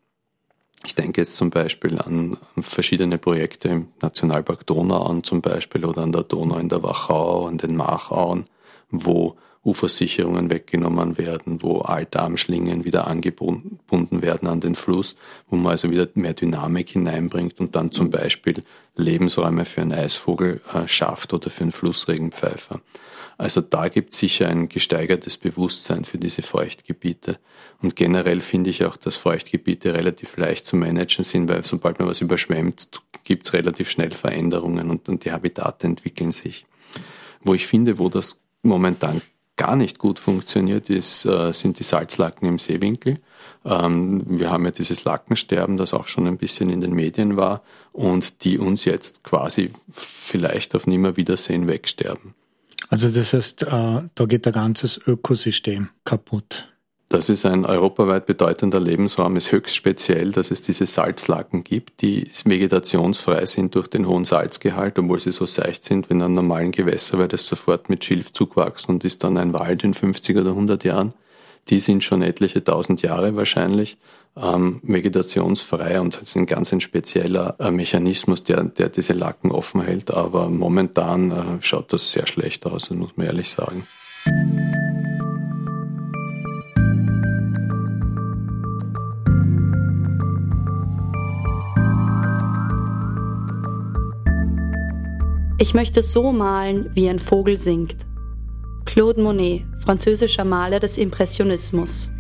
Ich 0.86 0.94
denke 0.94 1.22
jetzt 1.22 1.38
zum 1.38 1.50
Beispiel 1.50 2.00
an 2.00 2.38
verschiedene 2.60 3.18
Projekte 3.18 3.70
im 3.70 3.88
Nationalpark 4.02 4.68
Donauauen 4.68 5.24
zum 5.24 5.42
Beispiel 5.42 5.86
oder 5.86 6.04
an 6.04 6.12
der 6.12 6.22
Donau 6.22 6.58
in 6.58 6.70
der 6.70 6.84
Wachau, 6.84 7.48
an 7.48 7.58
den 7.58 7.76
Machauen, 7.76 8.46
wo 8.92 9.36
Ufersicherungen 9.66 10.52
weggenommen 10.52 11.18
werden, 11.18 11.64
wo 11.64 11.80
Altarmschlingen 11.80 12.86
wieder 12.86 13.08
angebunden 13.08 14.22
werden 14.22 14.48
an 14.48 14.62
den 14.62 14.76
Fluss, 14.76 15.16
wo 15.50 15.56
man 15.56 15.72
also 15.72 15.90
wieder 15.90 16.08
mehr 16.14 16.36
Dynamik 16.36 16.92
hineinbringt 16.92 17.60
und 17.60 17.76
dann 17.76 17.92
zum 17.92 18.12
Beispiel 18.12 18.64
Lebensräume 18.96 19.66
für 19.66 19.82
einen 19.82 19.92
Eisvogel 19.92 20.62
äh, 20.74 20.88
schafft 20.88 21.34
oder 21.34 21.50
für 21.50 21.64
einen 21.64 21.72
Flussregenpfeifer. 21.72 22.80
Also 23.38 23.60
da 23.60 23.90
gibt 23.90 24.14
es 24.14 24.20
sicher 24.20 24.48
ein 24.48 24.70
gesteigertes 24.70 25.38
Bewusstsein 25.38 26.06
für 26.06 26.18
diese 26.18 26.42
Feuchtgebiete. 26.42 27.40
Und 27.82 27.96
generell 27.96 28.40
finde 28.40 28.70
ich 28.70 28.86
auch, 28.86 28.96
dass 28.96 29.16
Feuchtgebiete 29.16 29.94
relativ 29.94 30.38
leicht 30.38 30.66
zu 30.66 30.78
managen 30.78 31.26
sind, 31.26 31.50
weil 31.50 31.64
sobald 31.64 32.00
man 32.00 32.08
was 32.08 32.22
überschwemmt, 32.22 33.02
gibt 33.26 33.46
es 33.46 33.54
relativ 33.54 33.90
schnell 33.90 34.12
Veränderungen 34.12 34.90
und, 34.90 35.10
und 35.10 35.26
die 35.26 35.32
Habitate 35.32 35.88
entwickeln 35.88 36.32
sich. 36.32 36.66
Wo 37.42 37.54
ich 37.54 37.68
finde, 37.68 38.00
wo 38.00 38.08
das 38.08 38.40
momentan 38.64 39.22
gar 39.58 39.76
nicht 39.76 40.00
gut 40.00 40.20
funktioniert, 40.20 40.90
ist, 40.90 41.26
äh, 41.26 41.54
sind 41.54 41.80
die 41.80 41.84
Salzlacken 41.84 42.48
im 42.48 42.60
Seewinkel. 42.60 43.20
Ähm, 43.64 44.24
wir 44.28 44.52
haben 44.52 44.66
ja 44.66 44.72
dieses 44.72 45.04
Lackensterben, 45.06 45.78
das 45.78 45.94
auch 45.94 46.08
schon 46.08 46.28
ein 46.28 46.38
bisschen 46.38 46.70
in 46.70 46.82
den 46.82 46.94
Medien 46.94 47.38
war 47.38 47.64
und 47.92 48.44
die 48.44 48.60
uns 48.60 48.86
jetzt 48.86 49.24
quasi 49.24 49.72
vielleicht 49.92 50.76
auf 50.76 50.88
Nimmerwiedersehen 50.88 51.68
wegsterben. 51.68 52.36
Also 52.90 53.10
das 53.10 53.34
heißt, 53.34 53.64
äh, 53.64 54.02
da 54.14 54.26
geht 54.26 54.46
ein 54.46 54.54
ganzes 54.54 55.00
Ökosystem 55.08 55.90
kaputt. 56.04 56.75
Das 57.08 57.30
ist 57.30 57.46
ein 57.46 57.66
europaweit 57.66 58.26
bedeutender 58.26 58.80
Lebensraum, 58.80 59.36
ist 59.36 59.52
höchst 59.52 59.76
speziell, 59.76 60.32
dass 60.32 60.50
es 60.50 60.64
diese 60.64 60.88
Salzlaken 60.88 61.64
gibt, 61.64 62.02
die 62.02 62.32
vegetationsfrei 62.44 63.46
sind 63.46 63.76
durch 63.76 63.88
den 63.88 64.08
hohen 64.08 64.26
Salzgehalt, 64.26 64.98
obwohl 64.98 65.20
sie 65.20 65.32
so 65.32 65.46
seicht 65.46 65.84
sind, 65.84 66.10
wenn 66.10 66.22
an 66.24 66.34
normalen 66.34 66.72
Gewässer 66.72 67.20
wird 67.20 67.34
es 67.34 67.46
sofort 67.46 67.90
mit 67.90 68.04
Schilf 68.04 68.34
zugewachsen 68.34 68.96
und 68.96 69.06
ist 69.06 69.24
dann 69.24 69.38
ein 69.38 69.54
Wald 69.54 69.84
in 69.84 69.94
50 69.94 70.36
oder 70.38 70.50
100 70.50 70.84
Jahren. 70.84 71.14
Die 71.70 71.80
sind 71.80 72.04
schon 72.04 72.24
etliche 72.24 72.64
tausend 72.64 73.02
Jahre 73.04 73.36
wahrscheinlich 73.36 73.98
ähm, 74.36 74.82
vegetationsfrei 74.84 76.02
und 76.02 76.16
das 76.16 76.24
ist 76.24 76.36
ein 76.36 76.46
ganz 76.46 76.74
ein 76.74 76.82
spezieller 76.82 77.56
äh, 77.60 77.72
Mechanismus, 77.72 78.44
der, 78.44 78.64
der 78.64 78.90
diese 78.90 79.14
Lacken 79.14 79.52
offen 79.52 79.82
hält. 79.82 80.12
Aber 80.12 80.50
momentan 80.50 81.32
äh, 81.32 81.44
schaut 81.62 81.94
das 81.94 82.12
sehr 82.12 82.28
schlecht 82.28 82.66
aus, 82.66 82.90
muss 82.90 83.16
man 83.16 83.28
ehrlich 83.28 83.52
sagen. 83.52 83.86
Ich 95.58 95.74
möchte 95.74 96.02
so 96.02 96.34
malen, 96.34 96.90
wie 96.96 97.08
ein 97.08 97.18
Vogel 97.18 97.58
singt. 97.58 98.06
Claude 98.84 99.22
Monet, 99.22 99.64
französischer 99.78 100.44
Maler 100.44 100.82
des 100.82 100.98
Impressionismus. 100.98 102.12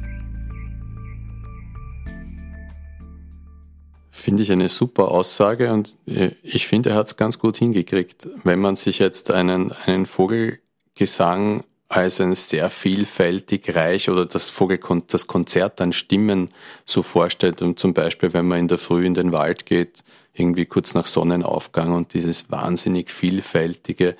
Finde 4.10 4.42
ich 4.42 4.52
eine 4.54 4.70
super 4.70 5.12
Aussage 5.12 5.74
und 5.74 5.98
äh, 6.06 6.32
ich 6.44 6.68
finde, 6.68 6.92
er 6.92 6.96
hat 6.96 7.08
es 7.08 7.18
ganz 7.18 7.38
gut 7.38 7.58
hingekriegt. 7.58 8.26
Wenn 8.46 8.60
man 8.60 8.78
sich 8.78 9.00
jetzt 9.00 9.30
einen, 9.32 9.74
einen 9.86 10.06
Vogelgesang 10.06 11.66
als 11.90 12.22
ein 12.22 12.36
sehr 12.36 12.70
vielfältig 12.70 13.76
reich 13.76 14.10
oder 14.10 14.26
das 14.26 14.50
Vogel, 14.50 14.80
das 15.08 15.28
Konzert 15.28 15.82
an 15.82 15.92
Stimmen 15.92 16.50
so 16.86 17.02
vorstellt 17.02 17.62
und 17.62 17.80
zum 17.80 17.94
Beispiel, 17.94 18.32
wenn 18.32 18.48
man 18.48 18.60
in 18.60 18.68
der 18.70 18.78
Früh 18.78 19.06
in 19.06 19.14
den 19.14 19.34
Wald 19.34 19.66
geht, 19.66 20.06
irgendwie 20.36 20.66
kurz 20.66 20.94
nach 20.94 21.08
Sonnenaufgang 21.08 21.94
und 21.94 22.14
dieses 22.14 22.52
wahnsinnig 22.52 23.10
vielfältige, 23.10 24.16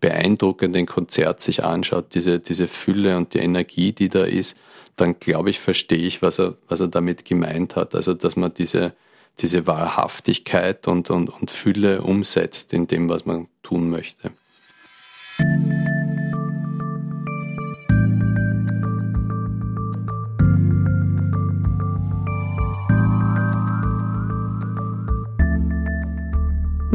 beeindruckende 0.00 0.84
Konzert 0.86 1.40
sich 1.40 1.64
anschaut, 1.64 2.14
diese, 2.14 2.40
diese 2.40 2.68
Fülle 2.68 3.16
und 3.16 3.34
die 3.34 3.38
Energie, 3.38 3.92
die 3.92 4.08
da 4.08 4.24
ist, 4.24 4.56
dann 4.96 5.18
glaube 5.18 5.50
ich, 5.50 5.60
verstehe 5.60 5.98
ich, 5.98 6.22
was 6.22 6.38
er, 6.38 6.56
was 6.68 6.80
er 6.80 6.88
damit 6.88 7.24
gemeint 7.24 7.76
hat. 7.76 7.94
Also, 7.94 8.14
dass 8.14 8.36
man 8.36 8.52
diese, 8.52 8.94
diese 9.38 9.66
Wahrhaftigkeit 9.66 10.88
und, 10.88 11.10
und, 11.10 11.28
und 11.28 11.50
Fülle 11.50 12.02
umsetzt 12.02 12.72
in 12.72 12.86
dem, 12.86 13.08
was 13.08 13.24
man 13.24 13.48
tun 13.62 13.90
möchte. 13.90 14.32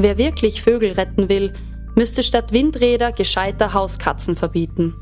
Wer 0.04 0.18
wirklich 0.18 0.62
Vögel 0.62 0.92
retten 0.92 1.30
will, 1.30 1.54
müsste 1.96 2.24
statt 2.24 2.52
Windräder 2.52 3.14
gescheiter 3.14 3.74
Hauskatzen 3.74 4.36
verbieten. 4.36 4.94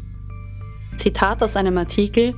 Zitat 0.96 1.42
aus 1.42 1.56
einem 1.56 1.76
Artikel 1.80 2.36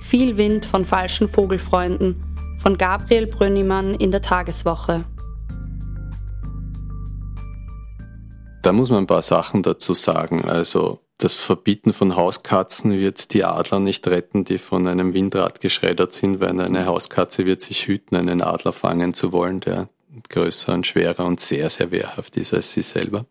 Viel 0.00 0.38
Wind 0.38 0.64
von 0.64 0.86
falschen 0.86 1.28
Vogelfreunden 1.28 2.16
von 2.62 2.78
Gabriel 2.78 3.26
Brönnimann 3.26 3.94
in 3.94 4.10
der 4.10 4.22
Tageswoche. 4.22 5.04
Da 8.62 8.72
muss 8.72 8.88
man 8.88 9.00
ein 9.00 9.06
paar 9.06 9.20
Sachen 9.20 9.62
dazu 9.62 9.92
sagen. 9.92 10.48
Also 10.48 11.00
das 11.18 11.34
Verbieten 11.34 11.92
von 11.92 12.16
Hauskatzen 12.16 12.92
wird 12.92 13.34
die 13.34 13.44
Adler 13.44 13.80
nicht 13.80 14.06
retten, 14.06 14.44
die 14.44 14.56
von 14.56 14.86
einem 14.86 15.12
Windrad 15.12 15.60
geschreddert 15.60 16.14
sind, 16.14 16.40
weil 16.40 16.58
eine 16.58 16.86
Hauskatze 16.86 17.44
wird 17.44 17.60
sich 17.60 17.86
hüten, 17.86 18.16
einen 18.16 18.40
Adler 18.40 18.72
fangen 18.72 19.12
zu 19.12 19.30
wollen, 19.30 19.60
der 19.60 19.90
größer 20.28 20.72
und 20.72 20.86
schwerer 20.86 21.24
und 21.24 21.40
sehr, 21.40 21.70
sehr 21.70 21.90
wehrhaft 21.90 22.36
ist 22.36 22.54
als 22.54 22.72
sie 22.72 22.82
selber. 22.82 23.26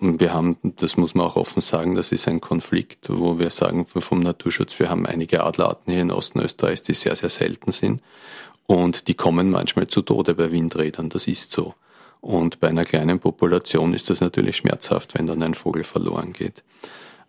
Und 0.00 0.20
wir 0.20 0.32
haben, 0.32 0.58
das 0.62 0.96
muss 0.96 1.14
man 1.14 1.26
auch 1.26 1.36
offen 1.36 1.60
sagen, 1.60 1.94
das 1.94 2.12
ist 2.12 2.26
ein 2.26 2.40
Konflikt, 2.40 3.08
wo 3.08 3.38
wir 3.38 3.50
sagen 3.50 3.86
vom 3.86 4.20
Naturschutz, 4.20 4.78
wir 4.78 4.90
haben 4.90 5.06
einige 5.06 5.44
Adlerarten 5.44 5.92
hier 5.92 6.02
in 6.02 6.10
Osten 6.10 6.40
Österreichs, 6.40 6.82
die 6.82 6.94
sehr, 6.94 7.14
sehr 7.16 7.30
selten 7.30 7.72
sind. 7.72 8.02
Und 8.66 9.08
die 9.08 9.14
kommen 9.14 9.50
manchmal 9.50 9.88
zu 9.88 10.02
Tode 10.02 10.34
bei 10.34 10.50
Windrädern, 10.50 11.10
das 11.10 11.26
ist 11.26 11.52
so. 11.52 11.74
Und 12.20 12.58
bei 12.58 12.68
einer 12.68 12.84
kleinen 12.86 13.20
Population 13.20 13.92
ist 13.92 14.08
das 14.08 14.20
natürlich 14.20 14.56
schmerzhaft, 14.56 15.14
wenn 15.14 15.26
dann 15.26 15.42
ein 15.42 15.54
Vogel 15.54 15.84
verloren 15.84 16.32
geht. 16.32 16.64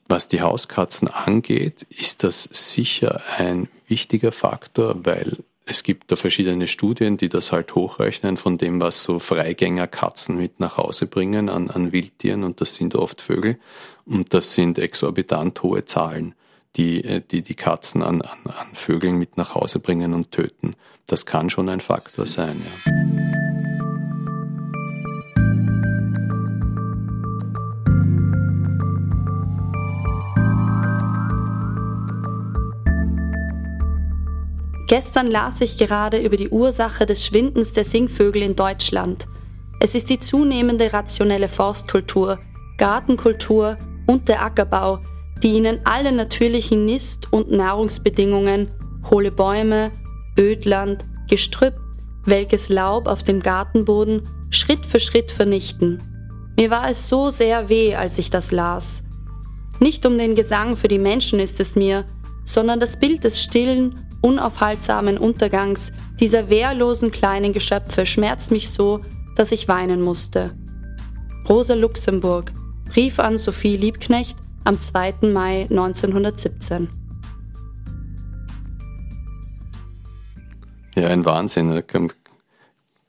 Was 0.07 0.27
die 0.27 0.41
Hauskatzen 0.41 1.07
angeht, 1.09 1.85
ist 1.89 2.23
das 2.23 2.43
sicher 2.43 3.21
ein 3.37 3.67
wichtiger 3.87 4.31
Faktor, 4.31 4.95
weil 5.03 5.37
es 5.65 5.83
gibt 5.83 6.11
da 6.11 6.15
verschiedene 6.15 6.67
Studien, 6.67 7.17
die 7.17 7.29
das 7.29 7.51
halt 7.51 7.73
hochrechnen 7.73 8.37
von 8.37 8.57
dem, 8.57 8.79
was 8.79 9.03
so 9.03 9.19
Freigängerkatzen 9.19 10.37
mit 10.37 10.59
nach 10.59 10.77
Hause 10.77 11.07
bringen 11.07 11.49
an, 11.49 11.69
an 11.69 11.91
Wildtieren 11.91 12.43
und 12.43 12.61
das 12.61 12.75
sind 12.75 12.95
oft 12.95 13.21
Vögel 13.21 13.57
und 14.05 14.33
das 14.33 14.53
sind 14.53 14.77
exorbitant 14.77 15.61
hohe 15.63 15.83
Zahlen, 15.85 16.35
die 16.75 17.03
äh, 17.03 17.21
die, 17.29 17.41
die 17.41 17.55
Katzen 17.55 18.03
an, 18.03 18.21
an, 18.21 18.39
an 18.45 18.67
Vögeln 18.73 19.17
mit 19.17 19.37
nach 19.37 19.55
Hause 19.55 19.79
bringen 19.79 20.13
und 20.13 20.31
töten. 20.31 20.75
Das 21.07 21.25
kann 21.25 21.49
schon 21.49 21.69
ein 21.69 21.81
Faktor 21.81 22.25
sein. 22.25 22.61
Ja. 22.85 23.34
Gestern 34.87 35.27
las 35.27 35.61
ich 35.61 35.77
gerade 35.77 36.17
über 36.17 36.37
die 36.37 36.49
Ursache 36.49 37.05
des 37.07 37.25
Schwindens 37.25 37.71
der 37.71 37.85
Singvögel 37.85 38.43
in 38.43 38.55
Deutschland. 38.55 39.27
Es 39.79 39.95
ist 39.95 40.09
die 40.09 40.19
zunehmende 40.19 40.93
rationelle 40.93 41.47
Forstkultur, 41.47 42.39
Gartenkultur 42.77 43.77
und 44.05 44.27
der 44.27 44.43
Ackerbau, 44.43 44.99
die 45.41 45.53
ihnen 45.53 45.79
alle 45.85 46.11
natürlichen 46.11 46.85
Nist- 46.85 47.33
und 47.33 47.51
Nahrungsbedingungen, 47.51 48.69
hohle 49.09 49.31
Bäume, 49.31 49.91
Ödland, 50.37 51.03
Gestrüpp, 51.27 51.75
welches 52.23 52.69
Laub 52.69 53.07
auf 53.07 53.23
dem 53.23 53.41
Gartenboden 53.41 54.27
Schritt 54.51 54.85
für 54.85 54.99
Schritt 54.99 55.31
vernichten. 55.31 56.01
Mir 56.57 56.69
war 56.69 56.89
es 56.89 57.09
so 57.09 57.31
sehr 57.31 57.69
weh, 57.69 57.95
als 57.95 58.17
ich 58.17 58.29
das 58.29 58.51
las. 58.51 59.03
Nicht 59.79 60.05
um 60.05 60.17
den 60.17 60.35
Gesang 60.35 60.77
für 60.77 60.87
die 60.87 60.99
Menschen 60.99 61.39
ist 61.39 61.59
es 61.59 61.75
mir, 61.75 62.05
sondern 62.45 62.79
das 62.79 62.97
Bild 62.97 63.23
des 63.23 63.41
stillen, 63.41 64.04
unaufhaltsamen 64.25 65.19
Untergangs 65.19 65.91
dieser 66.19 66.49
wehrlosen 66.49 67.11
kleinen 67.11 67.53
Geschöpfe 67.53 68.07
schmerzt 68.07 68.51
mich 68.51 68.71
so, 68.71 69.01
dass 69.35 69.51
ich 69.51 69.67
weinen 69.67 70.01
musste. 70.01 70.55
Rosa 71.47 71.75
Luxemburg, 71.75 72.51
Brief 72.91 73.19
an 73.19 73.37
Sophie 73.37 73.75
Liebknecht 73.75 74.35
am 74.63 74.81
2. 74.81 75.27
Mai 75.31 75.67
1917. 75.69 76.89
Ja, 80.95 81.07
ein 81.09 81.23
Wahnsinn. 81.25 81.83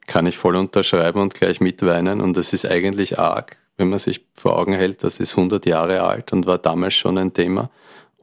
Kann 0.06 0.26
ich 0.26 0.36
voll 0.36 0.56
unterschreiben 0.56 1.20
und 1.20 1.34
gleich 1.34 1.60
mitweinen. 1.60 2.20
Und 2.20 2.36
das 2.36 2.52
ist 2.52 2.66
eigentlich 2.66 3.18
arg, 3.18 3.56
wenn 3.78 3.88
man 3.88 3.98
sich 4.00 4.26
vor 4.34 4.58
Augen 4.58 4.74
hält, 4.74 5.02
das 5.02 5.18
ist 5.18 5.32
100 5.36 5.64
Jahre 5.64 6.02
alt 6.02 6.32
und 6.32 6.46
war 6.46 6.58
damals 6.58 6.94
schon 6.94 7.16
ein 7.16 7.32
Thema. 7.32 7.70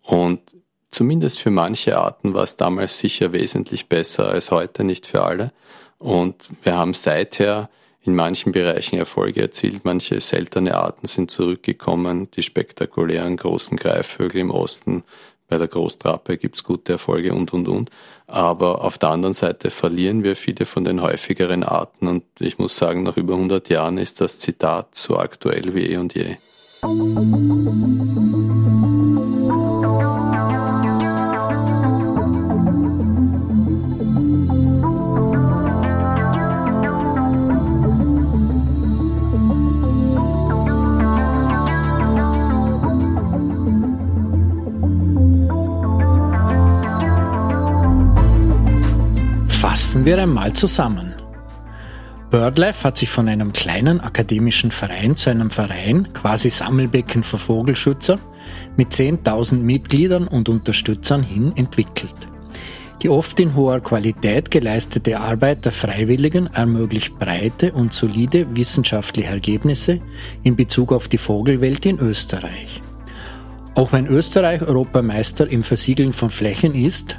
Und 0.03 0.41
zumindest 0.93 1.39
für 1.39 1.51
manche 1.51 1.97
Arten 1.97 2.33
war 2.33 2.43
es 2.43 2.55
damals 2.55 2.99
sicher 2.99 3.33
wesentlich 3.33 3.89
besser 3.89 4.29
als 4.29 4.51
heute, 4.51 4.83
nicht 4.83 5.07
für 5.07 5.23
alle. 5.23 5.51
Und 5.99 6.35
wir 6.63 6.75
haben 6.75 6.93
seither 6.93 7.69
in 8.01 8.15
manchen 8.15 8.51
Bereichen 8.51 8.97
Erfolge 8.97 9.41
erzielt, 9.41 9.85
manche 9.85 10.19
seltene 10.19 10.75
Arten 10.75 11.07
sind 11.07 11.31
zurückgekommen, 11.31 12.29
die 12.31 12.43
spektakulären 12.43 13.37
großen 13.37 13.77
Greifvögel 13.77 14.41
im 14.41 14.51
Osten, 14.51 15.03
bei 15.47 15.57
der 15.57 15.67
Großtrappe 15.67 16.37
gibt's 16.37 16.63
gute 16.63 16.93
Erfolge 16.93 17.33
und, 17.33 17.53
und, 17.53 17.67
und. 17.67 17.91
Aber 18.27 18.83
auf 18.83 18.97
der 18.97 19.09
anderen 19.09 19.35
Seite 19.35 19.69
verlieren 19.69 20.23
wir 20.23 20.35
viele 20.35 20.65
von 20.65 20.83
den 20.83 21.01
häufigeren 21.01 21.63
Arten 21.63 22.07
und 22.07 22.23
ich 22.39 22.57
muss 22.57 22.75
sagen, 22.75 23.03
nach 23.03 23.17
über 23.17 23.35
100 23.35 23.69
Jahren 23.69 23.97
ist 23.99 24.19
das 24.19 24.39
Zitat 24.39 24.95
so 24.95 25.17
aktuell 25.17 25.75
wie 25.75 25.85
eh 25.85 25.97
und 25.97 26.15
je. 26.15 26.37
Fassen 49.73 50.05
wir 50.05 50.21
einmal 50.21 50.53
zusammen. 50.53 51.15
BirdLife 52.29 52.83
hat 52.83 52.95
sich 52.95 53.09
von 53.09 53.27
einem 53.27 53.51
kleinen 53.53 54.01
akademischen 54.01 54.69
Verein 54.69 55.15
zu 55.15 55.31
einem 55.31 55.49
Verein, 55.49 56.13
quasi 56.13 56.51
Sammelbecken 56.51 57.23
für 57.23 57.39
Vogelschützer, 57.39 58.19
mit 58.77 58.91
10.000 58.91 59.55
Mitgliedern 59.55 60.27
und 60.27 60.47
Unterstützern 60.47 61.23
hin 61.23 61.53
entwickelt. 61.55 62.13
Die 63.01 63.09
oft 63.09 63.39
in 63.39 63.55
hoher 63.55 63.79
Qualität 63.79 64.51
geleistete 64.51 65.19
Arbeit 65.19 65.65
der 65.65 65.71
Freiwilligen 65.71 66.53
ermöglicht 66.53 67.17
breite 67.17 67.73
und 67.73 67.93
solide 67.93 68.55
wissenschaftliche 68.55 69.29
Ergebnisse 69.29 70.01
in 70.43 70.55
Bezug 70.55 70.91
auf 70.91 71.07
die 71.07 71.17
Vogelwelt 71.17 71.83
in 71.87 71.97
Österreich. 71.97 72.79
Auch 73.73 73.91
wenn 73.91 74.05
Österreich 74.05 74.61
Europameister 74.61 75.49
im 75.49 75.63
Versiegeln 75.63 76.13
von 76.13 76.29
Flächen 76.29 76.75
ist, 76.75 77.15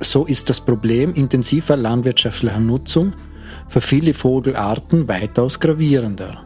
so 0.00 0.24
ist 0.26 0.48
das 0.48 0.60
Problem 0.60 1.14
intensiver 1.14 1.76
landwirtschaftlicher 1.76 2.60
Nutzung 2.60 3.12
für 3.68 3.80
viele 3.80 4.14
Vogelarten 4.14 5.08
weitaus 5.08 5.60
gravierender. 5.60 6.42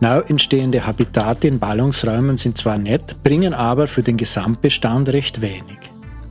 Neu 0.00 0.18
entstehende 0.26 0.84
Habitate 0.84 1.46
in 1.46 1.60
Ballungsräumen 1.60 2.36
sind 2.36 2.58
zwar 2.58 2.76
nett, 2.76 3.22
bringen 3.22 3.54
aber 3.54 3.86
für 3.86 4.02
den 4.02 4.16
Gesamtbestand 4.16 5.08
recht 5.10 5.40
wenig. 5.40 5.78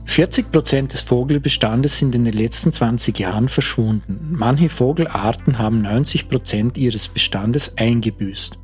40 0.04 0.52
Prozent 0.52 0.92
des 0.92 1.00
Vogelbestandes 1.00 1.96
sind 1.96 2.14
in 2.14 2.24
den 2.24 2.34
letzten 2.34 2.72
20 2.72 3.18
Jahren 3.18 3.48
verschwunden. 3.48 4.28
Manche 4.32 4.68
Vogelarten 4.68 5.58
haben 5.58 5.80
90 5.80 6.28
Prozent 6.28 6.76
ihres 6.76 7.08
Bestandes 7.08 7.78
eingebüßt. 7.78 8.58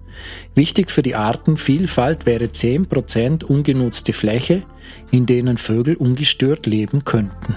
Wichtig 0.55 0.91
für 0.91 1.03
die 1.03 1.14
Artenvielfalt 1.14 2.26
wäre 2.26 2.53
10 2.53 2.86
Prozent 2.86 3.45
ungenutzte 3.45 4.12
Fläche, 4.12 4.62
in 5.11 5.24
denen 5.24 5.57
Vögel 5.57 5.97
ungestört 5.97 6.66
leben 6.66 7.05
könnten. 7.05 7.57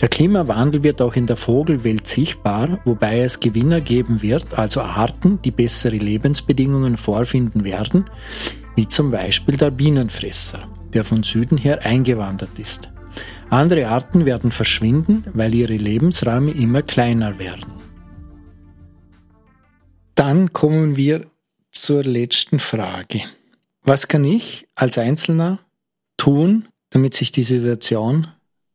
Der 0.00 0.08
Klimawandel 0.08 0.82
wird 0.82 1.00
auch 1.02 1.14
in 1.14 1.26
der 1.26 1.36
Vogelwelt 1.36 2.06
sichtbar, 2.06 2.78
wobei 2.84 3.20
es 3.20 3.40
Gewinner 3.40 3.80
geben 3.80 4.22
wird, 4.22 4.58
also 4.58 4.80
Arten, 4.80 5.40
die 5.42 5.50
bessere 5.50 5.96
Lebensbedingungen 5.96 6.96
vorfinden 6.96 7.64
werden, 7.64 8.08
wie 8.74 8.88
zum 8.88 9.10
Beispiel 9.10 9.56
der 9.56 9.70
Bienenfresser, 9.70 10.68
der 10.92 11.04
von 11.04 11.22
Süden 11.22 11.56
her 11.56 11.84
eingewandert 11.84 12.58
ist. 12.58 12.90
Andere 13.48 13.88
Arten 13.88 14.26
werden 14.26 14.50
verschwinden, 14.52 15.24
weil 15.32 15.54
ihre 15.54 15.76
Lebensräume 15.76 16.50
immer 16.50 16.82
kleiner 16.82 17.38
werden. 17.38 17.72
Dann 20.14 20.52
kommen 20.52 20.96
wir 20.96 21.26
zur 21.70 22.02
letzten 22.02 22.58
Frage. 22.58 23.22
Was 23.82 24.08
kann 24.08 24.24
ich 24.24 24.66
als 24.74 24.98
Einzelner 24.98 25.60
tun, 26.16 26.66
damit 26.90 27.14
sich 27.14 27.30
die 27.30 27.44
Situation 27.44 28.26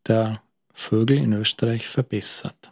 der 0.07 0.41
Vögel 0.81 1.17
in 1.17 1.33
Österreich 1.33 1.87
verbessert? 1.87 2.71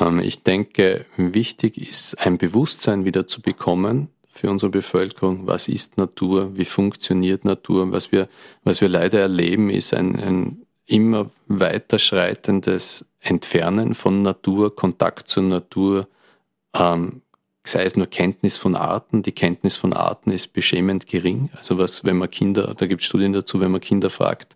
Ähm, 0.00 0.18
ich 0.18 0.42
denke, 0.42 1.06
wichtig 1.16 1.78
ist, 1.78 2.18
ein 2.26 2.38
Bewusstsein 2.38 3.04
wieder 3.04 3.26
zu 3.26 3.40
bekommen 3.40 4.08
für 4.30 4.50
unsere 4.50 4.70
Bevölkerung. 4.70 5.46
Was 5.46 5.68
ist 5.68 5.96
Natur? 5.96 6.56
Wie 6.56 6.64
funktioniert 6.64 7.44
Natur? 7.44 7.92
Was 7.92 8.12
wir, 8.12 8.28
was 8.64 8.80
wir 8.80 8.88
leider 8.88 9.20
erleben, 9.20 9.70
ist 9.70 9.94
ein, 9.94 10.16
ein 10.16 10.66
immer 10.86 11.30
weiter 11.46 11.98
schreitendes 11.98 13.04
Entfernen 13.20 13.94
von 13.94 14.22
Natur, 14.22 14.74
Kontakt 14.74 15.28
zur 15.28 15.42
Natur, 15.44 16.08
ähm, 16.74 17.22
sei 17.64 17.84
es 17.84 17.96
nur 17.96 18.06
Kenntnis 18.06 18.58
von 18.58 18.76
Arten. 18.76 19.22
Die 19.22 19.32
Kenntnis 19.32 19.76
von 19.76 19.92
Arten 19.92 20.30
ist 20.30 20.52
beschämend 20.52 21.06
gering. 21.06 21.50
Also 21.56 21.78
was, 21.78 22.04
wenn 22.04 22.18
man 22.18 22.30
Kinder, 22.30 22.74
da 22.76 22.86
gibt 22.86 23.00
es 23.00 23.06
Studien 23.06 23.32
dazu, 23.32 23.58
wenn 23.60 23.72
man 23.72 23.80
Kinder 23.80 24.10
fragt, 24.10 24.54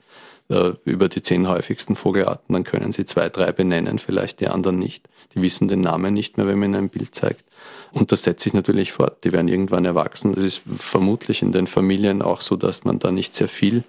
äh, 0.50 0.72
über 0.84 1.08
die 1.08 1.22
zehn 1.22 1.48
häufigsten 1.48 1.94
Vogelarten, 1.94 2.52
dann 2.52 2.64
können 2.64 2.92
sie 2.92 3.04
zwei, 3.04 3.28
drei 3.28 3.52
benennen, 3.52 3.98
vielleicht 3.98 4.40
die 4.40 4.48
anderen 4.48 4.78
nicht. 4.78 5.08
Die 5.34 5.42
wissen 5.42 5.68
den 5.68 5.80
Namen 5.80 6.12
nicht 6.12 6.36
mehr, 6.36 6.46
wenn 6.46 6.58
man 6.58 6.70
ihnen 6.70 6.84
ein 6.84 6.88
Bild 6.88 7.14
zeigt. 7.14 7.44
Und 7.92 8.10
das 8.10 8.24
setzt 8.24 8.42
sich 8.42 8.52
natürlich 8.52 8.90
fort. 8.90 9.24
Die 9.24 9.32
werden 9.32 9.48
irgendwann 9.48 9.84
erwachsen. 9.84 10.34
Das 10.34 10.42
ist 10.42 10.62
vermutlich 10.76 11.42
in 11.42 11.52
den 11.52 11.68
Familien 11.68 12.20
auch 12.20 12.40
so, 12.40 12.56
dass 12.56 12.84
man 12.84 12.98
da 12.98 13.12
nicht 13.12 13.34
sehr 13.34 13.48
viel 13.48 13.84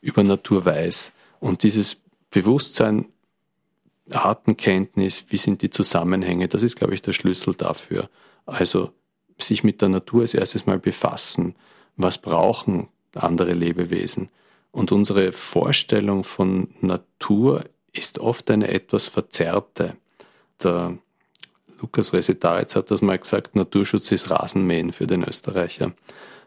über 0.00 0.22
Natur 0.22 0.64
weiß. 0.64 1.12
Und 1.40 1.64
dieses 1.64 2.00
Bewusstsein, 2.30 3.06
Artenkenntnis, 4.12 5.26
wie 5.30 5.36
sind 5.36 5.62
die 5.62 5.70
Zusammenhänge, 5.70 6.48
das 6.48 6.62
ist, 6.62 6.76
glaube 6.76 6.94
ich, 6.94 7.02
der 7.02 7.12
Schlüssel 7.12 7.54
dafür. 7.54 8.08
Also 8.46 8.92
sich 9.36 9.64
mit 9.64 9.82
der 9.82 9.88
Natur 9.88 10.22
als 10.22 10.34
erstes 10.34 10.66
mal 10.66 10.78
befassen. 10.78 11.56
Was 11.96 12.18
brauchen 12.18 12.88
andere 13.14 13.52
Lebewesen? 13.52 14.30
Und 14.70 14.92
unsere 14.92 15.32
Vorstellung 15.32 16.24
von 16.24 16.74
Natur 16.80 17.64
ist 17.92 18.18
oft 18.18 18.50
eine 18.50 18.68
etwas 18.68 19.06
verzerrte. 19.06 19.96
Der 20.62 20.98
Lukas 21.80 22.12
Resetaritz 22.12 22.76
hat 22.76 22.90
das 22.90 23.02
mal 23.02 23.18
gesagt, 23.18 23.56
Naturschutz 23.56 24.10
ist 24.12 24.30
Rasenmähen 24.30 24.92
für 24.92 25.06
den 25.06 25.24
Österreicher. 25.24 25.92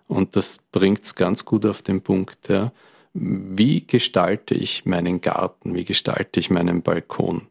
Und 0.08 0.36
das 0.36 0.60
bringt 0.72 1.04
es 1.04 1.16
ganz 1.16 1.46
gut 1.46 1.66
auf 1.66 1.82
den 1.82 2.02
Punkt, 2.02 2.50
ja. 2.50 2.74
wie 3.14 3.86
gestalte 3.88 4.54
ich 4.54 4.86
meinen 4.86 5.22
Garten, 5.22 5.74
wie 5.74 5.86
gestalte 5.86 6.40
ich 6.40 6.50
meinen 6.50 6.82
Balkon, 6.82 7.48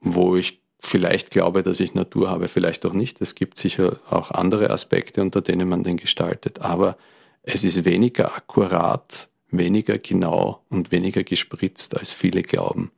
wo 0.00 0.36
ich 0.36 0.60
vielleicht 0.78 1.30
glaube, 1.30 1.62
dass 1.62 1.80
ich 1.80 1.94
Natur 1.94 2.28
habe, 2.28 2.48
vielleicht 2.48 2.84
auch 2.84 2.92
nicht. 2.92 3.20
Es 3.22 3.34
gibt 3.34 3.56
sicher 3.56 3.98
auch 4.10 4.30
andere 4.30 4.70
Aspekte, 4.70 5.22
unter 5.22 5.40
denen 5.40 5.68
man 5.68 5.82
den 5.82 5.96
gestaltet, 5.96 6.60
aber 6.60 6.98
es 7.42 7.64
ist 7.64 7.86
weniger 7.86 8.34
akkurat, 8.36 9.29
weniger 9.50 9.98
genau 9.98 10.62
und 10.68 10.92
weniger 10.92 11.22
gespritzt, 11.22 11.98
als 11.98 12.12
viele 12.12 12.42
glauben. 12.42 12.90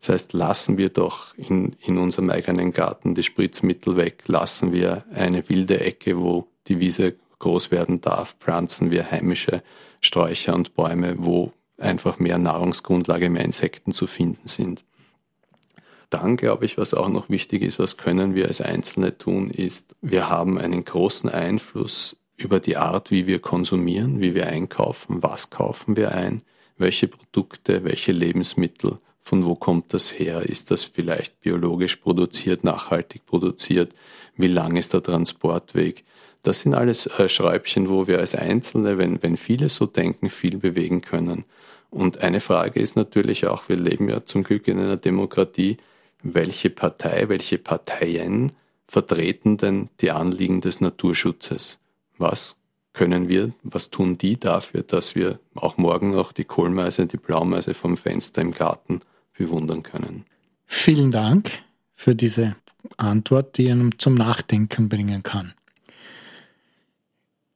Das 0.00 0.08
heißt, 0.10 0.32
lassen 0.34 0.76
wir 0.76 0.90
doch 0.90 1.36
in, 1.38 1.76
in 1.80 1.96
unserem 1.96 2.30
eigenen 2.30 2.72
Garten 2.72 3.14
die 3.14 3.22
Spritzmittel 3.22 3.96
weg, 3.96 4.24
lassen 4.26 4.72
wir 4.72 5.04
eine 5.14 5.48
wilde 5.48 5.80
Ecke, 5.80 6.18
wo 6.18 6.46
die 6.68 6.78
Wiese 6.78 7.14
groß 7.38 7.70
werden 7.70 8.00
darf, 8.00 8.36
pflanzen 8.38 8.90
wir 8.90 9.10
heimische 9.10 9.62
Sträucher 10.00 10.54
und 10.54 10.74
Bäume, 10.74 11.14
wo 11.18 11.52
einfach 11.78 12.18
mehr 12.18 12.38
Nahrungsgrundlage, 12.38 13.30
mehr 13.30 13.44
Insekten 13.44 13.92
zu 13.92 14.06
finden 14.06 14.46
sind. 14.46 14.84
Dann 16.10 16.36
glaube 16.36 16.64
ich, 16.64 16.78
was 16.78 16.94
auch 16.94 17.08
noch 17.08 17.28
wichtig 17.28 17.62
ist, 17.62 17.78
was 17.78 17.96
können 17.96 18.34
wir 18.34 18.46
als 18.46 18.60
Einzelne 18.60 19.18
tun, 19.18 19.50
ist, 19.50 19.94
wir 20.00 20.28
haben 20.28 20.58
einen 20.58 20.84
großen 20.84 21.30
Einfluss 21.30 22.16
über 22.36 22.60
die 22.60 22.76
Art, 22.76 23.10
wie 23.10 23.26
wir 23.26 23.38
konsumieren, 23.38 24.20
wie 24.20 24.34
wir 24.34 24.46
einkaufen, 24.46 25.22
was 25.22 25.50
kaufen 25.50 25.96
wir 25.96 26.12
ein, 26.12 26.42
welche 26.76 27.08
Produkte, 27.08 27.84
welche 27.84 28.12
Lebensmittel, 28.12 28.98
von 29.20 29.44
wo 29.44 29.54
kommt 29.54 29.94
das 29.94 30.18
her, 30.18 30.42
ist 30.42 30.70
das 30.70 30.84
vielleicht 30.84 31.40
biologisch 31.40 31.96
produziert, 31.96 32.64
nachhaltig 32.64 33.24
produziert, 33.24 33.94
wie 34.36 34.48
lang 34.48 34.76
ist 34.76 34.92
der 34.92 35.02
Transportweg. 35.02 36.04
Das 36.42 36.60
sind 36.60 36.74
alles 36.74 37.06
äh, 37.06 37.28
Schräubchen, 37.28 37.88
wo 37.88 38.06
wir 38.06 38.18
als 38.18 38.34
Einzelne, 38.34 38.98
wenn, 38.98 39.22
wenn 39.22 39.38
viele 39.38 39.70
so 39.70 39.86
denken, 39.86 40.28
viel 40.28 40.58
bewegen 40.58 41.00
können. 41.00 41.44
Und 41.90 42.18
eine 42.18 42.40
Frage 42.40 42.80
ist 42.80 42.96
natürlich 42.96 43.46
auch, 43.46 43.68
wir 43.68 43.76
leben 43.76 44.10
ja 44.10 44.26
zum 44.26 44.42
Glück 44.42 44.68
in 44.68 44.78
einer 44.78 44.96
Demokratie, 44.96 45.78
welche 46.22 46.68
Partei, 46.68 47.28
welche 47.28 47.56
Parteien 47.56 48.52
vertreten 48.86 49.56
denn 49.56 49.88
die 50.00 50.10
Anliegen 50.10 50.60
des 50.60 50.80
Naturschutzes? 50.80 51.78
Was 52.18 52.58
können 52.92 53.28
wir, 53.28 53.52
was 53.62 53.90
tun 53.90 54.16
die 54.16 54.38
dafür, 54.38 54.82
dass 54.82 55.14
wir 55.14 55.40
auch 55.54 55.76
morgen 55.76 56.12
noch 56.12 56.32
die 56.32 56.44
Kohlmeise, 56.44 57.06
die 57.06 57.16
Blaumeise 57.16 57.74
vom 57.74 57.96
Fenster 57.96 58.40
im 58.40 58.52
Garten 58.52 59.00
bewundern 59.36 59.82
können. 59.82 60.24
Vielen 60.66 61.10
Dank 61.10 61.50
für 61.94 62.14
diese 62.14 62.56
Antwort, 62.96 63.58
die 63.58 63.70
einem 63.70 63.98
zum 63.98 64.14
Nachdenken 64.14 64.88
bringen 64.88 65.22
kann. 65.22 65.54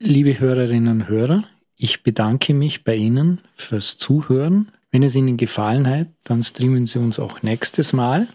Liebe 0.00 0.38
Hörerinnen 0.38 1.02
und 1.02 1.09
Hörer, 1.09 1.44
ich 1.76 2.02
bedanke 2.02 2.54
mich 2.54 2.84
bei 2.84 2.96
Ihnen 2.96 3.40
fürs 3.54 3.96
Zuhören. 3.96 4.72
Wenn 4.90 5.02
es 5.02 5.14
Ihnen 5.14 5.36
gefallen 5.36 5.86
hat, 5.88 6.09
dann 6.24 6.42
streamen 6.42 6.86
Sie 6.86 6.98
uns 6.98 7.18
auch 7.18 7.42
nächstes 7.42 7.92
Mal. 7.92 8.26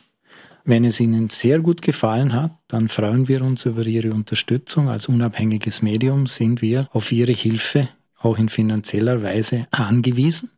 Wenn 0.66 0.86
es 0.86 1.02
Ihnen 1.02 1.30
sehr 1.30 1.60
gut 1.60 1.82
gefallen 1.82 2.34
hat, 2.34 2.52
dann 2.70 2.88
freuen 2.88 3.28
wir 3.28 3.42
uns 3.42 3.66
über 3.66 3.86
Ihre 3.86 4.14
Unterstützung. 4.14 4.88
Als 4.88 5.10
unabhängiges 5.10 5.82
Medium 5.82 6.26
sind 6.26 6.62
wir 6.62 6.88
auf 6.94 7.12
Ihre 7.12 7.34
Hilfe 7.34 7.90
auch 8.18 8.38
in 8.38 8.48
finanzieller 8.48 9.22
Weise 9.22 9.68
angewiesen. 9.72 10.52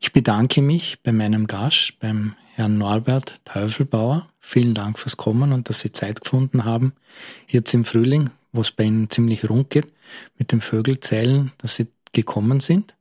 Ich 0.00 0.12
bedanke 0.12 0.62
mich 0.62 1.02
bei 1.02 1.12
meinem 1.12 1.46
Gast, 1.46 1.98
beim 2.00 2.36
Herrn 2.54 2.78
Norbert 2.78 3.34
Teufelbauer. 3.44 4.30
Vielen 4.40 4.72
Dank 4.72 4.98
fürs 4.98 5.18
Kommen 5.18 5.52
und 5.52 5.68
dass 5.68 5.80
Sie 5.80 5.92
Zeit 5.92 6.22
gefunden 6.22 6.64
haben, 6.64 6.94
jetzt 7.46 7.74
im 7.74 7.84
Frühling, 7.84 8.30
wo 8.52 8.62
es 8.62 8.70
bei 8.70 8.84
Ihnen 8.84 9.10
ziemlich 9.10 9.46
rund 9.48 9.68
geht, 9.68 9.92
mit 10.38 10.52
dem 10.52 10.62
Vögelzählen, 10.62 11.52
dass 11.58 11.76
Sie 11.76 11.88
gekommen 12.12 12.60
sind. 12.60 12.94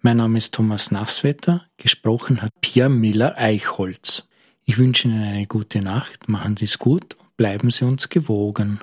Mein 0.00 0.16
Name 0.16 0.38
ist 0.38 0.54
Thomas 0.54 0.90
Nasswetter, 0.90 1.66
gesprochen 1.76 2.40
hat 2.40 2.52
Pierre 2.62 2.88
Miller-Eichholz. 2.88 4.26
Ich 4.64 4.78
wünsche 4.78 5.08
Ihnen 5.08 5.22
eine 5.22 5.46
gute 5.46 5.82
Nacht, 5.82 6.28
machen 6.28 6.56
Sie 6.56 6.66
es 6.66 6.78
gut 6.78 7.14
und 7.14 7.36
bleiben 7.36 7.70
Sie 7.70 7.84
uns 7.84 8.08
gewogen. 8.08 8.80